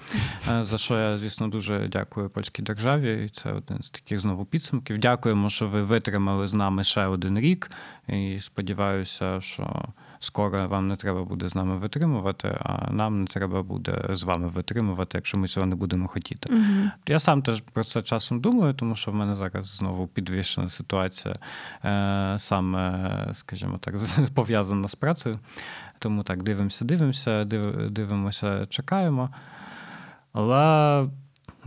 За 0.61 0.79
що 0.79 0.99
я, 0.99 1.19
звісно, 1.19 1.46
дуже 1.50 1.88
дякую 1.88 2.30
польській 2.30 2.62
державі. 2.62 3.26
І 3.26 3.30
це 3.30 3.52
один 3.52 3.84
з 3.84 3.90
таких 3.90 4.20
знову 4.20 4.46
підсумків. 4.46 4.98
Дякуємо, 4.98 5.50
що 5.50 5.68
ви 5.68 5.84
витримали 5.84 6.48
з 6.48 6.54
нами 6.54 6.84
ще 6.84 7.06
один 7.06 7.40
рік. 7.40 7.72
І 8.08 8.40
сподіваюся, 8.42 9.42
що 9.42 9.86
скоро 10.20 10.68
вам 10.68 10.88
не 10.88 10.96
треба 10.96 11.24
буде 11.24 11.50
з 11.50 11.56
нами 11.56 11.78
витримувати, 11.78 12.58
а 12.60 12.92
нам 12.92 13.22
не 13.22 13.28
треба 13.28 13.64
буде 13.64 14.06
з 14.12 14.24
вами 14.24 14.48
витримувати, 14.48 15.18
якщо 15.18 15.38
ми 15.38 15.48
цього 15.48 15.66
не 15.66 15.76
будемо 15.76 16.08
хотіти. 16.08 16.50
Угу. 16.54 16.92
Я 17.08 17.20
сам 17.20 17.42
теж 17.42 17.62
про 17.62 17.84
це 17.84 18.02
часом 18.02 18.40
думаю, 18.40 18.74
тому 18.74 18.96
що 18.96 19.12
в 19.12 19.16
мене 19.16 19.36
зараз 19.36 19.76
знову 19.76 20.08
підвищена 20.08 20.70
ситуація, 20.70 21.36
е, 21.86 22.36
саме, 22.40 23.30
скажімо 23.34 23.78
так, 23.78 23.96
пов'язана 24.34 24.88
з 24.88 24.96
працею. 24.96 25.40
Тому 26.00 26.24
так, 26.24 26.44
дивимося, 26.44 26.86
дивимося, 26.86 27.44
дивимося, 27.90 28.66
чекаємо. 28.70 29.30
Але 30.34 31.08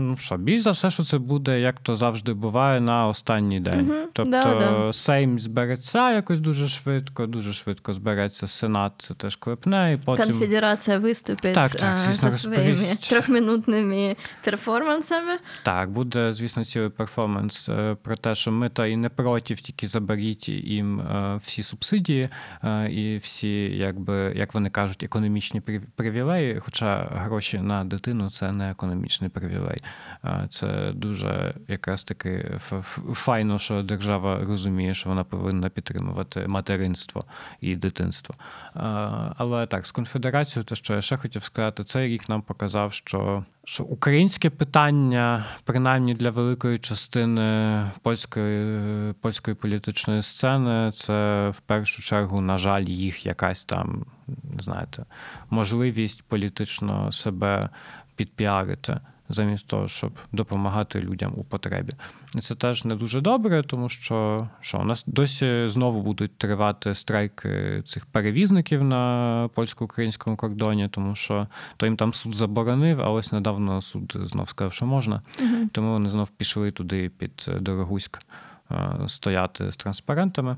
Ну 0.00 0.16
що, 0.16 0.36
більш 0.36 0.60
за 0.60 0.70
все, 0.70 0.90
що 0.90 1.02
це 1.02 1.18
буде, 1.18 1.60
як 1.60 1.80
то 1.80 1.94
завжди 1.94 2.34
буває, 2.34 2.80
на 2.80 3.06
останній 3.06 3.60
день. 3.60 3.90
Угу, 3.90 3.98
тобто 4.12 4.30
да, 4.30 4.54
да. 4.54 4.92
Сейм 4.92 5.38
збереться 5.38 6.12
якось 6.12 6.40
дуже 6.40 6.68
швидко, 6.68 7.26
дуже 7.26 7.52
швидко 7.52 7.92
збереться 7.92 8.46
Сенат, 8.46 8.92
це 8.98 9.14
теж 9.14 9.36
клепне. 9.36 9.92
і 9.92 9.96
потім... 10.04 10.24
Конфедерація 10.24 10.98
виступить 10.98 11.54
так, 11.54 11.70
так, 11.70 11.98
звісно, 11.98 12.30
зі 12.30 12.38
своїми 12.38 12.96
трьохминутними 13.08 14.16
перформансами. 14.44 15.38
Так, 15.64 15.90
буде, 15.90 16.32
звісно, 16.32 16.64
цілий 16.64 16.88
перформанс 16.88 17.68
е, 17.68 17.96
про 18.02 18.16
те, 18.16 18.34
що 18.34 18.52
ми 18.52 18.68
та 18.68 18.86
і 18.86 18.96
не 18.96 19.08
проти, 19.08 19.54
тільки 19.54 19.86
заберіть 19.86 20.48
їм 20.48 21.00
е, 21.00 21.40
всі 21.44 21.62
субсидії 21.62 22.28
е, 22.64 22.90
і 22.90 23.16
всі, 23.16 23.76
якби, 23.76 24.32
як 24.36 24.54
вони 24.54 24.70
кажуть, 24.70 25.02
економічні 25.02 25.62
привілеї. 25.96 26.60
Хоча 26.60 27.08
гроші 27.12 27.58
на 27.58 27.84
дитину 27.84 28.30
це 28.30 28.52
не 28.52 28.70
економічний 28.70 29.30
привілей. 29.30 29.82
Це 30.48 30.92
дуже 30.94 31.54
якраз 31.68 32.04
таки 32.04 32.58
файно, 33.14 33.58
що 33.58 33.82
держава 33.82 34.44
розуміє, 34.44 34.94
що 34.94 35.08
вона 35.08 35.24
повинна 35.24 35.68
підтримувати 35.68 36.46
материнство 36.46 37.24
і 37.60 37.76
дитинство. 37.76 38.34
Але 39.36 39.66
так, 39.66 39.86
з 39.86 39.92
конфедерацією, 39.92 40.64
те, 40.64 40.74
що 40.74 40.94
я 40.94 41.02
ще 41.02 41.16
хотів 41.16 41.42
сказати, 41.42 41.84
цей 41.84 42.08
рік 42.08 42.28
нам 42.28 42.42
показав, 42.42 42.92
що. 42.92 43.44
Що 43.64 43.84
українське 43.84 44.50
питання, 44.50 45.46
принаймні 45.64 46.14
для 46.14 46.30
великої 46.30 46.78
частини 46.78 47.90
польської 48.02 49.12
польської 49.12 49.54
політичної 49.54 50.22
сцени, 50.22 50.92
це 50.92 51.48
в 51.48 51.60
першу 51.60 52.02
чергу, 52.02 52.40
на 52.40 52.58
жаль, 52.58 52.82
їх 52.82 53.26
якась 53.26 53.64
там, 53.64 54.04
знаєте, 54.58 55.04
можливість 55.50 56.22
політично 56.22 57.12
себе 57.12 57.68
підпіарити 58.16 59.00
замість 59.30 59.66
того, 59.66 59.88
щоб 59.88 60.12
допомагати 60.32 61.00
людям 61.00 61.32
у 61.36 61.44
потребі. 61.44 61.92
І 62.36 62.38
це 62.38 62.54
теж 62.54 62.84
не 62.84 62.94
дуже 62.94 63.20
добре, 63.20 63.62
тому 63.62 63.88
що 63.88 64.48
що 64.60 64.78
у 64.78 64.84
нас 64.84 65.04
досі 65.06 65.62
знову 65.66 66.02
будуть 66.02 66.38
тривати 66.38 66.94
страйки 66.94 67.82
цих 67.84 68.06
перевізників 68.06 68.84
на 68.84 69.48
польсько-українському 69.54 70.36
кордоні, 70.36 70.88
тому 70.88 71.14
що 71.14 71.46
то 71.76 71.86
їм 71.86 71.96
там 71.96 72.14
суд 72.14 72.34
заборонив, 72.34 73.00
а 73.00 73.10
ось 73.10 73.32
недавно 73.32 73.82
суд 73.82 74.16
знов 74.16 74.48
сказав, 74.48 74.72
що 74.72 74.86
можна. 74.86 75.22
Угу. 75.40 75.68
Тому 75.72 75.92
вони 75.92 76.10
знов 76.10 76.28
пішли 76.28 76.70
туди 76.70 77.08
під 77.08 77.50
Дорогуськ 77.60 78.18
стояти 79.06 79.72
з 79.72 79.76
транспарентами. 79.76 80.56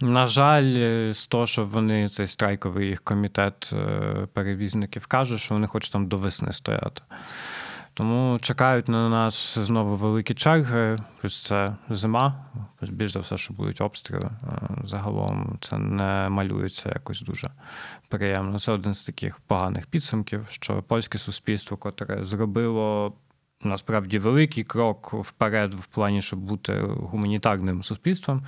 На 0.00 0.26
жаль, 0.26 1.12
з 1.12 1.26
того, 1.26 1.46
що 1.46 1.64
вони 1.64 2.08
цей 2.08 2.26
страйковий 2.26 2.88
їх 2.88 3.02
комітет 3.02 3.70
е, 3.72 4.28
перевізників 4.32 5.06
каже, 5.06 5.38
що 5.38 5.54
вони 5.54 5.66
хочуть 5.66 5.92
там 5.92 6.06
до 6.06 6.16
весни 6.16 6.52
стояти. 6.52 7.02
Тому 7.96 8.38
чекають 8.40 8.88
на 8.88 9.08
нас 9.08 9.58
знову 9.58 9.96
великі 9.96 10.34
черги, 10.34 10.98
плюс 11.20 11.42
це 11.42 11.76
зима, 11.90 12.44
плюс 12.78 12.90
більш 12.90 13.12
за 13.12 13.20
все, 13.20 13.36
що 13.36 13.54
будуть 13.54 13.80
обстріли. 13.80 14.24
Е, 14.24 14.58
загалом 14.84 15.58
це 15.60 15.78
не 15.78 16.28
малюється 16.28 16.88
якось 16.88 17.22
дуже 17.22 17.50
приємно. 18.08 18.58
Це 18.58 18.72
один 18.72 18.94
з 18.94 19.04
таких 19.04 19.40
поганих 19.40 19.86
підсумків, 19.86 20.46
що 20.50 20.82
польське 20.82 21.18
суспільство, 21.18 21.76
котре 21.76 22.24
зробило 22.24 23.12
насправді 23.62 24.18
великий 24.18 24.64
крок 24.64 25.14
вперед, 25.14 25.74
в 25.74 25.86
плані, 25.86 26.22
щоб 26.22 26.38
бути 26.38 26.80
гуманітарним 26.80 27.82
суспільством. 27.82 28.46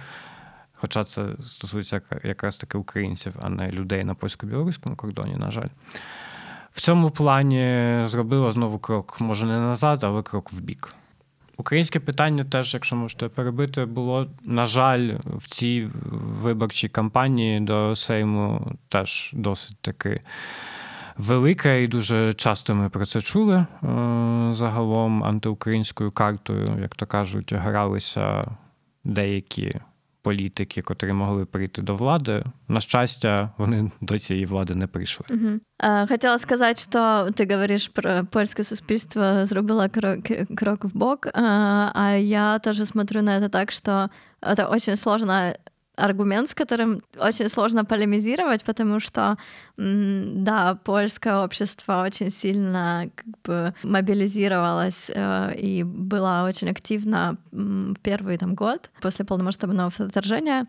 Хоча 0.73 1.05
це 1.05 1.37
стосується 1.41 2.01
якраз 2.25 2.57
таки 2.57 2.79
українців, 2.79 3.35
а 3.43 3.49
не 3.49 3.71
людей 3.71 4.05
на 4.05 4.15
польсько-білоруському 4.15 4.97
кордоні, 4.97 5.37
на 5.37 5.51
жаль. 5.51 5.69
В 6.79 6.81
цьому 6.81 7.11
плані 7.11 7.99
зробила 8.05 8.53
знову 8.53 8.79
крок, 8.79 9.21
може 9.21 9.47
не 9.47 9.59
назад, 9.59 10.05
але 10.05 10.23
крок 10.23 10.53
в 10.53 10.61
бік. 10.61 10.95
Українське 11.57 12.01
питання 12.01 12.45
теж, 12.45 12.75
якщо 12.75 12.97
можете 12.97 13.29
перебити, 13.29 13.85
було, 13.85 14.27
на 14.45 14.65
жаль, 14.65 15.17
в 15.25 15.47
цій 15.47 15.89
виборчій 16.43 16.89
кампанії 16.89 17.61
до 17.61 17.97
Сейму 17.97 18.73
теж 18.89 19.31
досить 19.35 19.79
таки 19.81 20.21
велике, 21.17 21.85
і 21.85 21.89
дуже 21.89 22.35
часто 22.35 22.75
ми 22.75 22.89
про 22.89 23.07
це 23.07 23.21
чули. 23.21 23.55
Е, 23.57 23.67
загалом 24.53 25.25
антиукраїнською 25.25 26.11
картою, 26.11 26.79
як 26.83 26.95
то 26.95 27.07
кажуть, 27.07 27.53
гралися 27.53 28.51
деякі 29.05 29.81
політики, 30.22 30.82
котрі 30.82 31.14
могли 31.14 31.46
прийти 31.46 31.82
до 31.82 31.96
влади. 31.96 32.44
На 32.68 32.80
щастя, 32.80 33.52
вони 33.58 33.92
до 34.02 34.20
цієї 34.20 34.46
влади 34.46 34.76
не 34.76 34.88
прийшли. 34.88 35.26
Угу. 35.30 35.60
Хотела 36.08 36.40
сказать, 36.40 36.80
что 36.90 37.30
ты 37.36 37.46
говоришь 37.54 37.90
про 37.90 38.26
польское 38.32 38.64
суспільство 38.64 39.46
зробило 39.46 39.90
крок, 39.90 40.20
крок 40.56 40.86
в 40.86 40.98
бок, 40.98 41.28
а 41.34 42.12
я 42.20 42.60
тоже 42.60 42.86
смотрю 42.86 43.22
на 43.22 43.38
это 43.38 43.50
так, 43.50 43.72
что 43.72 44.10
это 44.42 44.70
очень 44.72 44.98
сложно 44.98 45.56
аргумент, 45.98 46.50
с 46.50 46.56
которым 46.56 47.04
очень 47.18 47.50
сложно 47.50 47.86
полемизировать, 47.86 48.64
потому 48.64 49.00
что, 49.00 49.38
да, 49.78 50.76
польское 50.84 51.38
общество 51.38 52.04
очень 52.06 52.32
сильно 52.32 53.10
как 53.16 53.42
бы 53.44 53.74
мобилизировалось 53.84 55.12
э, 55.14 55.56
и 55.56 55.84
было 55.84 56.46
очень 56.48 56.70
активно 56.70 57.38
в 57.52 57.96
первый 58.02 58.38
там, 58.38 58.56
год 58.56 58.90
после 59.02 59.24
полномасштабного 59.26 59.92
вторжения, 59.92 60.66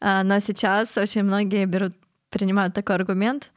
э, 0.00 0.22
но 0.24 0.40
сейчас 0.40 0.98
очень 0.98 1.22
многие 1.22 1.66
берут, 1.66 1.94
принимают 2.30 2.74
такой 2.74 2.96
аргумент, 2.96 3.52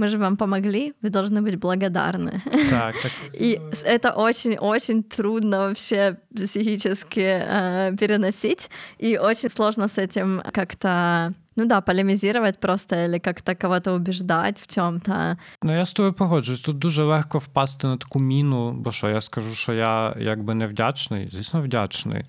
мы 0.00 0.08
же 0.08 0.18
вам 0.18 0.36
помогли, 0.36 0.94
вы 1.02 1.10
должны 1.10 1.42
быть 1.42 1.56
благодарны. 1.56 2.42
Так, 2.70 2.96
так. 3.02 3.12
И 3.34 3.60
это 3.84 4.12
очень-очень 4.12 5.02
трудно 5.02 5.58
вообще 5.58 6.16
психически 6.34 7.20
э, 7.20 7.96
переносить, 7.98 8.70
и 8.98 9.18
очень 9.18 9.50
сложно 9.50 9.88
с 9.88 9.98
этим 9.98 10.42
как-то 10.52 11.34
Ну 11.56 11.66
да, 11.66 11.80
полемізувати 11.80 12.58
просто 12.60 12.96
или 12.96 13.18
как-то 13.18 13.54
кого-то 13.54 13.94
убеждать 13.94 14.60
в 14.60 14.74
чому-то. 14.74 15.36
Ну 15.62 15.76
я 15.76 15.84
з 15.84 15.92
тобою 15.92 16.12
погоджуюсь. 16.12 16.60
Тут 16.60 16.78
дуже 16.78 17.02
легко 17.02 17.38
впасти 17.38 17.86
на 17.86 17.96
таку 17.96 18.20
міну, 18.20 18.72
бо 18.72 18.92
що 18.92 19.08
я 19.08 19.20
скажу, 19.20 19.54
що 19.54 19.72
я 19.72 20.16
якби 20.20 20.54
не 20.54 20.66
вдячний, 20.66 21.28
звісно, 21.32 21.62
вдячний. 21.62 22.22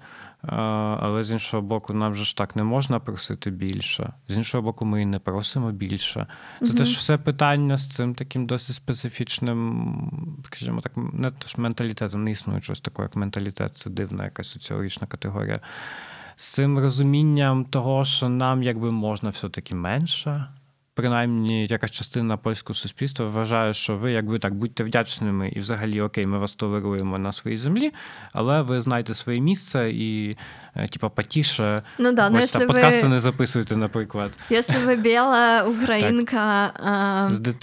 Але 0.47 1.23
з 1.23 1.33
іншого 1.33 1.63
боку, 1.63 1.95
нам 1.95 2.15
же 2.15 2.25
ж 2.25 2.37
так 2.37 2.57
не 2.57 2.63
можна 2.63 3.01
просити 3.01 3.51
більше. 3.51 4.13
З 4.29 4.37
іншого 4.37 4.63
боку, 4.63 4.85
ми 4.85 5.03
і 5.03 5.07
не 5.07 5.19
просимо 5.19 5.73
більше. 5.73 6.27
Це 6.61 6.67
угу. 6.67 6.77
теж 6.77 6.97
все 6.97 7.19
питання 7.19 7.77
з 7.77 7.89
цим 7.89 8.15
таким 8.15 8.47
досить 8.47 8.77
специфічним, 8.77 10.43
скажімо 10.47 10.81
так, 10.81 10.93
не 10.97 11.31
то 11.31 11.49
ж 11.49 11.55
менталітетом, 11.59 12.25
не 12.25 12.31
існує 12.31 12.61
щось 12.61 12.81
такого, 12.81 13.05
як 13.05 13.17
менталітет, 13.17 13.77
це 13.77 13.91
дивна 13.91 14.25
якась 14.25 14.49
соціологічна 14.49 15.07
категорія. 15.07 15.61
З 16.37 16.47
цим 16.47 16.79
розумінням 16.79 17.65
того, 17.65 18.05
що 18.05 18.29
нам 18.29 18.63
якби 18.63 18.93
можна 18.93 19.31
все-таки 19.31 19.75
менше 19.75 20.47
принаймні 20.97 21.67
якась 21.67 21.91
частина 21.91 22.37
польського 22.37 22.75
суспільства 22.75 23.27
вважає, 23.27 23.75
що 23.75 23.97
ви 23.97 24.13
якби 24.13 24.39
так 24.39 24.55
будьте 24.55 24.85
вдячними 24.85 25.49
і 25.49 25.61
взагалі 25.61 26.01
окей, 26.01 26.27
ми 26.27 26.39
вас 26.39 26.55
толеруємо 26.55 27.19
на 27.19 27.33
своїй 27.33 27.59
землі, 27.59 27.93
але 28.33 28.63
ви 28.63 28.81
знаєте 28.81 29.15
своє 29.15 29.41
місце 29.41 29.91
і 29.91 30.37
типа 30.90 31.10
потише. 31.10 31.84
Ну 31.98 32.12
да, 32.14 32.30
но 32.30 32.38
Ось, 32.38 32.44
если 32.44 32.66
подкасти 32.66 33.04
вы... 33.04 33.10
не 33.10 33.20
записуєте, 33.20 33.76
наприклад. 33.76 34.32
Если 34.50 34.78
вы 34.86 34.96
белая 34.96 35.66
украинка 35.66 36.72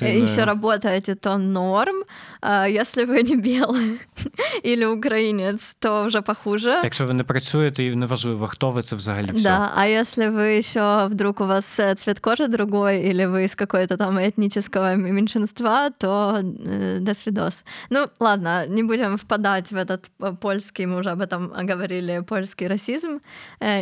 э, 0.02 0.22
еще 0.22 0.44
работаете, 0.44 1.14
то 1.14 1.38
норм. 1.38 2.04
А 2.40 2.68
если 2.68 3.04
ви 3.04 3.22
не 3.22 3.36
белая 3.36 3.98
или 4.62 4.86
українець, 4.86 5.76
то 5.78 6.04
вже 6.04 6.20
похуже. 6.20 6.80
Якщо 6.84 7.06
ви 7.06 7.14
не 7.14 7.24
працюєте 7.24 7.84
і 7.84 7.96
неважливо, 7.96 8.46
хто 8.46 8.70
ви, 8.70 8.82
це 8.82 8.96
взагалі 8.96 9.30
все. 9.32 9.42
Да, 9.42 9.72
а 9.76 9.86
если 9.86 10.30
вы 10.30 10.58
еще 10.58 11.06
вдруг 11.06 11.40
у 11.40 11.46
вас 11.46 11.80
э, 11.80 11.94
цвет 11.94 12.20
кожи 12.20 12.46
другой, 12.46 13.10
или 13.10 13.26
вы 13.26 13.44
из 13.44 13.54
какой-то 13.54 13.96
там 13.96 14.18
этнического 14.18 14.96
меньшинства, 14.96 15.90
то 15.90 16.40
э, 16.40 17.00
до 17.00 17.14
свидос. 17.14 17.64
Ну, 17.90 18.06
ладно, 18.20 18.66
не 18.68 18.82
будем 18.82 19.16
впадать 19.16 19.72
в 19.72 19.76
этот 19.76 20.10
э, 20.20 20.32
польский, 20.40 20.86
мы 20.86 20.98
уже 20.98 21.10
об 21.10 21.20
этом 21.20 21.66
говорили, 21.66 22.22
польский 22.28 22.68
расизм, 22.68 23.01
расизм, 23.03 23.17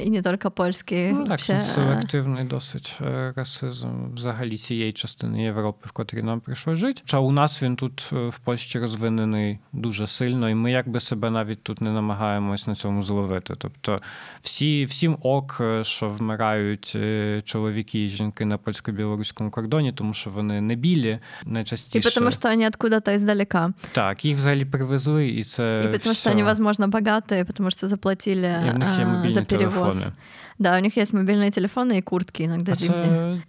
і 0.05 0.09
не 0.09 0.21
тільки 0.21 0.49
польський. 0.49 1.13
Ну, 1.13 1.25
так, 1.25 1.39
це 1.39 1.59
селективний 1.59 2.43
досить 2.43 2.99
расизм 3.35 4.13
взагалі 4.13 4.57
цієї 4.57 4.93
частини 4.93 5.43
Європи, 5.43 5.79
в 5.81 5.91
котрій 5.91 6.21
нам 6.21 6.39
прийшло 6.39 6.75
жити. 6.75 7.01
Хоча 7.01 7.19
у 7.19 7.31
нас 7.31 7.63
він 7.63 7.75
тут 7.75 8.11
в 8.11 8.39
Польщі 8.39 8.79
розвинений 8.79 9.59
дуже 9.73 10.07
сильно, 10.07 10.49
і 10.49 10.55
ми 10.55 10.71
якби 10.71 10.99
себе 10.99 11.29
навіть 11.29 11.63
тут 11.63 11.81
не 11.81 11.91
намагаємось 11.91 12.67
на 12.67 12.75
цьому 12.75 13.01
зловити. 13.01 13.53
Тобто 13.57 14.01
всі, 14.41 14.85
всім 14.85 15.17
ок, 15.21 15.61
що 15.81 16.07
вмирають 16.07 16.97
чоловіки 17.43 18.05
і 18.05 18.09
жінки 18.09 18.45
на 18.45 18.57
польсько-білоруському 18.57 19.51
кордоні, 19.51 19.91
тому 19.91 20.13
що 20.13 20.29
вони 20.29 20.61
не 20.61 20.75
білі 20.75 21.19
найчастіше. 21.45 22.09
І 22.09 22.11
тому 22.11 22.31
що 22.31 22.49
вони 22.49 22.67
откуда-то 22.67 23.11
издалека. 23.11 23.73
Так, 23.91 24.25
їх 24.25 24.37
взагалі 24.37 24.65
привезли, 24.65 25.29
і 25.29 25.43
це. 25.43 25.91
І 25.95 25.97
тому 25.97 26.15
що 26.15 26.29
вони, 26.29 26.43
возможно, 26.43 26.87
багаті, 26.87 27.45
тому 27.53 27.71
що 27.71 27.87
заплатили. 27.87 28.55
І 28.67 28.69
в 28.69 28.77
них 28.77 28.99
є 28.99 29.05
мобільні 29.11 29.31
за 29.31 29.43
перевоз. 29.43 29.95
телефони. 29.95 30.15
Да, 30.59 30.77
у 30.77 30.81
них 30.81 30.97
є 30.97 31.05
мобільні 31.13 31.51
телефони 31.51 31.97
і 31.97 32.01
куртки 32.01 32.43
іноді. 32.43 32.71
А 32.71 32.75
це, 32.75 33.41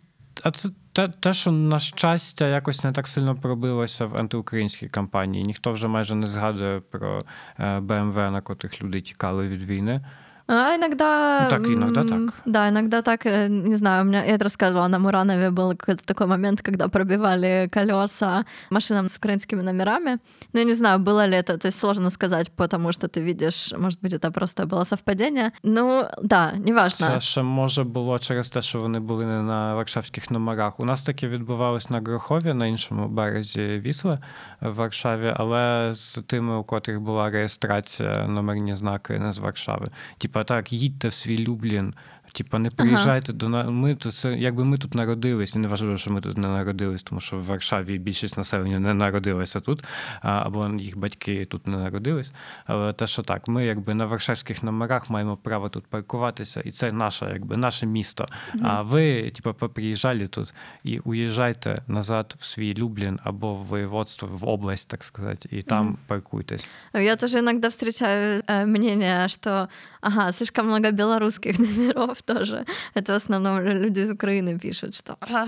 а 0.42 0.50
це 0.50 0.68
те, 0.92 1.08
те, 1.08 1.34
що 1.34 1.52
на 1.52 1.78
щастя 1.78 2.48
якось 2.48 2.84
не 2.84 2.92
так 2.92 3.08
сильно 3.08 3.34
пробилося 3.34 4.06
в 4.06 4.16
антиукраїнській 4.16 4.88
кампанії. 4.88 5.44
Ніхто 5.44 5.72
вже 5.72 5.88
майже 5.88 6.14
не 6.14 6.26
згадує 6.26 6.80
про 6.80 7.24
БМВ, 7.58 8.16
на 8.16 8.40
котрих 8.40 8.82
люди 8.82 9.00
тікали 9.00 9.48
від 9.48 9.62
війни. 9.62 10.00
А 10.47 10.75
иногда... 10.75 11.41
Ну, 11.43 11.49
так, 11.49 11.67
иногда 11.67 12.03
так. 12.03 12.33
Да, 12.45 12.69
иногда 12.69 13.01
так, 13.01 13.25
э, 13.25 13.47
не 13.49 13.75
знаю, 13.75 14.03
у 14.03 14.07
меня, 14.07 14.23
я 14.23 14.35
это 14.35 14.45
рассказывала, 14.45 14.87
на 14.87 14.99
Муранове 14.99 15.49
был 15.49 15.75
какой-то 15.75 16.05
такой 16.05 16.27
момент, 16.27 16.61
когда 16.61 16.87
пробивали 16.87 17.69
колеса 17.71 18.45
машинам 18.69 19.09
с 19.09 19.17
украинскими 19.17 19.61
номерами. 19.61 20.19
Ну, 20.53 20.59
я 20.59 20.65
не 20.65 20.73
знаю, 20.73 20.99
было 20.99 21.25
ли 21.25 21.35
это, 21.35 21.57
то 21.57 21.67
есть 21.67 21.79
сложно 21.79 22.09
сказать, 22.09 22.49
потому 22.55 22.93
что 22.93 23.07
ты 23.07 23.19
видишь, 23.19 23.73
может 23.77 24.01
быть, 24.01 24.13
это 24.13 24.31
просто 24.31 24.65
было 24.65 24.85
совпадение. 24.85 25.51
Ну, 25.63 26.05
да, 26.23 26.53
неважно. 26.53 27.07
Це 27.07 27.19
ще 27.19 27.41
може 27.41 27.83
було 27.83 28.19
через 28.19 28.49
те, 28.49 28.61
що 28.61 28.79
вони 28.79 28.99
були 28.99 29.25
не 29.25 29.41
на 29.41 29.75
варшавських 29.75 30.31
номерах. 30.31 30.79
У 30.79 30.85
нас 30.85 31.03
таке 31.03 31.27
відбувалось 31.27 31.89
на 31.89 31.99
Грохові, 31.99 32.53
на 32.53 32.65
іншому 32.67 33.07
березі 33.07 33.61
Вісли 33.61 34.19
в 34.61 34.73
Варшаві, 34.73 35.33
але 35.37 35.89
з 35.93 36.21
тими, 36.27 36.57
у 36.57 36.63
котрих 36.63 36.99
була 37.01 37.29
реєстрація 37.29 38.27
номерні 38.27 38.73
знаки 38.73 39.19
не 39.19 39.31
з 39.31 39.39
Варшави. 39.39 39.87
Типа 40.32 40.44
так, 40.44 40.72
їдьте 40.72 41.08
в 41.08 41.14
свій 41.14 41.38
Люблін, 41.38 41.94
Типа, 42.32 42.58
не 42.58 42.70
приїжджайте 42.70 43.32
ага. 43.32 43.38
до 43.38 43.48
нас. 43.48 43.66
Ми 43.70 43.94
то 43.94 44.10
це, 44.10 44.36
якби 44.36 44.64
ми 44.64 44.78
тут 44.78 44.94
народились, 44.94 45.56
і 45.56 45.58
не 45.58 45.68
важливо, 45.68 45.96
що 45.96 46.12
ми 46.12 46.20
тут 46.20 46.38
не 46.38 46.48
народились, 46.48 47.02
тому 47.02 47.20
що 47.20 47.36
в 47.36 47.44
Варшаві 47.44 47.98
більшість 47.98 48.36
населення 48.36 48.78
не 48.78 48.94
народилася 48.94 49.60
тут, 49.60 49.84
або 50.22 50.68
їх 50.78 50.98
батьки 50.98 51.44
тут 51.44 51.66
не 51.66 51.76
народились. 51.76 52.32
Але 52.66 52.92
те, 52.92 53.06
що 53.06 53.22
так, 53.22 53.48
ми 53.48 53.64
якби 53.64 53.94
на 53.94 54.06
варшавських 54.06 54.62
номерах 54.62 55.10
маємо 55.10 55.36
право 55.36 55.68
тут 55.68 55.86
паркуватися, 55.86 56.60
і 56.60 56.70
це 56.70 56.92
наше, 56.92 57.30
якби 57.32 57.56
наше 57.56 57.86
місто. 57.86 58.26
Угу. 58.54 58.64
А 58.66 58.82
ви, 58.82 59.30
типа, 59.30 59.52
поприїжджали 59.52 60.26
тут 60.26 60.54
і 60.84 60.98
уїжджайте 60.98 61.82
назад 61.86 62.34
в 62.38 62.44
свій 62.44 62.74
Люблін 62.74 63.18
або 63.24 63.54
в 63.54 63.64
воєводство, 63.64 64.28
в 64.32 64.48
область, 64.48 64.88
так 64.88 65.04
сказати, 65.04 65.48
і 65.52 65.62
там 65.62 65.86
угу. 65.86 65.96
паркуйтесь. 66.06 66.68
Я 66.94 67.16
тоже 67.16 67.38
иногда 67.38 67.68
встречаю 67.68 68.42
э, 68.48 68.66
мнение, 68.66 69.28
что 69.28 69.68
ага, 70.00 70.32
слишком 70.32 70.66
много 70.66 70.90
белорусских 70.90 71.58
номеров 71.58 72.21
тоже. 72.25 72.65
Это 72.95 73.13
в 73.13 73.15
основном 73.15 73.61
люди 73.61 73.99
из 73.99 74.09
Украины 74.09 74.59
пишут, 74.59 74.95
что 74.95 75.17
а, 75.19 75.47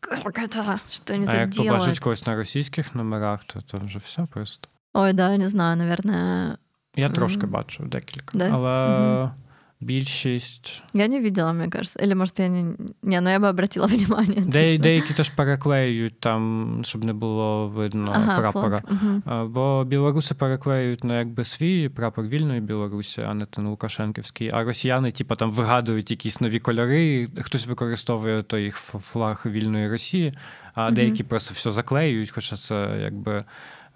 как 0.00 0.38
это, 0.38 0.80
что 0.90 1.14
они 1.14 1.26
а 1.26 1.30
тут 1.30 1.40
як 1.40 1.48
делают. 1.50 1.82
побачить 1.82 2.00
когось 2.00 2.26
на 2.26 2.36
російських 2.36 2.94
номерах, 2.94 3.44
то 3.44 3.60
там 3.60 3.86
вже 3.86 3.98
все 3.98 4.26
просто. 4.26 4.68
Ой, 4.94 5.12
да, 5.12 5.36
не 5.36 5.48
знаю, 5.48 5.76
наверное. 5.76 6.58
Я 6.96 7.10
трошки 7.10 7.46
бачу 7.46 7.84
декілька. 7.84 8.38
Да? 8.38 8.50
Але 8.52 9.22
угу. 9.24 9.30
більшість. 9.83 10.83
Я 10.93 11.07
не 11.07 11.21
видела, 11.21 11.53
мне 11.53 11.69
кажется. 11.69 11.99
Или, 12.03 12.15
может, 12.15 12.39
я 12.39 12.47
не. 12.47 12.75
Не, 13.01 13.21
ну 13.21 13.29
я 13.29 13.39
би 13.39 13.47
обратила 13.47 13.87
внимание. 13.91 14.41
Де, 14.41 14.77
деякі 14.77 15.13
теж 15.13 15.29
переклеюють 15.29 16.19
там, 16.19 16.81
щоб 16.85 17.03
не 17.03 17.13
було 17.13 17.67
видно 17.67 18.11
ага, 18.15 18.39
прапора. 18.39 18.81
Угу. 18.91 19.45
Бо 19.47 19.83
білоруси 19.83 20.35
переклеюють 20.35 21.03
на 21.03 21.19
якби 21.19 21.43
свій 21.45 21.89
прапор 21.89 22.25
вільної 22.25 22.61
Білорусі, 22.61 23.21
а 23.21 23.33
не 23.33 23.45
ten 23.45 23.69
Лукашенківський. 23.69 24.49
А 24.53 24.63
росіяни, 24.63 25.11
типу, 25.11 25.35
там 25.35 25.51
вигадують 25.51 26.11
якісь 26.11 26.41
нові 26.41 26.59
кольори, 26.59 27.27
хтось 27.41 27.67
використовує 27.67 28.43
той 28.43 28.63
їх 28.63 28.75
флаг 28.77 29.41
вільної 29.45 29.89
Росії, 29.89 30.33
а 30.73 30.85
угу. 30.85 30.95
деякі 30.95 31.23
просто 31.23 31.53
все 31.53 31.71
заклеюють, 31.71 32.29
хоча 32.29 32.55
це 32.55 32.99
якби. 33.01 33.45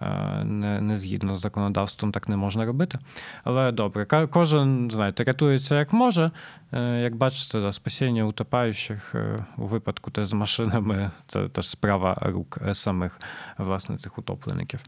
Е, 0.01 0.43
не 0.43 0.81
не 0.81 0.97
згідно 0.97 1.35
з 1.35 1.39
законодавством, 1.39 2.11
так 2.11 2.29
не 2.29 2.37
можна 2.37 2.65
робити. 2.65 2.99
Але 3.43 3.71
добре, 3.71 4.27
кожен 4.29 4.91
знаєте, 4.91 5.23
рятується 5.23 5.79
як 5.79 5.93
може. 5.93 6.31
Е, 6.73 6.99
як 6.99 7.15
бачите, 7.15 7.71
спасіння 7.71 8.23
утопаючих 8.23 9.15
е, 9.15 9.45
у 9.57 9.65
випадку 9.65 10.11
теж 10.11 10.25
з 10.25 10.33
машинами 10.33 11.11
це 11.27 11.47
теж 11.47 11.69
справа 11.69 12.17
рук 12.21 12.57
самих 12.73 13.19
власне 13.57 13.97
цих 13.97 14.17
утоплеників. 14.17 14.79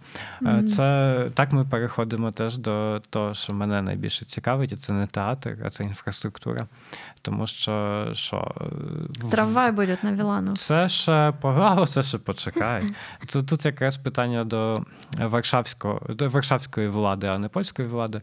Mm-hmm. 0.41 0.63
Це 0.63 1.29
так 1.33 1.51
ми 1.51 1.65
переходимо 1.65 2.31
теж 2.31 2.57
до 2.57 3.01
того, 3.09 3.33
що 3.33 3.53
мене 3.53 3.81
найбільше 3.81 4.25
цікавить, 4.25 4.71
і 4.71 4.75
це 4.75 4.93
не 4.93 5.07
театр, 5.07 5.57
а 5.65 5.69
це 5.69 5.83
інфраструктура. 5.83 6.67
Тому 7.21 7.47
що 7.47 8.05
що 8.13 8.55
трамвай 9.31 9.71
буде 9.71 9.97
на 10.03 10.13
Вілану. 10.13 10.55
Це 10.55 10.89
ще 10.89 11.33
погано, 11.41 11.85
це 11.85 12.03
ще 12.03 12.17
почекай. 12.17 12.83
Тут, 13.27 13.47
тут 13.47 13.65
якраз 13.65 13.97
питання 13.97 14.43
до 14.43 14.83
Варшавського, 15.17 16.01
до 16.09 16.29
Варшавської 16.29 16.87
влади, 16.87 17.27
а 17.27 17.37
не 17.37 17.47
польської 17.47 17.87
влади, 17.87 18.21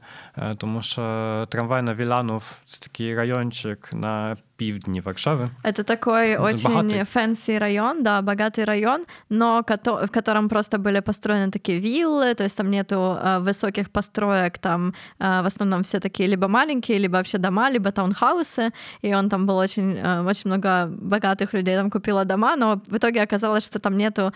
тому 0.56 0.82
що 0.82 1.46
трамвай 1.50 1.82
на 1.82 1.94
Віланов 1.94 2.52
це 2.66 2.80
такий 2.80 3.14
райончик 3.46 3.92
на 3.92 4.36
півдні 4.56 5.00
Варшавы. 5.00 5.50
Это 5.62 5.82
такой 5.84 6.36
очень 6.36 6.70
богатый. 6.70 7.04
фэнси 7.04 7.58
район, 7.58 8.02
да, 8.02 8.22
богатый 8.22 8.64
район, 8.64 9.04
но 9.28 9.62
в 9.62 10.10
котором 10.10 10.48
просто 10.48 10.78
были 10.78 11.00
построены 11.00 11.50
такие 11.50 11.78
виллы, 11.78 12.34
то 12.34 12.44
есть 12.44 12.56
там 12.56 12.70
нету 12.70 12.94
э, 12.94 13.38
высоких 13.40 13.90
построек, 13.90 14.58
там 14.58 14.94
э, 15.18 15.42
в 15.42 15.46
основном 15.46 15.82
все 15.82 16.00
такие 16.00 16.28
либо 16.28 16.48
маленькие, 16.48 16.98
либо 16.98 17.16
вообще 17.16 17.38
дома, 17.38 17.70
либо 17.70 17.92
таунхаусы, 17.92 18.72
и 19.02 19.14
он 19.14 19.28
там 19.28 19.46
был 19.46 19.56
очень, 19.56 19.96
э, 19.96 20.22
очень 20.22 20.50
много 20.50 20.86
богатых 20.86 21.54
людей 21.54 21.76
там 21.76 21.90
купило 21.90 22.24
дома, 22.24 22.56
но 22.56 22.80
в 22.86 22.96
итоге 22.96 23.22
оказалось, 23.22 23.66
что 23.66 23.78
там 23.78 23.96
нету 23.96 24.32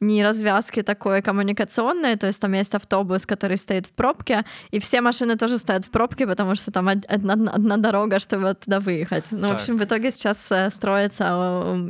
ни 0.00 0.22
развязки 0.22 0.82
такой 0.82 1.20
коммуникационной, 1.22 2.16
то 2.16 2.26
есть 2.26 2.40
там 2.40 2.54
есть 2.54 2.74
автобус, 2.74 3.26
который 3.26 3.56
стоит 3.56 3.86
в 3.86 3.90
пробке, 3.90 4.44
и 4.70 4.78
все 4.78 5.00
машины 5.02 5.36
тоже 5.36 5.58
стоят 5.58 5.84
в 5.84 5.90
пробке, 5.90 6.26
потому 6.26 6.54
что 6.54 6.70
там 6.70 6.88
одна, 6.88 7.34
одна 7.34 7.76
дорога, 7.76 8.18
чтобы 8.18 8.54
туда 8.54 8.80
выехать. 8.80 8.99
Ну, 9.31 9.41
так. 9.41 9.51
в 9.51 9.53
общем, 9.55 9.77
в 9.77 9.81
итоге 9.81 10.11
сейчас 10.11 10.51
э, 10.51 10.69
строится 10.69 11.23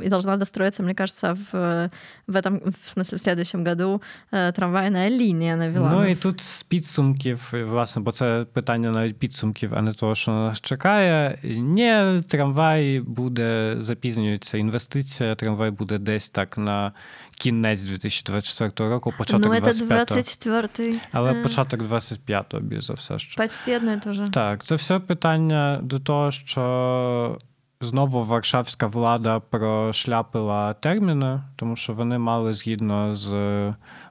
и 0.03 0.09
должна 0.09 0.37
достроиться, 0.37 0.83
мне 0.83 0.93
кажется, 0.93 1.33
в, 1.33 1.89
в 2.27 2.35
этом, 2.35 2.61
в 2.83 2.89
смысле, 2.89 3.17
в 3.17 3.21
следующем 3.21 3.63
году 3.63 4.01
э, 4.31 4.51
трамвайна 4.51 5.09
лінія 5.09 5.55
на 5.55 5.69
Віланов. 5.69 6.01
Ну 6.01 6.09
і 6.09 6.15
тут 6.15 6.41
з 6.41 6.63
підсумків, 6.63 7.53
власне, 7.53 8.01
бо 8.01 8.11
це 8.11 8.45
питання 8.53 8.91
навіть 8.91 9.17
підсумків, 9.17 9.73
а 9.75 9.81
не 9.81 9.93
того, 9.93 10.15
що 10.15 10.31
нас 10.31 10.61
чекає. 10.61 11.39
Ні, 11.43 12.23
трамвай 12.27 12.99
буде 12.99 13.75
запізнюється 13.79 14.57
інвестиція, 14.57 15.35
трамвай 15.35 15.71
буде 15.71 15.97
десь 15.97 16.29
так 16.29 16.57
на 16.57 16.93
кінець 17.40 17.82
2024 17.82 18.90
року, 18.90 19.14
початок 19.18 19.46
ну, 19.46 19.54
это 19.54 19.72
25-го. 19.72 20.16
24-й. 20.16 21.00
Але 21.12 21.32
Е, 21.32 21.42
початок 21.42 21.80
25-го, 21.80 22.60
більш 22.60 22.84
за 22.84 22.94
все. 22.94 23.18
Що. 23.18 23.42
Почти 23.42 23.76
одне 23.76 23.94
і 23.94 24.00
те 24.00 24.12
же. 24.12 24.28
Так, 24.30 24.64
це 24.64 24.74
все 24.74 24.98
питання 24.98 25.80
до 25.82 25.98
того, 25.98 26.30
що 26.30 27.38
знову 27.82 28.24
варшавська 28.24 28.86
влада 28.86 29.40
прошляпила 29.40 30.74
терміни, 30.74 31.40
тому 31.56 31.76
що 31.76 31.92
вони 31.92 32.18
мали 32.18 32.52
згідно 32.52 33.14
з 33.14 33.30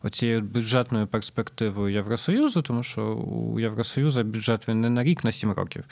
оцією 0.03 0.41
бюджетною 0.41 1.07
перспективою 1.07 1.93
Євросоюзу, 1.93 2.61
тому 2.61 2.83
що 2.83 3.01
у 3.15 3.59
Євросоюзу 3.59 4.23
бюджет 4.23 4.67
він 4.67 4.81
не 4.81 4.89
на 4.89 5.03
рік, 5.03 5.23
на 5.23 5.31
сім 5.31 5.51
років. 5.51 5.83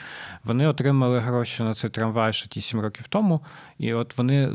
Вони 0.44 0.66
отримали 0.66 1.18
гроші 1.18 1.62
на 1.62 1.74
цей 1.74 1.90
трамвай 1.90 2.32
ще 2.32 2.48
ті 2.48 2.60
сім 2.60 2.80
років 2.80 3.08
тому, 3.08 3.40
і 3.78 3.94
от 3.94 4.18
вони 4.18 4.52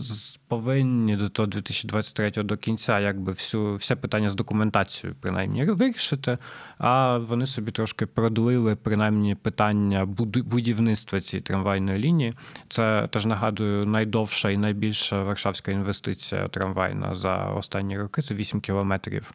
повинні 0.47 1.15
до 1.15 1.29
того 1.29 1.47
2023 1.47 2.31
до 2.43 2.57
кінця, 2.57 2.99
якби 2.99 3.31
всю 3.31 3.75
все 3.75 3.95
питання 3.95 4.29
з 4.29 4.35
документацією, 4.35 5.15
принаймні, 5.21 5.65
вирішити. 5.65 6.37
А 6.77 7.17
вони 7.17 7.45
собі 7.45 7.71
трошки 7.71 8.05
продлили 8.05 8.75
принаймні 8.75 9.35
питання 9.35 10.05
будівництва 10.05 11.21
цієї 11.21 11.41
трамвайної 11.41 11.99
лінії. 11.99 12.33
Це 12.67 13.07
теж 13.13 13.25
нагадую 13.25 13.85
найдовша 13.85 14.49
і 14.49 14.57
найбільша 14.57 15.23
варшавська 15.23 15.71
інвестиція 15.71 16.47
трамвайна 16.47 17.15
за 17.15 17.45
останні 17.45 17.97
роки. 17.97 18.21
Це 18.21 18.35
8 18.35 18.61
кілометрів 18.61 19.31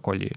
колії. 0.00 0.36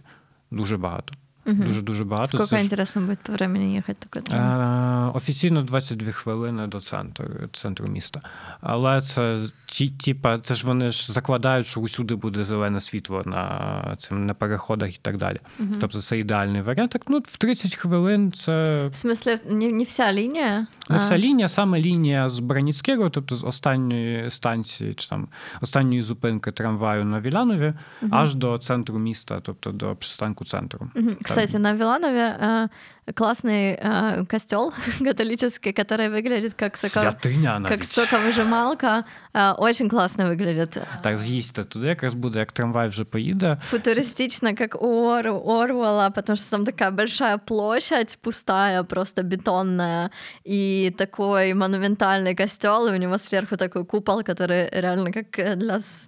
Дуже 0.52 0.78
багато. 0.78 1.14
Мгм. 1.46 1.68
Дуже 1.68 1.82
дуже 1.82 2.04
багато. 2.04 2.28
Сколько, 2.28 2.46
Це 2.48 2.58
ж- 2.58 2.64
интересно, 2.64 3.02
будет 3.02 3.20
по 3.20 3.34
времени 3.34 3.78
ехать 3.78 3.98
такой 3.98 4.22
трамвай? 4.22 5.08
Е, 5.08 5.12
Офіційно 5.14 5.62
22 5.64 6.12
хвилини 6.12 6.68
до 6.68 6.80
центру, 6.80 7.26
центру 7.52 7.88
міста. 7.88 8.22
Але 8.62 9.02
це 9.02 9.38
ті, 9.66 9.90
тіпа, 9.90 10.38
це 10.38 10.56
ж 10.56 10.68
вони 10.68 10.90
ж 10.90 11.12
закладають, 11.14 11.68
що 11.68 11.80
усюди 11.82 12.16
буде 12.16 12.44
зелене 12.44 12.82
світло 12.82 13.22
на 13.26 13.96
цим 14.00 14.26
на 14.26 14.34
переходах 14.34 14.96
і 14.96 15.00
так 15.02 15.18
далі. 15.18 15.38
Мгм. 15.60 15.76
Тобто 15.82 16.02
це 16.02 16.20
ідеальний 16.20 16.62
варіант. 16.62 16.92
Так, 16.92 17.02
ну, 17.08 17.20
в 17.28 17.38
30 17.38 17.76
хвилин 17.76 18.32
це 18.32 18.54
В 18.88 18.94
смысле, 18.96 19.52
не, 19.54 19.72
не 19.72 19.84
вся 19.84 20.14
линия? 20.14 20.68
не 20.90 20.96
а- 20.96 20.98
вся 20.98 21.18
лінія, 21.18 21.48
саме 21.48 21.80
лінія 21.80 22.30
з 22.30 22.40
Браніцького, 22.40 23.10
тобто 23.10 23.36
з 23.36 23.44
останньої 23.44 24.30
станції 24.30 24.94
чи 24.94 25.10
там 25.10 25.28
останньої 25.62 26.02
зупинки 26.02 26.52
трамваю 26.52 27.06
на 27.06 27.22
Вілянові, 27.22 27.74
аж 28.10 28.36
до 28.36 28.58
центру 28.58 29.00
міста, 29.00 29.40
тобто 29.44 29.72
до 29.72 29.96
пристанку 29.96 30.46
центру. 30.46 30.88
Мгм. 30.96 31.16
Кстати, 31.36 31.58
на 31.58 31.74
Виланове 31.74 32.38
э, 32.40 32.68
классный 33.15 33.79
э, 33.83 34.27
костел 34.27 34.73
католический, 35.05 35.73
который 35.73 36.09
выглядит 36.11 36.55
как, 36.55 36.77
соко... 36.77 37.01
Святиня 37.01 37.59
навіть. 37.59 37.69
как 37.79 37.85
соковыжималка. 37.85 39.05
Э, 39.35 39.53
очень 39.59 39.89
классно 39.89 40.25
выглядит. 40.27 40.77
Так, 41.03 41.17
з'їсти 41.19 41.65
туди, 41.65 41.87
якраз 41.87 42.15
буде, 42.15 42.39
як 42.39 42.53
трамвай 42.53 42.89
вже 42.89 43.05
поїде. 43.05 43.57
Футуристично, 43.63 44.55
как 44.57 44.83
у 44.83 44.87
Ор- 45.09 45.43
Орвелла, 45.45 46.11
потому 46.11 46.37
что 46.37 46.51
там 46.51 46.65
такая 46.65 46.91
большая 46.91 47.39
площадь, 47.39 48.19
пустая, 48.23 48.83
просто 48.83 49.23
бетонная, 49.23 50.11
и 50.45 50.93
такой 50.99 51.55
монументальный 51.55 52.35
костел, 52.35 52.89
и 52.89 52.93
у 52.93 52.97
него 52.97 53.19
сверху 53.19 53.57
такой 53.57 53.85
купол, 53.85 54.23
который 54.23 54.69
реально 54.81 55.13
как 55.13 55.39
э, 55.39 55.57
для, 55.57 55.77
с- 55.81 56.05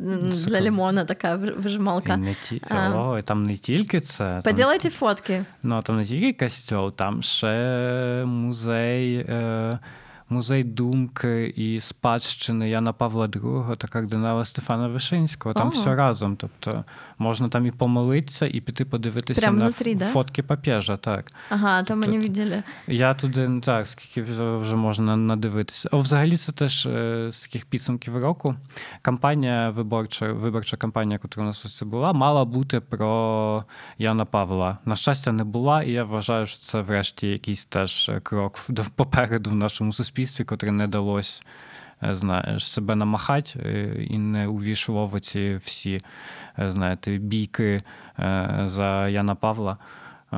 для 0.46 0.60
лимона 0.60 1.04
такая 1.04 1.36
вы- 1.36 1.50
І 1.50 1.62
выжималка. 1.62 2.16
не 2.16 2.34
ті... 2.48 2.62
А. 2.68 2.90
О, 2.90 3.18
і 3.18 3.22
там 3.22 3.42
не 3.44 3.56
тільки 3.56 4.00
це. 4.00 4.18
Там... 4.18 4.42
Поделайте 4.42 4.90
фотки. 4.90 5.44
Ну, 5.62 5.82
там 5.82 5.96
не 5.96 6.04
тільки 6.04 6.32
там 6.91 7.21
ще 7.21 8.23
музей, 8.25 9.17
е... 9.17 9.79
музей 10.29 10.63
думки 10.63 11.47
і 11.47 11.79
спадщини 11.79 12.69
Яна 12.69 12.93
Павла 12.93 13.27
II 13.27 13.77
та 13.77 13.87
кардинала 13.87 14.45
Стефана 14.45 14.87
Вишинського. 14.87 15.53
Там 15.53 15.67
ага. 15.67 15.71
все 15.71 15.95
разом. 15.95 16.35
Тобто 16.35 16.83
можна 17.17 17.47
там 17.49 17.65
і 17.65 17.71
помолитися, 17.71 18.47
і 18.47 18.61
піти 18.61 18.85
подивитися 18.85 19.41
Прям 19.41 19.57
на 19.57 19.65
внутрі, 19.65 19.95
да? 19.95 20.05
фотки 20.05 20.43
папіжа. 20.43 20.97
Так. 20.97 21.31
Ага, 21.49 21.83
то 21.83 21.95
не 21.95 22.05
Тут- 22.05 22.15
Я 22.87 23.13
туди 23.13 23.49
так, 23.63 23.87
скільки 23.87 24.21
вже, 24.21 24.55
вже 24.55 24.75
можна 24.75 25.17
надивитися. 25.17 25.89
О, 25.91 25.99
взагалі, 25.99 26.37
це 26.37 26.51
теж 26.51 26.85
е, 26.85 27.27
з 27.31 27.41
таких 27.41 27.65
підсумків 27.65 28.17
року. 28.17 28.55
Кампанія 29.01 29.69
виборча, 29.69 30.33
виборча 30.33 30.77
кампанія, 30.77 31.19
яка 31.23 31.41
у 31.41 31.43
нас 31.43 31.65
ось 31.65 31.81
була, 31.81 32.13
мала 32.13 32.45
бути 32.45 32.79
про 32.79 33.63
Яна 33.97 34.25
Павла. 34.25 34.77
На 34.85 34.95
щастя, 34.95 35.31
не 35.31 35.43
була, 35.43 35.83
і 35.83 35.91
я 35.91 36.03
вважаю, 36.03 36.45
що 36.45 36.59
це 36.59 36.81
врешті 36.81 37.27
якийсь 37.27 37.65
теж 37.65 38.09
е, 38.09 38.19
крок 38.19 38.59
попереду 38.95 39.49
в 39.49 39.55
нашому 39.55 39.93
суспільстві, 39.93 40.43
котрий 40.43 40.71
не 40.71 40.87
далось. 40.87 41.43
е, 42.03 42.15
Знаєш, 42.15 42.71
себе 42.71 42.95
намахати 42.95 43.59
і 44.09 44.17
не 44.17 44.47
увішувати 44.47 45.57
всі, 45.57 45.91
е, 45.93 46.01
знаєте, 46.58 47.18
бійки 47.18 47.82
е, 48.18 48.62
за 48.66 49.08
Яна 49.08 49.34
Павла. 49.34 49.76
Е, 50.32 50.36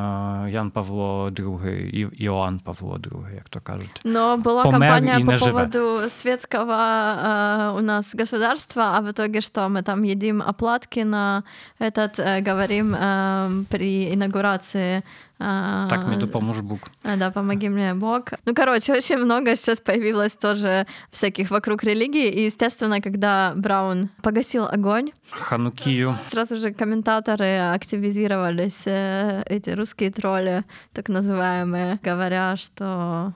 Ян 0.50 0.70
Павло 0.70 1.30
II 1.30 1.70
і 1.70 2.24
Іоанн 2.24 2.58
Павло 2.58 2.96
II, 2.96 3.34
як 3.34 3.48
то 3.48 3.60
кажуть. 3.60 4.00
Но 4.04 4.36
была 4.38 4.62
Помер 4.62 4.80
кампания 4.80 5.18
и 5.18 5.24
по 5.24 5.30
не 5.30 5.36
живе. 5.36 5.52
поводу 5.52 6.10
светского 6.10 6.72
э, 6.72 7.78
у 7.78 7.80
нас 7.80 8.14
государства, 8.14 8.82
а 8.94 9.00
в 9.00 9.10
итоге 9.10 9.40
что? 9.40 9.68
Мы 9.68 9.82
там 9.82 10.02
едим 10.02 10.42
оплатки 10.42 11.04
на 11.04 11.42
этот, 11.78 12.18
э, 12.18 12.40
говорим 12.40 12.94
э, 12.94 13.64
при 13.68 14.14
инаугурации. 14.14 15.02
Э, 15.39 15.87
Так 15.89 16.07
мені 16.07 16.21
допоможе 16.21 16.61
Бук. 16.61 16.79
А, 17.03 17.15
Да, 17.17 17.31
помоги 17.31 17.69
мне 17.69 17.93
Бог. 17.93 18.21
Ну, 18.45 18.53
короче, 18.53 18.93
очень 18.93 19.17
много 19.17 19.55
сейчас 19.55 19.79
появилось 19.79 20.35
тоже 20.35 20.85
всяких 21.11 21.51
вокруг 21.51 21.83
религии. 21.83 22.27
И, 22.27 22.45
естественно, 22.45 23.01
когда 23.01 23.53
Браун 23.55 24.09
погасил 24.21 24.63
огонь, 24.65 25.11
Ханукію. 25.31 26.17
сразу 26.29 26.55
же 26.55 26.71
комментаторы 26.73 27.73
активизировались, 27.75 28.87
э, 28.87 29.43
эти 29.45 29.69
русские 29.71 30.11
тролли, 30.11 30.63
так 30.93 31.09
называемые, 31.09 31.99
говоря, 32.03 32.55
что 32.55 33.33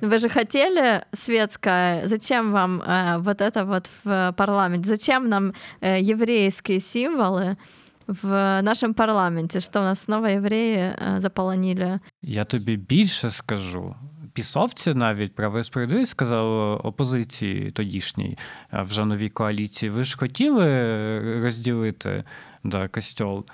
вы 0.00 0.18
же 0.18 0.28
хотели 0.28 1.04
светское, 1.12 2.06
зачем 2.08 2.52
вам 2.52 2.80
э, 2.80 3.18
вот 3.18 3.40
это 3.40 3.64
вот 3.64 3.90
в 4.04 4.32
парламенте? 4.36 4.88
Зачем 4.88 5.28
нам 5.28 5.52
э, 5.80 6.00
еврейские 6.00 6.80
символы 6.80 7.56
в 8.22 8.62
нашем 8.62 8.94
парламенте? 8.94 9.60
Что 9.60 9.80
у 9.80 9.82
нас 9.82 10.00
снова 10.00 10.30
євреї 10.30 10.76
э, 10.76 11.20
заполонили? 11.20 12.00
Я 12.22 12.44
тобі 12.44 12.76
більше 12.76 13.30
скажу. 13.30 13.94
Пісовці 14.32 14.94
навіть 14.94 15.34
право 15.34 15.64
справедливість 15.64 16.10
сказали 16.10 16.76
опозиції 16.76 17.70
тодішній 17.70 18.38
е, 18.72 18.82
вже 18.82 19.04
новій 19.04 19.28
коаліції. 19.28 19.90
Ви 19.90 20.04
ж 20.04 20.18
хотіли 20.18 21.40
розділити 21.42 22.24
да, 22.64 22.88
костьол 22.88 23.44
е, 23.48 23.52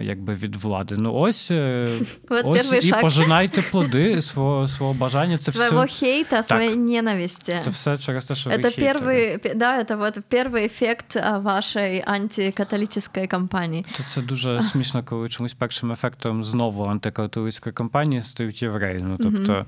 якби 0.00 0.34
від 0.34 0.56
влади. 0.56 0.96
Ну 0.98 1.14
ось, 1.14 1.50
е, 1.50 1.88
Вот 2.30 2.44
ось 2.46 2.72
первый 2.72 2.78
і 2.78 2.82
шаг 2.82 3.00
пожинайте 3.00 3.62
плоди 3.62 4.22
свого, 4.22 4.68
свого 4.68 4.94
бажання. 4.94 5.38
Це 5.38 5.52
своего 5.52 5.84
все, 5.84 6.06
хейта, 6.06 6.42
своей 6.42 6.76
ненависти. 6.76 7.60
це 7.62 7.70
все 7.70 7.98
через 7.98 8.24
те, 8.24 8.34
що 8.34 8.50
ви 8.50 8.56
Это 8.56 8.62
хейтери. 8.62 8.98
первый, 9.00 9.38
пе- 9.38 9.54
да, 9.54 9.82
это 9.82 9.96
вот 9.96 10.18
первый 10.30 10.64
эффект 10.64 11.16
а, 11.16 11.38
вашей 11.38 12.02
антикатолической 12.06 13.26
кампании. 13.26 13.84
То 13.96 14.02
це 14.02 14.22
дуже 14.22 14.62
смішно, 14.62 15.04
коли 15.04 15.28
чомусь 15.28 15.54
першим 15.54 15.92
ефектом 15.92 16.44
знову 16.44 16.84
антикатолицької 16.84 17.72
кампанії 17.72 18.22
стають 18.22 18.62
євреї. 18.62 19.00
Ну 19.02 19.16
тобто 19.20 19.66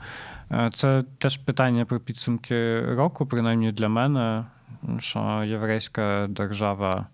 е, 0.52 0.70
це 0.74 1.02
теж 1.18 1.36
питання 1.36 1.84
про 1.84 2.00
підсумки 2.00 2.80
року, 2.80 3.26
принаймні 3.26 3.72
для 3.72 3.88
мене, 3.88 4.44
що 4.98 5.42
єврейська 5.46 6.26
держава 6.30 7.06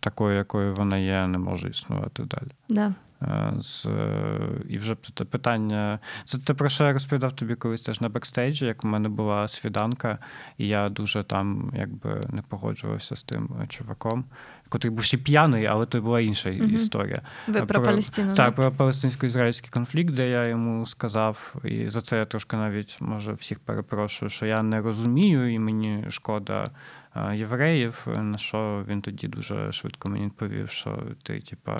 такою, 0.00 0.36
якою 0.36 0.74
вона 0.74 0.98
є, 0.98 1.26
не 1.26 1.38
може 1.38 1.68
існувати 1.68 2.22
далі. 2.24 2.50
Да. 2.68 2.94
Е, 3.22 3.52
З, 3.60 3.86
е, 3.86 4.40
і 4.68 4.78
вже 4.78 4.96
це 5.14 5.24
питання. 5.24 5.98
Це 6.24 6.38
те, 6.38 6.54
про 6.54 6.68
що 6.68 6.84
я 6.84 6.92
розповідав 6.92 7.32
тобі 7.32 7.54
колись 7.54 7.82
теж 7.82 8.00
на 8.00 8.08
бекстейджі, 8.08 8.66
як 8.66 8.84
у 8.84 8.88
мене 8.88 9.08
була 9.08 9.48
свіданка, 9.48 10.18
і 10.58 10.68
я 10.68 10.88
дуже 10.88 11.22
там 11.22 11.72
якби 11.76 12.22
не 12.28 12.42
погоджувався 12.42 13.16
з 13.16 13.22
тим 13.22 13.50
е, 13.62 13.66
чуваком, 13.66 14.24
котрий 14.70 14.90
був 14.90 15.04
ще 15.04 15.16
п'яний, 15.16 15.66
але 15.66 15.86
то 15.86 16.00
була 16.00 16.20
інша 16.20 16.50
Мгм. 16.50 16.74
історія. 16.74 17.22
Ви 17.48 17.62
Е, 17.62 17.66
про, 17.66 17.82
Палестину. 17.82 18.34
Так, 18.34 18.54
про 18.54 18.70
палестинсько-ізраїльський 18.70 19.70
конфлікт, 19.70 20.14
де 20.14 20.28
я 20.30 20.46
йому 20.46 20.86
сказав, 20.86 21.54
і 21.64 21.88
за 21.88 22.00
це 22.00 22.16
я 22.18 22.24
трошки 22.24 22.56
навіть 22.56 22.96
може 23.00 23.32
всіх 23.32 23.60
перепрошую, 23.60 24.28
що 24.30 24.46
я 24.46 24.62
не 24.62 24.80
розумію, 24.80 25.52
і 25.54 25.58
мені 25.58 26.04
шкода 26.08 26.70
е, 27.16 27.36
євреїв. 27.36 28.06
На 28.16 28.38
що 28.38 28.84
він 28.88 29.02
тоді 29.02 29.28
дуже 29.28 29.72
швидко 29.72 30.08
мені 30.08 30.24
відповів, 30.24 30.70
що 30.70 31.02
ти, 31.22 31.40
типа, 31.40 31.76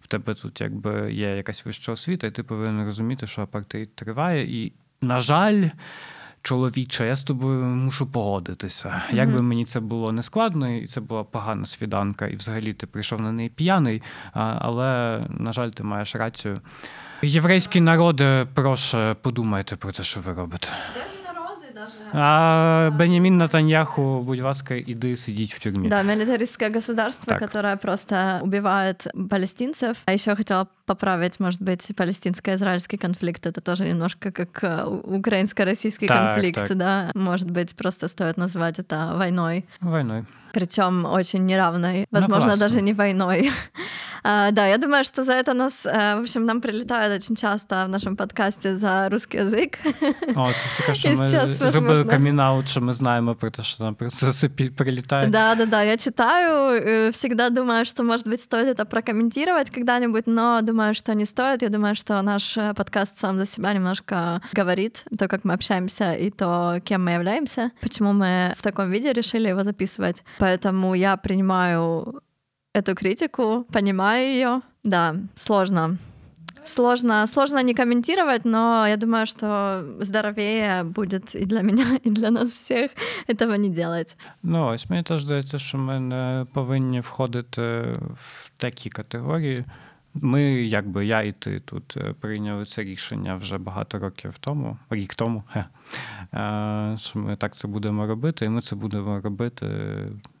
в 0.00 0.06
тебе 0.06 0.34
тут 0.34 0.60
якби 0.60 1.12
є 1.12 1.36
якась 1.36 1.66
вища 1.66 1.92
освіта, 1.92 2.26
і 2.26 2.30
ти 2.30 2.42
повинен 2.42 2.84
розуміти, 2.84 3.26
що 3.26 3.42
апартеїд 3.42 3.94
триває. 3.94 4.64
І, 4.64 4.72
на 5.00 5.20
жаль. 5.20 5.68
Чоловіче, 6.44 7.06
я 7.06 7.16
з 7.16 7.24
тобою 7.24 7.64
мушу 7.64 8.06
погодитися. 8.06 9.02
Як 9.12 9.32
би 9.32 9.42
мені 9.42 9.64
це 9.64 9.80
було 9.80 10.12
не 10.12 10.22
складно, 10.22 10.70
і 10.70 10.86
це 10.86 11.00
була 11.00 11.24
погана 11.24 11.66
свіданка, 11.66 12.26
і 12.26 12.36
взагалі 12.36 12.72
ти 12.72 12.86
прийшов 12.86 13.20
на 13.20 13.32
неї 13.32 13.48
п'яний, 13.48 14.02
але, 14.32 15.20
на 15.28 15.52
жаль, 15.52 15.70
ти 15.70 15.82
маєш 15.82 16.16
рацію. 16.16 16.60
Єврейський 17.22 17.80
народ, 17.80 18.22
прошу, 18.54 19.16
подумайте 19.22 19.76
про 19.76 19.92
те, 19.92 20.02
що 20.02 20.20
ви 20.20 20.32
робите. 20.32 20.68
Дорогі 21.73 21.73
народи, 21.75 22.09
А 22.13 22.91
Бенямин 22.97 23.37
Натаньяху, 23.37 24.21
будь 24.25 24.41
ласка, 24.41 24.77
иди 24.79 25.15
сидеть 25.15 25.53
в 25.53 25.59
тюрьме. 25.59 25.89
Да, 25.89 26.03
милитаристское 26.03 26.69
государство, 26.69 27.33
Так. 27.33 27.39
которое 27.39 27.75
просто 27.77 28.39
убивает 28.43 29.07
палестинцев. 29.29 29.97
А 30.05 30.11
еще 30.13 30.35
хотела 30.35 30.67
поправить, 30.85 31.39
может 31.39 31.61
быть, 31.61 31.91
палестинско-израильский 31.95 32.97
конфликт. 32.97 33.45
Это 33.45 33.61
тоже 33.61 33.87
немножко 33.87 34.31
как 34.31 34.63
э, 34.63 34.83
у- 34.85 35.17
украинско-российский 35.17 36.07
Так, 36.07 36.17
конфликт, 36.25 36.67
так. 36.67 36.77
да. 36.77 37.11
Может 37.15 37.49
быть, 37.51 37.75
просто 37.75 38.07
стоит 38.07 38.37
назвать 38.37 38.79
это 38.79 39.13
войной. 39.15 39.65
Войной. 39.81 40.23
Причем 40.51 41.05
очень 41.05 41.45
неравной. 41.45 42.05
Возможно, 42.11 42.45
классно. 42.45 42.59
даже 42.67 42.81
не 42.81 42.93
войной. 42.93 43.51
А, 44.23 44.51
Да, 44.51 44.67
я 44.67 44.77
думаю, 44.77 45.03
что 45.03 45.23
за 45.23 45.33
это 45.33 45.53
нас, 45.53 45.85
э, 45.85 46.15
в 46.17 46.21
общем, 46.21 46.45
нам 46.45 46.61
прилетают 46.61 47.23
очень 47.23 47.35
часто 47.35 47.85
в 47.85 47.89
нашем 47.89 48.15
подкасте 48.15 48.75
за 48.75 49.09
русский 49.09 49.39
язык. 49.41 49.77
О, 50.35 50.51
це 50.51 50.77
цікаво, 50.77 50.93
що 50.95 51.07
І 51.09 51.15
ми 51.15 51.25
зараз, 51.27 51.49
зробили 51.49 51.79
возможно. 51.81 52.05
камінаут, 52.11 52.69
що 52.69 52.81
ми 52.81 52.93
знаємо 52.93 53.35
про 53.35 53.49
те, 53.49 53.63
що 53.63 53.83
нам 53.83 53.95
про 53.95 54.09
це 54.09 54.31
це 54.31 54.47
пі- 54.47 54.69
прилітає. 54.69 55.27
Да, 55.27 55.55
да, 55.55 55.65
да, 55.65 55.83
я 55.83 55.97
читаю, 55.97 56.81
э, 56.81 57.09
всегда 57.09 57.49
думаю, 57.49 57.85
что, 57.85 58.03
может 58.03 58.27
быть, 58.27 58.37
стоит 58.41 58.79
это 58.79 58.85
прокомментировать 58.85 59.69
когда-нибудь, 59.69 60.23
но 60.27 60.61
думаю, 60.61 60.93
что 60.93 61.13
не 61.13 61.25
стоит. 61.25 61.61
Я 61.63 61.69
думаю, 61.69 61.95
что 61.95 62.21
наш 62.21 62.57
э, 62.57 62.73
подкаст 62.73 63.17
сам 63.17 63.39
за 63.39 63.45
себя 63.45 63.73
немножко 63.73 64.41
говорит, 64.57 65.05
то, 65.17 65.27
как 65.27 65.45
мы 65.45 65.53
общаемся 65.53 66.13
и 66.13 66.29
то, 66.29 66.79
кем 66.83 67.07
мы 67.07 67.11
являемся, 67.13 67.71
почему 67.81 68.13
мы 68.13 68.53
в 68.57 68.61
таком 68.61 68.91
виде 68.91 69.13
решили 69.13 69.47
его 69.49 69.63
записывать. 69.63 70.23
Поэтому 70.39 70.95
я 70.95 71.17
принимаю 71.17 72.21
эту 72.74 72.94
критику, 72.94 73.64
понимаю 73.72 74.26
ее. 74.26 74.60
Да, 74.82 75.16
сложно. 75.36 75.96
Сложно, 76.66 77.26
сложно 77.26 77.62
не 77.62 77.74
комментировать, 77.74 78.44
но 78.44 78.86
я 78.86 78.96
думаю, 78.96 79.26
что 79.26 79.84
здоровее 80.00 80.82
будет 80.82 81.34
и 81.34 81.44
для 81.44 81.62
меня, 81.62 81.98
и 82.04 82.10
для 82.10 82.30
нас 82.30 82.50
всех 82.50 82.90
этого 83.28 83.54
не 83.54 83.68
делать. 83.68 84.16
Ну, 84.42 84.66
ось 84.66 84.90
мені 84.90 85.02
теж 85.02 85.24
здається, 85.24 85.58
що 85.58 85.78
ми 85.78 86.00
не 86.00 86.46
повинні 86.52 87.00
входити 87.00 87.60
в 88.14 88.50
такі 88.56 88.90
категорії. 88.90 89.64
Ми, 90.14 90.42
якби 90.52 91.06
я 91.06 91.22
і 91.22 91.32
ти 91.32 91.60
тут 91.60 91.96
е, 91.96 92.14
прийняли 92.20 92.64
це 92.64 92.82
рішення 92.82 93.34
вже 93.36 93.58
багато 93.58 93.98
років 93.98 94.34
тому, 94.40 94.78
рік 94.90 95.14
тому, 95.14 95.42
е, 95.54 96.96
що 96.98 97.18
ми 97.18 97.36
так 97.36 97.54
це 97.54 97.68
будемо 97.68 98.06
робити, 98.06 98.44
і 98.44 98.48
ми 98.48 98.60
це 98.60 98.76
будемо 98.76 99.20
робити 99.20 99.66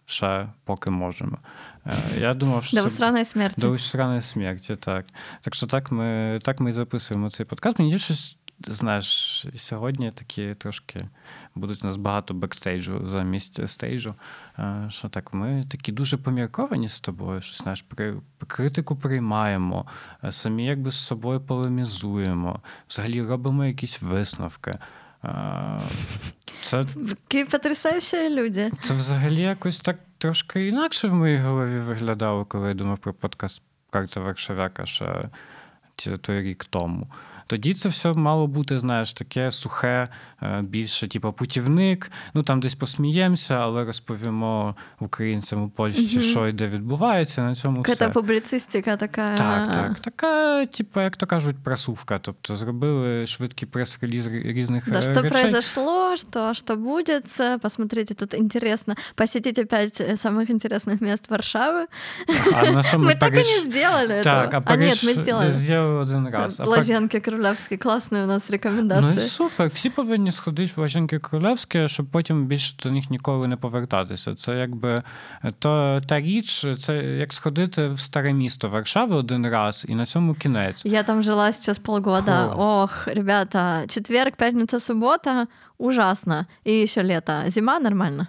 ще 0.06 0.48
поки 0.64 0.90
можемо. 0.90 1.38
Е, 1.86 1.92
Я 2.18 2.34
думав, 2.34 2.64
що 2.64 2.76
До 2.76 2.84
усраної 2.86 3.24
смерті. 3.24 3.60
до 3.60 3.70
усраної 3.70 4.20
смерті, 4.22 4.76
так. 4.76 5.06
Так 5.40 5.54
що 5.54 5.66
так 5.66 5.92
ми, 5.92 6.38
так 6.42 6.60
ми 6.60 6.70
і 6.70 6.72
записуємо 6.72 7.30
цей 7.30 7.46
подкаст. 7.46 7.78
Мені 7.78 7.98
щось, 7.98 8.36
знаєш, 8.66 9.46
сьогодні 9.56 10.10
такі 10.10 10.54
трошки 10.54 11.08
будуть 11.54 11.84
у 11.84 11.86
нас 11.86 11.96
багато 11.96 12.34
бекстейджу 12.34 13.02
замість 13.06 13.68
стейджу. 13.68 14.14
Е, 14.58 14.86
Що 14.88 15.08
так, 15.08 15.34
ми 15.34 15.64
такі 15.70 15.92
дуже 15.92 16.16
помірковані 16.16 16.88
з 16.88 17.00
тобою, 17.00 17.40
що 17.40 17.56
знаєш, 17.62 17.82
при 17.82 18.14
критику 18.46 18.96
приймаємо, 18.96 19.86
е, 20.24 20.32
самі 20.32 20.64
якби 20.64 20.90
з 20.90 20.94
собою 20.98 21.40
полемізуємо, 21.40 22.60
взагалі 22.88 23.22
робимо 23.22 23.64
якісь 23.64 24.02
висновки. 24.02 24.78
Це 26.62 26.84
Які 26.96 27.44
потрясаючі 27.44 28.30
люди. 28.30 28.72
це 28.82 28.94
взагалі 28.94 29.40
якось 29.40 29.80
так 29.80 29.96
трошки 30.18 30.68
інакше 30.68 31.08
в 31.08 31.14
моїй 31.14 31.38
голові 31.38 31.78
виглядало, 31.78 32.44
коли 32.44 32.68
я 32.68 32.74
думав 32.74 32.98
про 32.98 33.14
подкаст 33.14 33.62
Карта 33.90 34.20
Варшавяка 34.20 34.86
ще 34.86 35.28
той 36.20 36.40
рік 36.40 36.64
тому. 36.64 37.06
Тоді 37.47 37.73
це 37.73 37.89
все 37.89 38.13
мало 38.13 38.47
бути, 38.47 38.79
знаєш, 38.79 39.13
таке 39.13 39.51
сухе, 39.51 40.07
е, 40.43 40.61
більше, 40.63 41.07
типу, 41.07 41.33
путівник. 41.33 42.11
Ну 42.33 42.43
там 42.43 42.59
десь 42.59 42.75
посміємося, 42.75 43.53
але 43.55 43.85
розповімо 43.85 44.75
українцям 44.99 45.63
у 45.63 45.69
Польщі, 45.69 46.17
Мгм. 46.17 46.25
що 46.25 46.47
і 46.47 46.51
де 46.51 46.67
відбувається. 46.67 47.41
На 47.41 47.55
цьому 47.55 47.77
Какая-то 47.77 48.05
все. 48.05 48.13
публіцистика 48.13 48.97
така. 48.97 49.37
Так, 49.37 49.71
так. 49.73 49.99
Така, 49.99 50.65
типу, 50.65 51.01
як 51.01 51.17
то 51.17 51.25
кажуть, 51.25 51.55
прасувка. 51.63 52.17
Тобто 52.17 52.55
зробили 52.55 53.27
швидкий 53.27 53.67
прес-реліз 53.67 54.27
різних 54.27 54.89
Да, 54.91 54.99
е, 54.99 55.01
что 55.01 55.21
речей. 55.21 55.29
произошло, 55.41 56.17
что, 56.17 56.53
что 56.53 56.75
будет. 56.75 57.39
э, 57.39 57.59
Посмотрите, 57.59 58.13
тут 58.13 58.33
интересно. 58.33 58.95
Посетите 59.15 59.65
пять 59.65 60.01
э, 60.01 60.11
самых 60.11 60.51
интересных 60.51 61.01
мест 61.03 61.31
Варшавы. 61.31 61.85
А 62.53 62.71
на 62.71 62.83
що 62.83 62.99
ми, 62.99 63.05
Мы 63.13 63.19
так 63.19 63.33
и 63.33 63.35
Париж- 63.35 63.65
не 63.65 63.71
сделали 63.71 64.23
Так, 64.23 64.53
этого. 64.53 64.63
а 64.67 64.73
А 64.73 64.77
нет, 64.77 64.89
Париж 64.89 65.03
мы 65.17 65.21
сделали. 65.21 65.51
зробили 65.51 66.01
один 66.01 66.27
раз. 66.27 66.59
А 66.59 66.63
Пар- 66.63 66.65
Блаженки 66.75 67.19
Крулевські, 67.34 67.76
класні 67.76 68.18
у 68.18 68.26
нас 68.26 68.50
Ну 68.50 69.12
і 69.16 69.20
супер. 69.20 69.68
Всі 69.68 69.90
повинні 69.90 70.32
сходити 70.32 70.72
в 70.76 70.80
Лаженки 70.80 71.18
Королевське, 71.18 71.88
щоб 71.88 72.06
потім 72.06 72.46
більше 72.46 72.76
до 72.82 72.90
них 72.90 73.10
ніколи 73.10 73.48
не 73.48 73.56
повертатися. 73.56 74.34
Це 74.34 74.56
якби 74.56 75.02
то 75.58 76.00
та 76.08 76.20
річ, 76.20 76.66
це 76.78 76.96
як 76.96 77.32
сходити 77.32 77.88
в 77.88 78.00
старе 78.00 78.32
місто 78.32 78.68
Варшави 78.68 79.16
один 79.16 79.50
раз, 79.50 79.86
і 79.88 79.94
на 79.94 80.06
цьому 80.06 80.34
кінець. 80.34 80.84
Я 80.84 81.02
там 81.02 81.22
жила 81.22 81.52
сейчас 81.52 81.78
полгода. 81.78 82.48
Фу. 82.48 82.60
Ох, 82.60 83.06
ребята, 83.06 83.84
четверг, 83.88 84.36
пятница, 84.36 84.80
суббота. 84.80 85.46
Ужасно. 85.78 86.46
И 86.64 86.82
еще 86.82 87.02
лето. 87.02 87.42
Зима 87.48 87.80
нормально. 87.80 88.28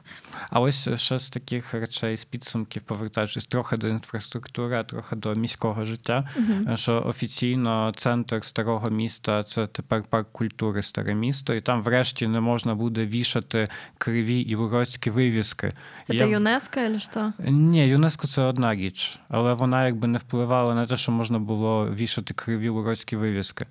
А 0.50 0.60
ось 0.60 0.90
ще 1.00 1.20
з 1.20 1.30
таких 1.30 1.74
речей, 1.74 2.18
з 2.18 2.26
підсумків, 2.26 2.82
повертаючись 2.82 3.46
трохи 3.46 3.78
до 3.78 3.88
інфраструктури, 3.88 4.78
а 4.78 4.84
трохи 4.84 5.16
до 5.16 5.36
міського 5.36 5.86
життя, 5.86 6.30
що 6.76 7.04
офіційно 7.06 7.94
центр 7.96 8.46
старого 8.46 8.90
міста 8.90 9.44
це 9.44 9.68
тепер 9.68 10.04
парк 10.04 10.28
культури 10.32 10.82
Старе 10.82 11.16
місто, 11.16 11.54
і 11.54 11.62
там 11.62 11.82
врешті 11.82 12.28
не 12.28 12.40
можна 12.40 12.76
буде 12.76 13.06
вішати 13.06 13.70
криві 13.98 14.42
і 14.42 14.56
уродські 14.56 15.10
вивіски. 15.10 15.74
Это 16.10 16.14
Я 16.14 16.26
ЮНЕСКО 16.26 16.80
или 16.80 17.00
что? 17.00 17.34
Ні, 17.40 17.88
ЮНЕСКО 17.88 18.28
це 18.28 18.42
одна 18.42 18.76
річ, 18.76 19.20
але 19.30 19.54
вона 19.54 19.86
якби 19.86 20.08
не 20.08 20.18
впливала 20.18 20.76
на 20.76 20.86
те, 20.86 20.98
що 20.98 21.12
можна 21.12 21.40
було 21.40 21.90
вішати 21.92 22.34
криві 22.34 22.70
уродські 22.70 23.16
вивіски. 23.16 23.66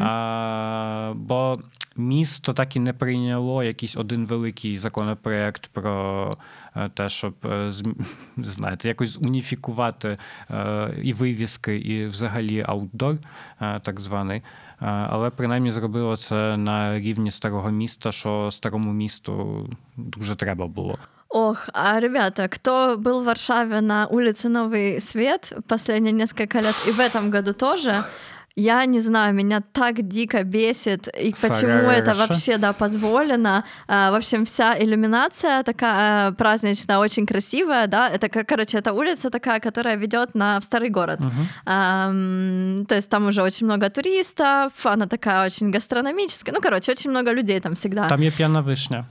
А, 0.00 1.12
бо 1.16 1.60
місто 1.96 2.52
так 2.52 2.76
і 2.76 2.80
не 2.80 2.92
прийняло 2.92 3.62
якийсь 3.64 3.96
один 3.96 4.26
великий 4.26 4.78
законопроект 4.78 5.66
про 5.66 6.07
е, 6.75 6.89
те, 6.93 7.09
щоб 7.09 7.33
е, 7.45 7.47
зм- 7.47 7.95
знаєте, 8.37 8.87
якось 8.87 9.17
уніфікувати 9.21 10.17
е, 10.51 10.89
і 11.03 11.13
вивіски, 11.13 11.77
і 11.77 12.05
взагалі 12.05 12.63
аутдор, 12.67 13.15
е, 13.61 13.79
так 13.83 13.99
званий. 13.99 14.37
Е, 14.37 14.85
Але 14.85 15.29
принаймні 15.29 15.71
зробило 15.71 16.17
це 16.17 16.57
на 16.57 16.99
рівні 16.99 17.31
старого 17.31 17.71
міста, 17.71 18.11
що 18.11 18.51
старому 18.51 18.93
місту 18.93 19.67
дуже 19.97 20.35
треба 20.35 20.67
було. 20.67 20.97
Ох, 21.35 21.69
а 21.73 21.99
ребята, 21.99 22.47
кто 22.47 22.95
был 22.97 23.21
в 23.21 23.25
Варшаве 23.25 23.81
на 23.81 24.05
улице 24.05 24.49
Новый 24.49 24.99
Свет 25.01 25.53
последние 25.67 26.13
несколько 26.13 26.59
лет 26.61 26.75
и 26.87 26.91
в 26.91 26.99
этом 26.99 27.31
году 27.31 27.53
тоже, 27.53 28.03
я 28.56 28.84
не 28.86 29.00
знаю, 29.00 29.34
меня 29.34 29.60
так 29.72 30.02
дико 30.08 30.42
бесит, 30.42 31.08
и 31.08 31.34
почему 31.40 31.90
это 31.90 32.12
Фарерша. 32.12 32.26
вообще, 32.26 32.58
да, 32.58 32.72
позволено. 32.72 33.64
А, 33.86 34.10
в 34.10 34.14
общем, 34.14 34.44
вся 34.44 34.76
иллюминация 34.78 35.62
такая 35.62 36.32
праздничная, 36.32 36.98
очень 36.98 37.26
красивая, 37.26 37.86
да, 37.86 38.08
это, 38.08 38.28
кор- 38.28 38.44
короче, 38.44 38.78
это 38.78 38.92
улица 38.92 39.30
такая, 39.30 39.60
которая 39.60 39.96
ведет 39.96 40.34
на 40.34 40.58
в 40.58 40.64
старый 40.64 40.90
город. 40.90 41.20
Мгм. 41.20 41.48
Ам, 41.66 42.86
то 42.86 42.94
есть 42.94 43.10
там 43.10 43.26
уже 43.28 43.42
очень 43.42 43.66
много 43.66 43.90
туристов, 43.90 44.72
она 44.84 45.06
такая 45.06 45.46
очень 45.46 45.70
гастрономическая, 45.70 46.54
ну, 46.54 46.60
короче, 46.60 46.92
очень 46.92 47.10
много 47.10 47.32
людей 47.32 47.60
там 47.60 47.74
всегда. 47.74 48.08
Там 48.08 48.22
є 48.22 48.30
п'яна 48.30 48.60
вишня. 48.62 49.04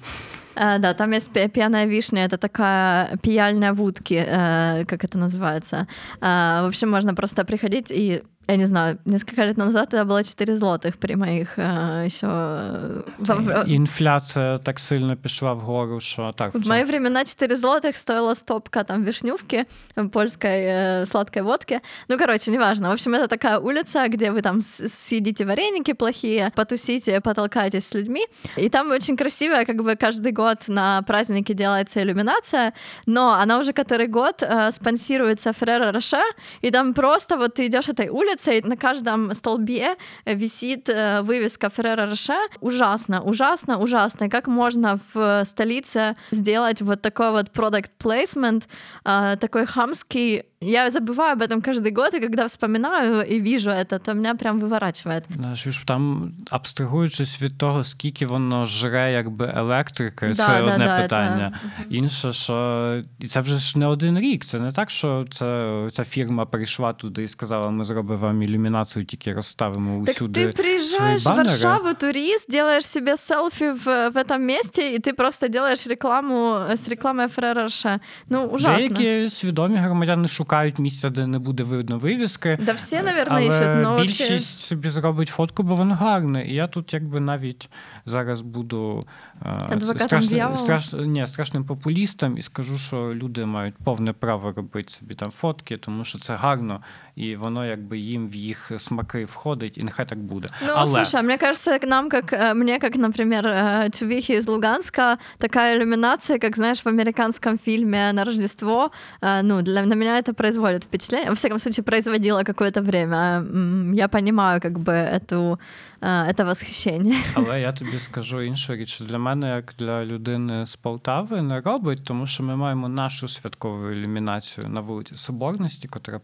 А, 0.60 0.80
да, 0.80 0.94
там 0.94 1.12
есть 1.14 1.32
пьяная 1.54 1.86
вишня, 1.86 2.26
это 2.26 2.38
такая 2.38 3.16
пияльня 3.22 3.74
вудки, 3.74 4.16
э, 4.16 4.86
как 4.86 5.04
это 5.04 5.18
называется. 5.20 5.88
А, 6.20 6.64
в 6.64 6.68
общем, 6.68 6.90
можно 6.90 7.14
просто 7.14 7.46
приходить 7.46 7.92
и 7.92 8.24
я 8.49 8.57
не 8.57 8.67
знаю, 8.67 8.99
несколько 9.05 9.45
лет 9.47 9.57
назад 9.57 9.95
это 9.95 10.05
было 10.05 10.25
4 10.25 10.57
злотых 10.57 10.97
при 10.99 11.15
моих 11.15 11.59
э, 11.59 12.07
еще... 12.07 12.27
э, 12.27 13.03
во- 13.19 13.35
в- 13.37 13.69
Інфляція 13.69 14.59
так 14.59 14.81
сильно 14.81 15.17
пішла 15.17 15.53
вгору, 15.53 16.01
що 16.01 16.33
так. 16.37 16.55
в 16.55 16.63
це- 16.63 16.69
мои 16.69 16.85
времена 16.85 17.25
4 17.25 17.57
злотых 17.57 17.95
стоила 17.97 18.35
стопка 18.35 18.85
там 18.85 19.05
вишнювки, 19.05 19.65
э, 19.97 20.09
польской 20.09 20.51
э, 20.67 21.07
сладкой 21.07 21.43
водки. 21.43 21.81
Ну, 22.09 22.19
короче, 22.19 22.51
неважно. 22.51 22.89
В 22.89 22.93
общем, 22.93 23.15
это 23.15 23.29
такая 23.29 23.59
улица, 23.59 24.09
где 24.09 24.31
вы 24.33 24.43
там 24.43 24.61
с- 24.61 24.89
съедите 24.89 25.45
вареники 25.45 25.93
плохие, 25.95 26.51
потусите, 26.57 27.21
потолкаетесь 27.21 27.87
с 27.87 27.95
людьми. 27.95 28.27
И 28.59 28.69
там 28.69 28.91
очень 28.91 29.17
красивая, 29.17 29.65
как 29.65 29.77
бы 29.83 29.95
каждый 29.97 30.33
год 30.33 30.59
на 30.69 31.03
празднике 31.03 31.55
делается 31.55 32.01
иллюминация, 32.03 32.73
но 33.07 33.39
она 33.43 33.59
уже 33.61 33.73
который 33.73 34.09
год 34.09 34.43
э, 34.43 34.73
спонсируется 34.73 35.53
Ферреро 35.53 35.93
Роше, 35.93 36.23
и 36.65 36.71
там 36.71 36.93
просто 36.95 37.37
вот 37.37 37.55
ты 37.55 37.67
идешь 37.67 37.89
этой 37.89 38.09
улицей, 38.09 38.33
улице, 38.37 38.59
и 38.59 38.63
на 38.63 38.77
каждом 38.77 39.35
столбе 39.35 39.97
висит 40.27 40.89
э, 40.89 41.23
вывеска 41.23 41.71
Феррера 41.71 42.07
Роше. 42.07 42.39
Ужасно, 42.61 43.23
ужасно, 43.23 43.79
ужасно. 43.79 44.25
И 44.25 44.29
как 44.29 44.47
можно 44.47 44.99
в 45.15 45.45
столице 45.45 46.17
сделать 46.31 46.83
вот 46.83 47.03
такой 47.03 47.31
вот 47.31 47.51
product 47.51 47.91
placement, 47.99 48.65
э, 49.05 49.37
такой 49.37 49.67
хамский 49.67 50.45
я 50.63 50.91
забываю 50.91 51.33
об 51.33 51.43
этом 51.43 51.61
каждый 51.61 51.91
год, 51.91 52.15
и 52.15 52.21
когда 52.21 52.47
вспоминаю 52.47 53.27
и 53.27 53.41
вижу 53.41 53.71
это, 53.71 53.99
то 53.99 54.15
меня 54.15 54.35
прям 54.35 54.61
виворачивает. 54.61 55.25
Знаєш, 55.31 55.83
там 55.87 56.33
абстрагуючись 56.51 57.43
від 57.43 57.59
того, 57.59 57.85
скільки 57.85 58.27
воно 58.27 58.67
жре 58.67 59.13
якби 59.13 59.53
електрики, 59.55 60.27
Да, 60.27 60.35
це 60.35 60.47
да, 60.47 60.73
одне 60.73 60.85
да, 60.85 61.03
питання. 61.03 61.61
Інше, 61.91 62.33
що 62.33 63.03
і 63.19 63.27
це 63.27 63.41
вже 63.41 63.55
ж 63.55 63.79
не 63.79 63.87
один 63.87 64.19
рік. 64.19 64.45
Це 64.45 64.61
не 64.61 64.73
так, 64.73 64.91
що 64.91 65.27
це 65.31 65.89
ця 65.93 66.05
фірма 66.05 66.47
прийшла 66.47 66.93
туди 66.93 67.23
і 67.23 67.29
сказала, 67.29 67.71
ми 67.71 67.85
зробимо 67.85 68.17
вам 68.27 68.43
ілюмінацію, 68.43 69.05
тільки 69.05 69.33
розставимо 69.33 70.05
Так 70.07 70.15
усюди. 70.15 70.47
ты 70.47 70.53
приезжаешь 70.57 71.21
в 71.21 71.25
свои 71.25 71.37
баннеры. 71.37 71.49
Варшаву, 71.49 71.95
турист, 71.95 72.51
делаешь 72.51 72.87
себе 72.87 73.17
селфи 73.17 73.71
в, 73.71 73.85
в 74.11 74.17
этом 74.17 74.39
месте, 74.43 74.95
и 74.95 74.99
ты 74.99 75.13
просто 75.13 75.49
делаешь 75.49 75.87
рекламу 75.87 76.55
с 76.71 76.89
рекламой 76.89 77.29
Феррера 77.29 77.63
Роше. 77.63 78.01
Ну, 78.29 78.45
ужасно. 78.45 78.89
Деякі 78.89 79.31
свідомі 79.31 79.77
громадяни 79.77 80.29
шукають 80.29 80.79
місця, 80.79 81.09
де 81.09 81.27
не 81.27 81.39
буде 81.39 81.63
видно 81.63 81.99
вивіски. 81.99 82.59
Да 82.63 82.73
все, 82.73 83.03
наверное, 83.03 83.37
Але 83.37 83.47
ищут, 83.49 83.83
но 83.83 83.99
більшість 84.01 84.31
вообще... 84.31 84.63
собі 84.63 84.89
зробить 84.89 85.29
фотку, 85.29 85.63
бо 85.63 85.75
воно 85.75 85.95
гарне. 85.95 86.45
І 86.47 86.55
я 86.55 86.67
тут 86.67 86.95
якби 86.95 87.21
навіть 87.21 87.69
зараз 88.07 88.43
буду 88.43 89.05
е, 89.26 89.26
Адвокатом 89.45 90.07
страшно- 90.09 90.29
диявола? 90.29 90.57
страш, 90.57 90.93
ні, 90.93 91.27
страшним 91.27 91.65
популістом 91.65 92.39
і 92.39 92.43
скажу, 92.43 92.79
що 92.79 92.97
люди 93.15 93.47
мають 93.47 93.75
повне 93.85 94.13
право 94.13 94.53
робити 94.53 94.89
собі 94.91 95.15
там 95.15 95.31
фотки, 95.31 95.77
тому 95.77 96.05
що 96.05 96.19
це 96.19 96.35
гарно, 96.37 96.81
і 97.17 97.37
воно 97.37 97.67
якби 97.67 97.99
їм 97.99 98.29
в 98.29 98.35
їх 98.35 98.73
смаки 98.79 99.25
входить, 99.25 99.79
і 99.79 99.83
нехай 99.83 100.09
так 100.09 100.19
буде. 100.19 100.49
Ну, 100.67 100.73
Але 100.77 100.87
слушай, 100.87 101.21
а 101.21 101.23
мне 101.23 101.39
кажется, 101.39 101.79
к 101.79 101.87
нам, 101.87 102.09
как 102.09 102.33
э, 102.33 102.55
мне, 102.55 102.79
как, 102.79 102.97
например, 102.97 103.47
э, 103.47 103.91
Чувихи 103.99 104.33
из 104.33 104.49
Луганска, 104.49 105.19
такая 105.39 105.77
иллюминация, 105.79 106.39
как, 106.39 106.57
знаешь, 106.57 106.85
в 106.85 106.89
американском 106.89 107.59
фильме 107.59 108.13
на 108.13 108.25
Рождество, 108.25 108.91
э, 109.23 109.43
ну, 109.43 109.63
для, 109.63 109.87
на 109.87 109.95
меня 109.95 110.21
это 110.21 110.33
производит 110.33 110.85
впечатление. 110.85 111.29
Во 111.29 111.35
всяком 111.35 111.59
случае, 111.59 111.85
производило 111.85 112.43
какое-то 112.45 112.81
время. 112.83 113.17
М, 113.17 113.95
Я 113.95 114.09
понимаю, 114.09 114.61
как 114.61 114.73
бы, 114.79 114.93
эту, 114.93 115.59
э, 116.01 116.29
это 116.31 116.45
восхищение. 116.45 117.17
Але 117.35 117.61
я 117.61 117.73
тобі 117.73 117.99
скажу 117.99 118.43
іншу 118.43 118.75
річ. 118.75 119.01
Для 119.01 119.19
мене, 119.19 119.26
як 119.36 119.74
для 119.80 120.06
людини 120.06 120.66
з 120.66 120.76
Полтави, 120.76 121.42
не 121.42 121.62
робить, 121.62 122.04
тому 122.04 122.28
що 122.28 122.44
ми 122.44 122.56
маємо 122.56 122.90
нашу 122.90 123.28
святкову 123.28 123.90
ілюмінацію 123.90 124.70
на 124.70 124.82
вулиці 124.82 125.16
Соборності, 125.16 125.88
котра 125.88 126.22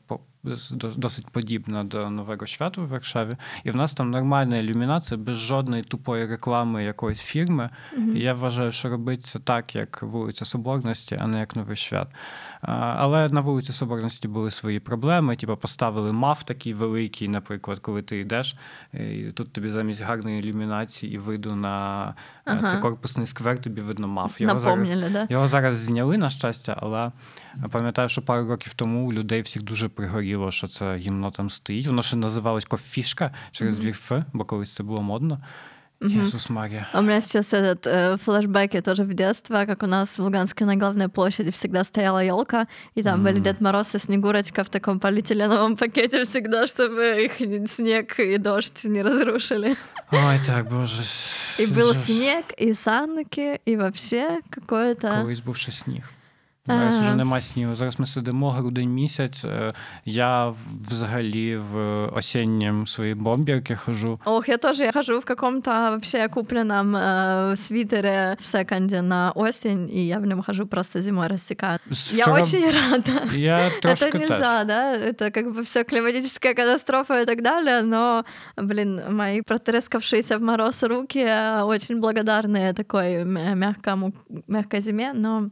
досить 0.95 1.29
подібна 1.29 1.83
до 1.83 2.09
нового 2.09 2.47
свята 2.47 2.81
в 2.81 2.87
Варшаві. 2.87 3.37
І 3.63 3.71
в 3.71 3.75
нас 3.75 3.93
там 3.93 4.11
нормальна 4.11 4.57
ілюмінація 4.57 5.17
без 5.17 5.37
жодної 5.37 5.83
тупої 5.83 6.25
реклами 6.25 6.83
якоїсь 6.83 7.21
фірми. 7.21 7.69
І 8.15 8.19
я 8.19 8.33
вважаю, 8.33 8.71
що 8.71 8.89
робить 8.89 9.25
це 9.25 9.39
так, 9.39 9.75
як 9.75 10.03
вулиця 10.03 10.45
Соборності, 10.45 11.17
а 11.21 11.27
не 11.27 11.39
як 11.39 11.55
новий 11.55 11.75
свят. 11.75 12.07
Але 12.65 13.29
на 13.29 13.41
вулиці 13.41 13.71
Соборності 13.71 14.27
були 14.27 14.51
свої 14.51 14.79
проблеми. 14.79 15.35
Типу, 15.35 15.57
поставили 15.57 16.13
мав 16.13 16.43
такий 16.43 16.73
великий, 16.73 17.27
наприклад, 17.27 17.79
коли 17.79 18.01
ти 18.01 18.19
йдеш, 18.19 18.55
і 18.93 19.31
тут 19.33 19.53
тобі 19.53 19.69
замість 19.69 20.01
гарної 20.01 20.39
ілюмінації 20.39 21.13
і 21.13 21.17
виду 21.17 21.55
на 21.55 22.07
е, 22.07 22.13
Ага. 22.45 22.71
цей 22.71 22.79
корпусний 22.79 23.27
сквер, 23.27 23.61
тобі 23.61 23.81
видно 23.81 24.07
мав. 24.07 24.35
зараз, 24.39 24.63
Напомнили, 24.63 25.09
да? 25.09 25.27
його 25.29 25.47
зараз 25.47 25.75
зняли, 25.75 26.17
на 26.17 26.29
щастя, 26.29 26.77
але 26.81 27.11
пам'ятаю, 27.71 28.09
що 28.09 28.21
пару 28.21 28.47
років 28.47 28.73
тому 28.73 29.07
у 29.07 29.13
людей 29.13 29.41
всіх 29.41 29.63
дуже 29.63 29.89
пригоріло, 29.89 30.51
що 30.51 30.67
це 30.67 30.95
гімно 30.95 31.31
там 31.31 31.49
стоїть. 31.49 31.87
Воно 31.87 32.01
ще 32.01 32.15
називалось 32.15 32.65
кофішка 32.65 33.31
через 33.51 33.77
дві 33.77 33.89
Ф, 33.89 34.11
бо 34.33 34.45
колись 34.45 34.75
це 34.75 34.83
було 34.83 35.01
модно. 35.01 35.39
Ісус 36.02 36.50
Марія. 36.50 36.86
А 36.92 37.00
У 37.00 37.02
меня 37.02 37.20
сейчас 37.20 37.52
этот 37.52 37.86
э, 37.86 38.16
флешбеки 38.18 38.80
тоже 38.80 39.02
в 39.02 39.14
детство, 39.14 39.66
как 39.66 39.82
у 39.82 39.86
нас 39.86 40.18
в 40.18 40.22
Луганске 40.22 40.64
на 40.64 40.76
главной 40.76 41.08
площади 41.08 41.50
всегда 41.50 41.82
стояла 41.84 42.22
елка, 42.24 42.66
и 42.94 43.02
там 43.02 43.24
были 43.24 43.40
Дед 43.40 43.60
Мороз 43.60 43.94
и 43.94 43.98
Снегурочка 43.98 44.62
в 44.62 44.68
таком 44.68 45.00
полиэтиленовом 45.00 45.76
пакете 45.76 46.24
всегда, 46.24 46.66
чтобы 46.68 47.24
их 47.24 47.40
ни- 47.40 47.66
снег 47.66 48.20
и 48.20 48.38
дождь 48.38 48.84
не 48.84 49.02
разрушили. 49.02 49.76
Ой, 50.12 50.38
так, 50.46 50.68
боже. 50.70 51.02
И 51.58 51.66
был 51.66 51.92
Жах. 51.92 52.04
снег, 52.04 52.44
и 52.56 52.72
санки, 52.74 53.60
и 53.64 53.76
вообще 53.76 54.38
какое-то... 54.50 55.08
Колись 55.22 55.40
був 55.40 55.56
ще 55.56 55.72
сніг. 55.72 56.02
Зараз 56.70 56.94
Ага. 56.94 57.02
вже 57.06 57.14
нема 57.16 57.40
снігу. 57.40 57.74
Зараз 57.74 58.00
ми 58.00 58.06
сидимо 58.06 58.50
грудень 58.50 58.90
місяць. 58.90 59.44
Е, 59.44 59.72
Я 60.04 60.46
в- 60.48 60.56
взагалі 60.88 61.56
в 61.56 62.04
осіннім 62.06 62.86
своїй 62.86 63.14
бомбірки 63.14 63.76
хожу. 63.76 64.20
Ох, 64.24 64.48
я 64.48 64.56
тоже 64.56 64.84
я 64.84 64.92
хожу 64.92 65.18
в 65.18 65.24
каком-то 65.24 65.70
вообще 65.70 66.28
купленном 66.28 66.96
э, 66.96 67.56
свитере 67.56 68.36
в 68.40 68.44
секонде 68.44 69.02
на 69.02 69.30
осень, 69.34 69.90
и 69.90 70.06
я 70.06 70.18
в 70.18 70.26
нем 70.26 70.42
хожу 70.42 70.66
просто 70.66 71.00
зимой 71.02 71.28
рассекаю. 71.28 71.78
З 71.90 72.12
Я 72.12 72.24
вчора- 72.24 72.42
очень 72.42 72.64
рада. 72.70 73.36
Я 73.36 73.70
трошки 73.82 74.04
Это 74.04 74.12
теж. 74.12 74.20
нельзя, 74.30 74.64
да? 74.64 74.96
Это 74.98 75.30
как 75.30 75.46
бы 75.46 75.62
все 75.62 75.84
климатическая 75.84 76.54
катастрофа 76.54 77.20
и 77.20 77.24
так 77.24 77.42
далее, 77.42 77.82
но, 77.82 78.24
блин, 78.56 79.00
мои 79.10 79.40
протрескавшиеся 79.42 80.36
в 80.38 80.42
мороз 80.42 80.82
руки 80.82 81.18
э, 81.24 81.62
очень 81.62 81.98
благодарны 82.00 82.74
такой 82.74 83.14
м- 83.14 83.58
мягкому, 83.58 84.12
мягкой 84.48 84.80
зиме, 84.80 85.12
но 85.14 85.40
Ну, 85.40 85.50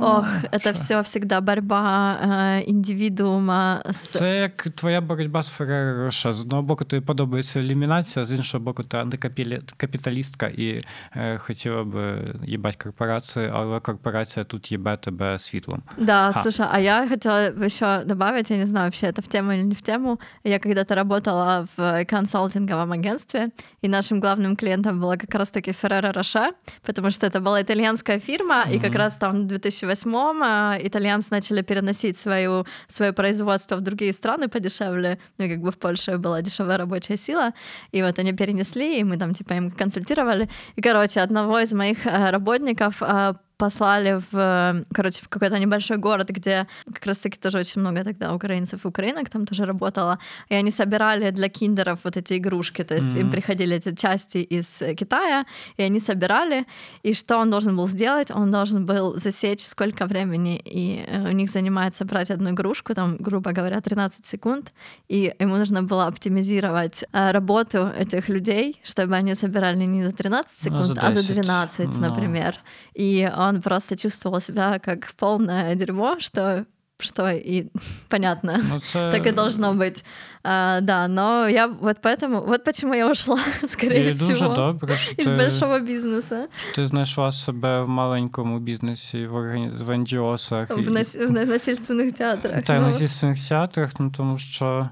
ох, 0.00 0.26
это 0.52 0.60
що? 0.60 0.72
все 0.72 1.00
всегда 1.00 1.40
борьба 1.40 2.16
э, 2.24 2.70
индивидуума 2.70 3.82
с... 3.90 3.96
Це 4.18 4.36
як 4.36 4.62
твоя 4.62 5.00
боротьба 5.00 5.42
з 5.42 5.48
Ферреро 5.48 6.04
Роше. 6.04 6.32
З 6.32 6.40
одного 6.40 6.62
боку, 6.62 6.84
тобі 6.84 7.06
подобається 7.06 7.58
елімінація, 7.60 8.24
з 8.24 8.32
іншого 8.32 8.64
боку, 8.64 8.82
ти 8.82 8.96
антикапіталістка 8.96 10.46
і 10.46 10.82
е, 11.16 11.38
хотіла 11.38 11.84
би 11.84 12.34
їбать 12.44 12.76
корпорації, 12.76 13.50
але 13.54 13.80
корпорація 13.80 14.44
тут 14.44 14.72
їбе 14.72 14.96
тебе 14.96 15.38
світлом. 15.38 15.82
Да, 15.98 16.32
Ха. 16.32 16.42
слушай, 16.42 16.66
а 16.72 16.78
я 16.78 17.08
хотела 17.08 17.52
еще 17.66 18.04
добавить, 18.06 18.50
я 18.50 18.56
не 18.56 18.66
знаю, 18.66 18.86
вообще 18.86 19.06
это 19.06 19.22
в 19.22 19.26
тему 19.26 19.52
или 19.52 19.62
не 19.64 19.74
в 19.74 19.82
тему. 19.82 20.20
Я 20.44 20.58
когда-то 20.58 20.94
работала 20.94 21.68
в 21.76 22.04
консалтинговом 22.04 22.92
агентстве, 22.92 23.48
и 23.84 23.88
нашим 23.88 24.20
главным 24.20 24.56
клиентом 24.56 25.00
была 25.00 25.16
как 25.16 25.34
раз-таки 25.34 25.70
Ferrero 25.72 26.12
Rocher, 26.12 26.50
потому 26.86 27.10
что 27.10 27.26
это 27.26 27.40
была 27.40 27.62
итальянская 27.62 28.18
фирма, 28.20 28.64
и 28.72 28.78
как 28.78 28.90
Мгм. 28.90 28.98
раз 28.98 29.16
там 29.16 29.42
в 29.42 29.46
2008-м 29.83 30.41
а, 30.43 30.77
итальянцы 30.81 31.27
начали 31.31 31.61
переносить 31.61 32.17
свою, 32.17 32.65
свое 32.87 33.13
производство 33.13 33.75
в 33.75 33.81
другие 33.81 34.13
страны 34.13 34.47
подешевле, 34.47 35.19
ну 35.37 35.45
и 35.45 35.49
как 35.49 35.61
бы 35.61 35.71
в 35.71 35.77
Польше 35.77 36.17
была 36.17 36.41
дешевая 36.41 36.77
рабочая 36.77 37.17
сила, 37.17 37.53
и 37.91 38.01
вот 38.01 38.19
они 38.19 38.33
перенесли, 38.33 38.99
и 38.99 39.03
мы 39.03 39.17
там 39.17 39.33
типа 39.33 39.53
им 39.53 39.71
консультировали. 39.71 40.49
И, 40.75 40.81
короче, 40.81 41.21
одного 41.21 41.59
из 41.59 41.71
моих 41.73 42.05
э, 42.05 42.29
работников 42.31 43.01
э, 43.01 43.33
послали 43.57 44.21
в, 44.31 44.37
э, 44.37 44.83
короче, 44.93 45.23
в 45.23 45.29
какой-то 45.29 45.57
небольшой 45.59 45.97
город, 45.97 46.29
где 46.29 46.67
как 46.93 47.05
раз-таки 47.05 47.37
тоже 47.39 47.59
очень 47.59 47.81
много 47.81 48.03
тогда 48.03 48.33
украинцев 48.35 48.85
и 48.85 48.87
украинок 48.87 49.29
там 49.29 49.45
тоже 49.45 49.65
работало, 49.65 50.19
и 50.49 50.55
они 50.55 50.71
собирали 50.71 51.31
для 51.31 51.49
киндеров 51.49 51.99
вот 52.03 52.17
эти 52.17 52.37
игрушки, 52.37 52.83
то 52.83 52.95
есть 52.95 53.13
им 53.13 53.21
Мгм. 53.27 53.31
приходили 53.31 53.75
эти 53.75 53.95
части 53.95 54.37
из 54.37 54.81
э, 54.81 54.93
Китая, 54.95 55.45
и 55.77 55.83
они 55.83 55.99
собирали, 55.99 56.65
и 57.03 57.13
что 57.13 57.37
он 57.37 57.49
должен 57.49 57.75
был 57.75 57.87
сделать? 57.87 58.31
Он 58.31 58.51
должен 58.51 58.85
был 58.85 59.17
засечь, 59.17 59.65
сколько 59.65 60.05
времени 60.05 60.61
и 60.63 61.03
э, 61.07 61.29
у 61.29 61.31
них 61.33 61.49
занимает 61.49 61.95
собрать 61.95 62.31
одну 62.31 62.51
игрушку, 62.51 62.93
там, 62.93 63.17
грубо 63.19 63.51
говоря, 63.51 63.81
13 63.81 64.25
секунд, 64.25 64.71
и 65.09 65.33
ему 65.39 65.57
нужно 65.57 65.81
было 65.83 66.05
оптимизировать 66.07 67.03
работу 67.11 67.87
этих 67.99 68.29
людей, 68.29 68.79
чтобы 68.83 69.15
они 69.15 69.35
собирали 69.35 69.85
не 69.85 70.03
за 70.03 70.11
13 70.11 70.71
Ну, 70.71 70.83
секунд, 70.83 70.85
за 71.01 71.07
а 71.07 71.11
за 71.11 71.21
10. 71.21 71.35
12, 71.41 71.87
Ну. 71.99 72.07
например. 72.07 72.55
И 72.93 73.29
он 73.46 73.60
просто 73.60 73.96
чувствовал 73.96 74.40
себя 74.40 74.78
как 74.78 75.12
полное 75.16 75.74
дерьмо, 75.74 76.16
что 76.18 76.64
что 77.02 77.28
и 77.30 77.66
понятно. 78.08 78.60
Ну, 78.70 78.80
це... 78.80 79.10
Так 79.10 79.26
и 79.26 79.32
должно 79.32 79.74
быть. 79.74 80.04
А, 80.44 80.80
да, 80.80 81.08
но 81.08 81.48
я 81.48 81.66
вот 81.66 81.96
поэтому, 82.02 82.46
вот 82.46 82.64
почему 82.64 82.94
я 82.94 83.10
ушла, 83.10 83.38
скорее 83.68 84.00
І 84.00 84.12
дуже 84.12 84.32
всего, 84.32 84.54
добре, 84.54 84.96
що 84.96 85.14
из 85.18 85.26
ти, 85.26 85.34
большого 85.34 85.80
бизнеса 85.80 86.48
ти 86.74 86.86
знайшла 86.86 87.32
себе 87.32 87.82
в 87.82 87.88
маленькому 87.88 88.58
бізнесі, 88.58 89.26
в, 89.26 89.34
органі... 89.34 89.68
в 89.68 89.90
NGO-сах. 89.90 90.86
в, 90.86 90.90
нас- 90.90 91.16
в 91.16 91.30
на- 91.30 91.44
насильственных 91.44 92.12
театрах. 92.12 92.64
Та 92.64 92.74
й 92.74 92.78
Ну, 92.78 92.82
на 92.82 92.88
насильственних 92.88 93.48
театрах, 93.48 93.90
ну 93.98 94.10
тому 94.16 94.38
що. 94.38 94.88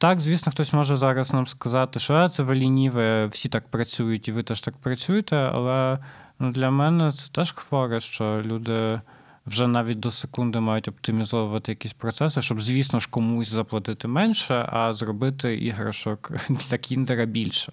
Так, 0.00 0.20
звісно, 0.20 0.52
хтось 0.52 0.72
може 0.72 0.96
зараз 0.96 1.32
нам 1.32 1.46
сказати, 1.46 2.00
що 2.00 2.14
«А, 2.14 2.28
це 2.28 2.42
ви 2.42 2.54
лініве, 2.54 3.26
всі 3.26 3.48
так 3.48 3.68
працюють, 3.68 4.28
і 4.28 4.32
ви 4.32 4.42
теж 4.42 4.60
так 4.60 4.76
працюєте. 4.76 5.36
Але 5.36 5.98
ну, 6.43 6.51
для 6.51 6.71
мене 6.71 7.11
це 7.11 7.31
теж 7.31 7.51
хворе, 7.51 7.99
що 7.99 8.41
люди 8.45 9.01
вже 9.45 9.67
навіть 9.67 9.99
до 9.99 10.11
секунди 10.11 10.59
мають 10.59 10.87
оптимізовувати 10.87 11.71
якісь 11.71 11.93
процеси, 11.93 12.41
щоб, 12.41 12.61
звісно 12.61 12.99
ж, 12.99 13.07
комусь 13.11 13.47
заплатити 13.47 14.07
менше, 14.07 14.69
а 14.69 14.93
зробити 14.93 15.57
іграшок 15.57 16.31
для 16.49 16.77
кіндера 16.77 17.25
більше. 17.25 17.71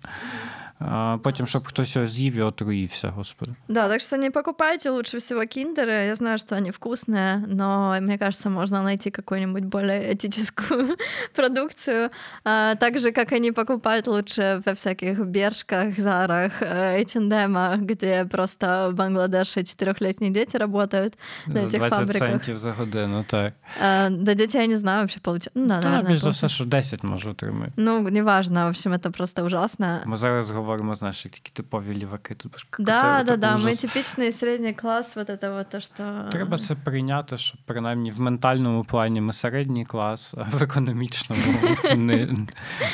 А 0.79 1.17
потім, 1.23 1.47
щоб 1.47 1.65
хтось 1.67 1.95
його 1.95 2.07
з'їв 2.07 2.35
і 2.35 2.41
отруївся, 2.41 3.09
господи. 3.09 3.51
Да, 3.67 3.87
так 3.89 4.01
что 4.01 4.17
не 4.17 4.31
покупайте 4.31 4.89
лучше 4.89 5.17
всего 5.17 5.41
киндеры. 5.45 6.05
Я 6.07 6.15
знаю, 6.15 6.37
что 6.37 6.55
они 6.55 6.69
вкусные, 6.71 7.37
но 7.47 7.97
мне 8.01 8.17
кажется, 8.17 8.49
можно 8.49 8.83
найти 8.83 9.11
какую-нибудь 9.11 9.63
более 9.63 10.13
этическую 10.13 10.95
продукцию. 11.35 12.09
А, 12.43 12.75
так 12.75 12.99
же, 12.99 13.11
как 13.11 13.31
они 13.31 13.51
покупают 13.51 14.07
лучше 14.07 14.61
во 14.65 14.73
всяких 14.73 15.19
бершках, 15.25 15.99
зарах, 15.99 16.61
H&M, 16.61 17.85
где 17.85 18.25
просто 18.25 18.89
в 18.91 18.95
Бангладеше 18.95 19.63
четырехлетние 19.63 20.31
дети 20.31 20.57
работают 20.57 21.13
на 21.47 21.53
За 21.61 21.67
этих 21.67 21.77
20 21.79 21.97
фабриках. 21.99 22.29
центів 22.29 22.57
за 22.57 22.71
годину, 22.71 23.25
так. 23.27 23.53
А, 23.81 24.09
да, 24.09 24.33
дети, 24.33 24.57
я 24.57 24.67
не 24.67 24.77
знаю, 24.77 24.99
вообще 24.99 25.19
получают. 25.19 25.51
Ну, 25.55 25.67
да, 25.67 25.79
Та, 25.81 25.89
наверное, 25.89 26.09
більш 26.11 26.19
за 26.19 26.23
получают. 26.25 26.51
все, 26.51 26.55
що 26.55 26.65
10 26.65 27.03
може 27.03 27.29
отримати. 27.29 27.71
Ну, 27.77 28.01
неважно, 28.01 28.65
в 28.65 28.69
общем, 28.69 28.93
это 28.93 29.09
просто 29.11 29.43
ужасно. 29.45 29.99
Ми 30.05 30.17
зараз 30.17 30.51
говоримо, 30.51 30.65
знаєш, 30.95 31.25
як 31.25 31.33
такі 31.33 31.51
типові 31.53 31.93
ліваки. 31.93 32.35
Тут 32.35 32.59
ж 32.59 32.67
Да, 32.79 33.01
какой-то 33.01 33.31
да, 33.31 33.37
да, 33.37 33.51
такий 33.51 33.65
мы 33.65 33.69
ужас. 33.71 33.83
типичный 33.83 34.31
средний 34.31 34.73
класс, 34.73 35.15
вот 35.15 35.29
это 35.29 35.53
вот 35.57 35.69
то, 35.69 35.79
что... 35.79 36.25
Треба 36.31 36.57
це 36.57 36.75
прийняти, 36.75 37.37
що 37.37 37.57
принаймні 37.65 38.11
в 38.11 38.19
ментальному 38.21 38.83
плані 38.83 39.21
ми 39.21 39.33
середній 39.33 39.85
клас, 39.85 40.33
а 40.37 40.43
в 40.57 40.63
економічному 40.63 41.41
ни, 41.95 42.37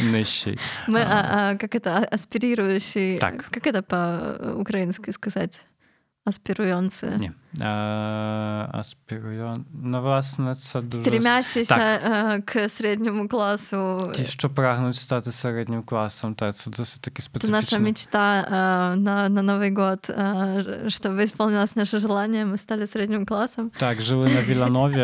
нижчий. 0.01 0.59
Мы, 0.88 0.99
а, 0.99 1.38
а, 1.38 1.55
как 1.55 1.76
это, 1.76 1.89
а- 1.89 2.07
аспирирующие... 2.16 3.20
Так. 3.20 3.45
Как 3.51 3.68
это 3.68 3.82
по-украински 3.82 5.12
сказать? 5.12 5.64
Аспируенцы. 6.26 7.18
Ні. 7.18 7.32
Е, 7.62 7.66
аспірюйон. 8.74 9.66
Ну, 9.74 10.01
власне, 10.01 10.55
це 10.55 10.82
дуже. 10.82 11.03
Стремящиеся 11.03 11.76
Так. 11.76 12.01
э, 12.03 12.41
к 12.41 12.70
среднему 12.70 13.28
классу. 13.28 14.12
Ті, 14.16 14.26
що 14.26 14.49
прагнуть 14.49 14.95
стати 14.95 15.32
середнім 15.32 15.84
класом, 15.84 16.36
та 16.36 16.51
це 16.51 16.72
досить 16.72 17.01
таки 17.01 17.22
Это 17.22 17.26
специфічно. 17.26 17.57
наша 17.57 17.80
мечта 17.80 18.41
э, 18.43 18.95
на, 18.99 19.30
на 19.30 19.41
Новый 19.41 19.74
год, 19.74 19.99
э, 20.09 20.86
чтобы 20.89 21.24
исполнилось 21.24 21.76
наше 21.76 21.99
желание, 21.99 22.45
мы 22.45 22.57
стали 22.57 22.88
средним 22.88 23.26
классом. 23.26 23.72
Так, 23.78 24.01
жили 24.01 24.30
на 24.30 24.41
Віланові, 24.41 24.99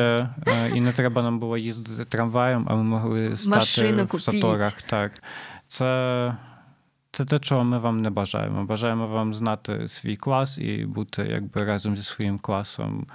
е, 0.48 0.72
і 0.76 0.82
не 0.82 0.92
треба 0.92 1.22
нам 1.22 1.40
було 1.40 1.58
їздити 1.58 2.06
трамваєм, 2.06 2.68
а 2.70 2.76
ми 2.76 2.84
могли 2.84 3.38
стати 3.38 3.58
Машину 3.58 4.04
в 4.04 4.08
купіть. 4.08 4.26
заторах. 4.26 4.82
Так. 4.82 5.12
Це, 5.68 6.36
це 7.13 7.25
те, 7.25 7.39
чого 7.39 7.65
ми 7.65 7.79
вам 7.79 8.01
не 8.01 8.11
бажаємо. 8.11 8.65
Бажаємо 8.65 9.07
вам 9.07 9.35
знати 9.35 9.89
свій 9.89 10.17
клас 10.17 10.59
і 10.59 10.85
бути 10.85 11.23
якби 11.23 11.65
разом 11.65 11.97
зі 11.97 12.03
своїм 12.03 12.39
класом 12.39 13.07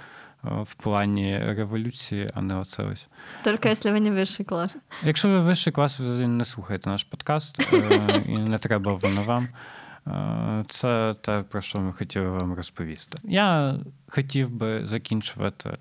е, 0.44 0.48
в 0.62 0.74
плані 0.74 1.38
революції, 1.38 2.28
а 2.34 2.42
не 2.42 2.54
оце 2.54 2.82
ось. 2.82 3.08
Только 3.44 3.68
если 3.68 3.90
вы 3.90 4.00
не 4.00 4.10
высший 4.10 4.44
класс. 4.44 4.76
Якщо 5.04 5.28
ви 5.28 5.40
вищий 5.40 5.72
клас, 5.72 6.00
ви 6.00 6.28
не 6.28 6.44
слухаєте 6.44 6.90
наш 6.90 7.04
подкаст, 7.04 7.60
е, 7.72 8.22
і 8.26 8.38
не 8.38 8.58
треба 8.58 8.92
воно 8.92 9.22
вам. 9.22 9.48
Е, 10.06 10.64
Це 10.68 11.14
те, 11.20 11.42
про 11.42 11.60
що 11.60 11.80
ми 11.80 11.92
хотіли 11.92 12.28
вам 12.28 12.54
розповісти. 12.54 13.18
Я 13.24 13.74
хотів 14.08 14.50
би 14.50 14.86
закінчувати 14.86 15.76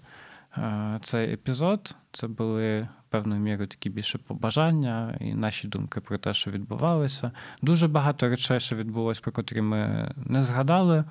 цей 1.02 1.34
епізод. 1.34 1.96
Це 2.12 2.28
були 2.28 2.88
певною 3.10 3.42
мірою 3.42 3.68
такі 3.68 3.90
більше 3.90 4.18
побажання 4.18 5.18
і 5.20 5.34
наші 5.34 5.68
думки 5.68 6.02
про 6.02 6.18
те, 6.18 6.34
що 6.34 6.52
відбувалося. 6.52 7.32
Дуже 7.62 7.88
багато 7.88 8.30
речей, 8.30 8.60
що 8.60 8.76
відбулось, 8.76 9.20
про 9.20 9.32
котрі 9.32 9.62
ми 9.62 10.12
не 10.26 10.44
згадали, 10.44 11.04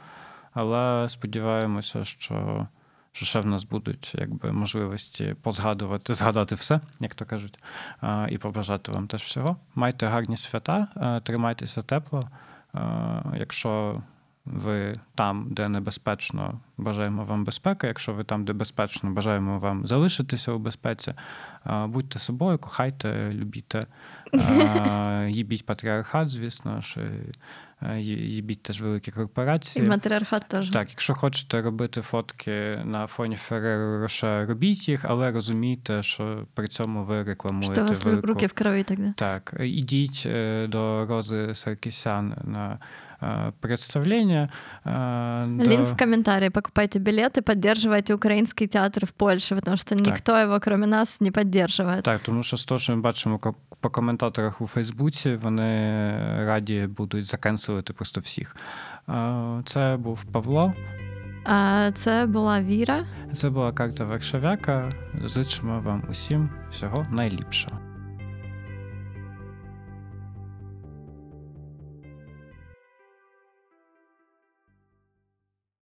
але 0.53 1.09
сподіваємося, 1.09 2.05
що, 2.05 2.69
що 3.13 3.27
ще 3.27 3.41
в 3.41 3.47
нас 3.47 3.65
будуть 3.65 4.15
якби, 4.19 4.53
можливості 4.53 5.37
позгадувати, 5.43 6.15
згадати 6.15 6.55
все, 6.55 6.81
як 7.01 7.15
то 7.15 7.25
кажуть, 7.25 7.59
і 8.29 8.39
побажати 8.39 8.93
вам 8.93 9.07
теж 9.07 9.23
всього. 9.23 9.57
Майте 9.75 10.07
гарні 10.07 10.37
свята, 10.37 10.89
е, 10.97 11.21
тримайтеся 11.21 11.83
тепло. 11.83 12.29
Е, 12.75 12.79
Якщо 13.39 14.03
ви 14.47 14.95
там, 15.15 15.47
де 15.51 15.69
небезпечно, 15.69 16.61
бажаємо 16.77 17.25
вам 17.25 17.45
безпеки. 17.45 17.87
Якщо 17.87 18.13
ви 18.13 18.25
там, 18.25 18.45
де 18.45 18.53
безпечно, 18.53 19.11
бажаємо 19.11 19.59
вам 19.59 19.87
залишитися 19.87 20.53
у 20.53 20.59
безпеці. 20.59 21.15
Е, 21.67 21.87
Будьте 21.87 22.19
собою, 22.19 22.59
кохайте, 22.59 23.31
любіть, 23.33 23.75
е, 23.75 23.87
їбіть 25.31 25.67
патріархат, 25.67 26.29
звісно 26.29 26.81
ж, 26.81 27.01
і, 27.01 27.87
е, 27.87 28.01
їбіть 28.01 28.63
теж 28.63 28.81
великі 28.81 29.13
корпорації. 29.13 29.89
матриархат 29.89 30.49
тоже. 30.49 30.73
Так, 30.73 30.91
якщо 30.91 31.15
хочете 31.15 31.63
робити 31.63 32.01
фотки 32.01 32.83
на 32.85 33.07
фоні 33.07 33.37
Ферреро 33.37 34.01
Роше, 34.01 34.47
робіть 34.47 34.89
їх, 34.89 35.05
але 35.05 35.31
розумійте, 35.31 36.03
що 36.03 36.47
при 36.55 36.67
цьому 36.67 37.05
ви 37.05 37.23
рекламуєте 37.23 37.75
Что 37.75 37.85
у 37.85 37.89
вас 37.89 38.05
велику... 38.05 38.27
руки 38.27 38.47
в 38.47 38.53
крови 38.53 38.83
тогда. 38.83 39.13
Так, 39.17 39.55
ідіть 39.61 40.29
до 40.69 41.07
Рози 41.07 41.55
Саркісян 41.55 42.37
на 42.45 42.79
е, 43.23 43.53
представлення. 43.61 44.49
е, 44.87 44.91
Линк 45.69 45.85
до- 45.89 45.95
в 45.95 45.97
комментарии. 45.97 46.51
Покупайте 46.51 46.99
билеты, 46.99 47.41
поддерживайте 47.43 48.15
украинский 48.15 48.67
театр 48.67 49.07
в 49.07 49.11
Польше, 49.11 49.55
потому 49.55 49.77
что 49.77 49.95
никто 49.95 50.37
его, 50.37 50.61
кроме 50.61 50.87
нас, 50.87 51.21
не 51.21 51.31
поддерживает. 51.31 52.05
Так, 52.05 52.21
тому 52.21 52.43
що 52.43 52.57
з 52.57 52.65
того, 52.65 52.79
що 52.79 52.97
ми 52.97 53.03
бачимо 53.03 53.41
по 53.81 53.91
коментаторах 53.91 54.61
у 54.61 54.67
Фейсбуці, 54.67 55.37
вони 55.37 55.73
раді 56.45 56.89
будуть 56.97 57.25
закенселити 57.25 57.93
просто 57.93 58.21
всіх. 58.21 58.57
Е, 59.09 59.63
Це 59.65 59.97
був 59.97 60.25
Павло, 60.25 60.73
А 61.45 61.91
це 61.95 62.27
була 62.27 62.61
Віра. 62.63 63.05
це 63.35 63.51
була 63.51 63.73
карта 63.73 64.05
Варшавяка. 64.05 64.93
Зичимо 65.25 65.81
вам 65.81 66.03
усім 66.11 66.51
всього 66.71 67.07
найліпшого. 67.11 67.79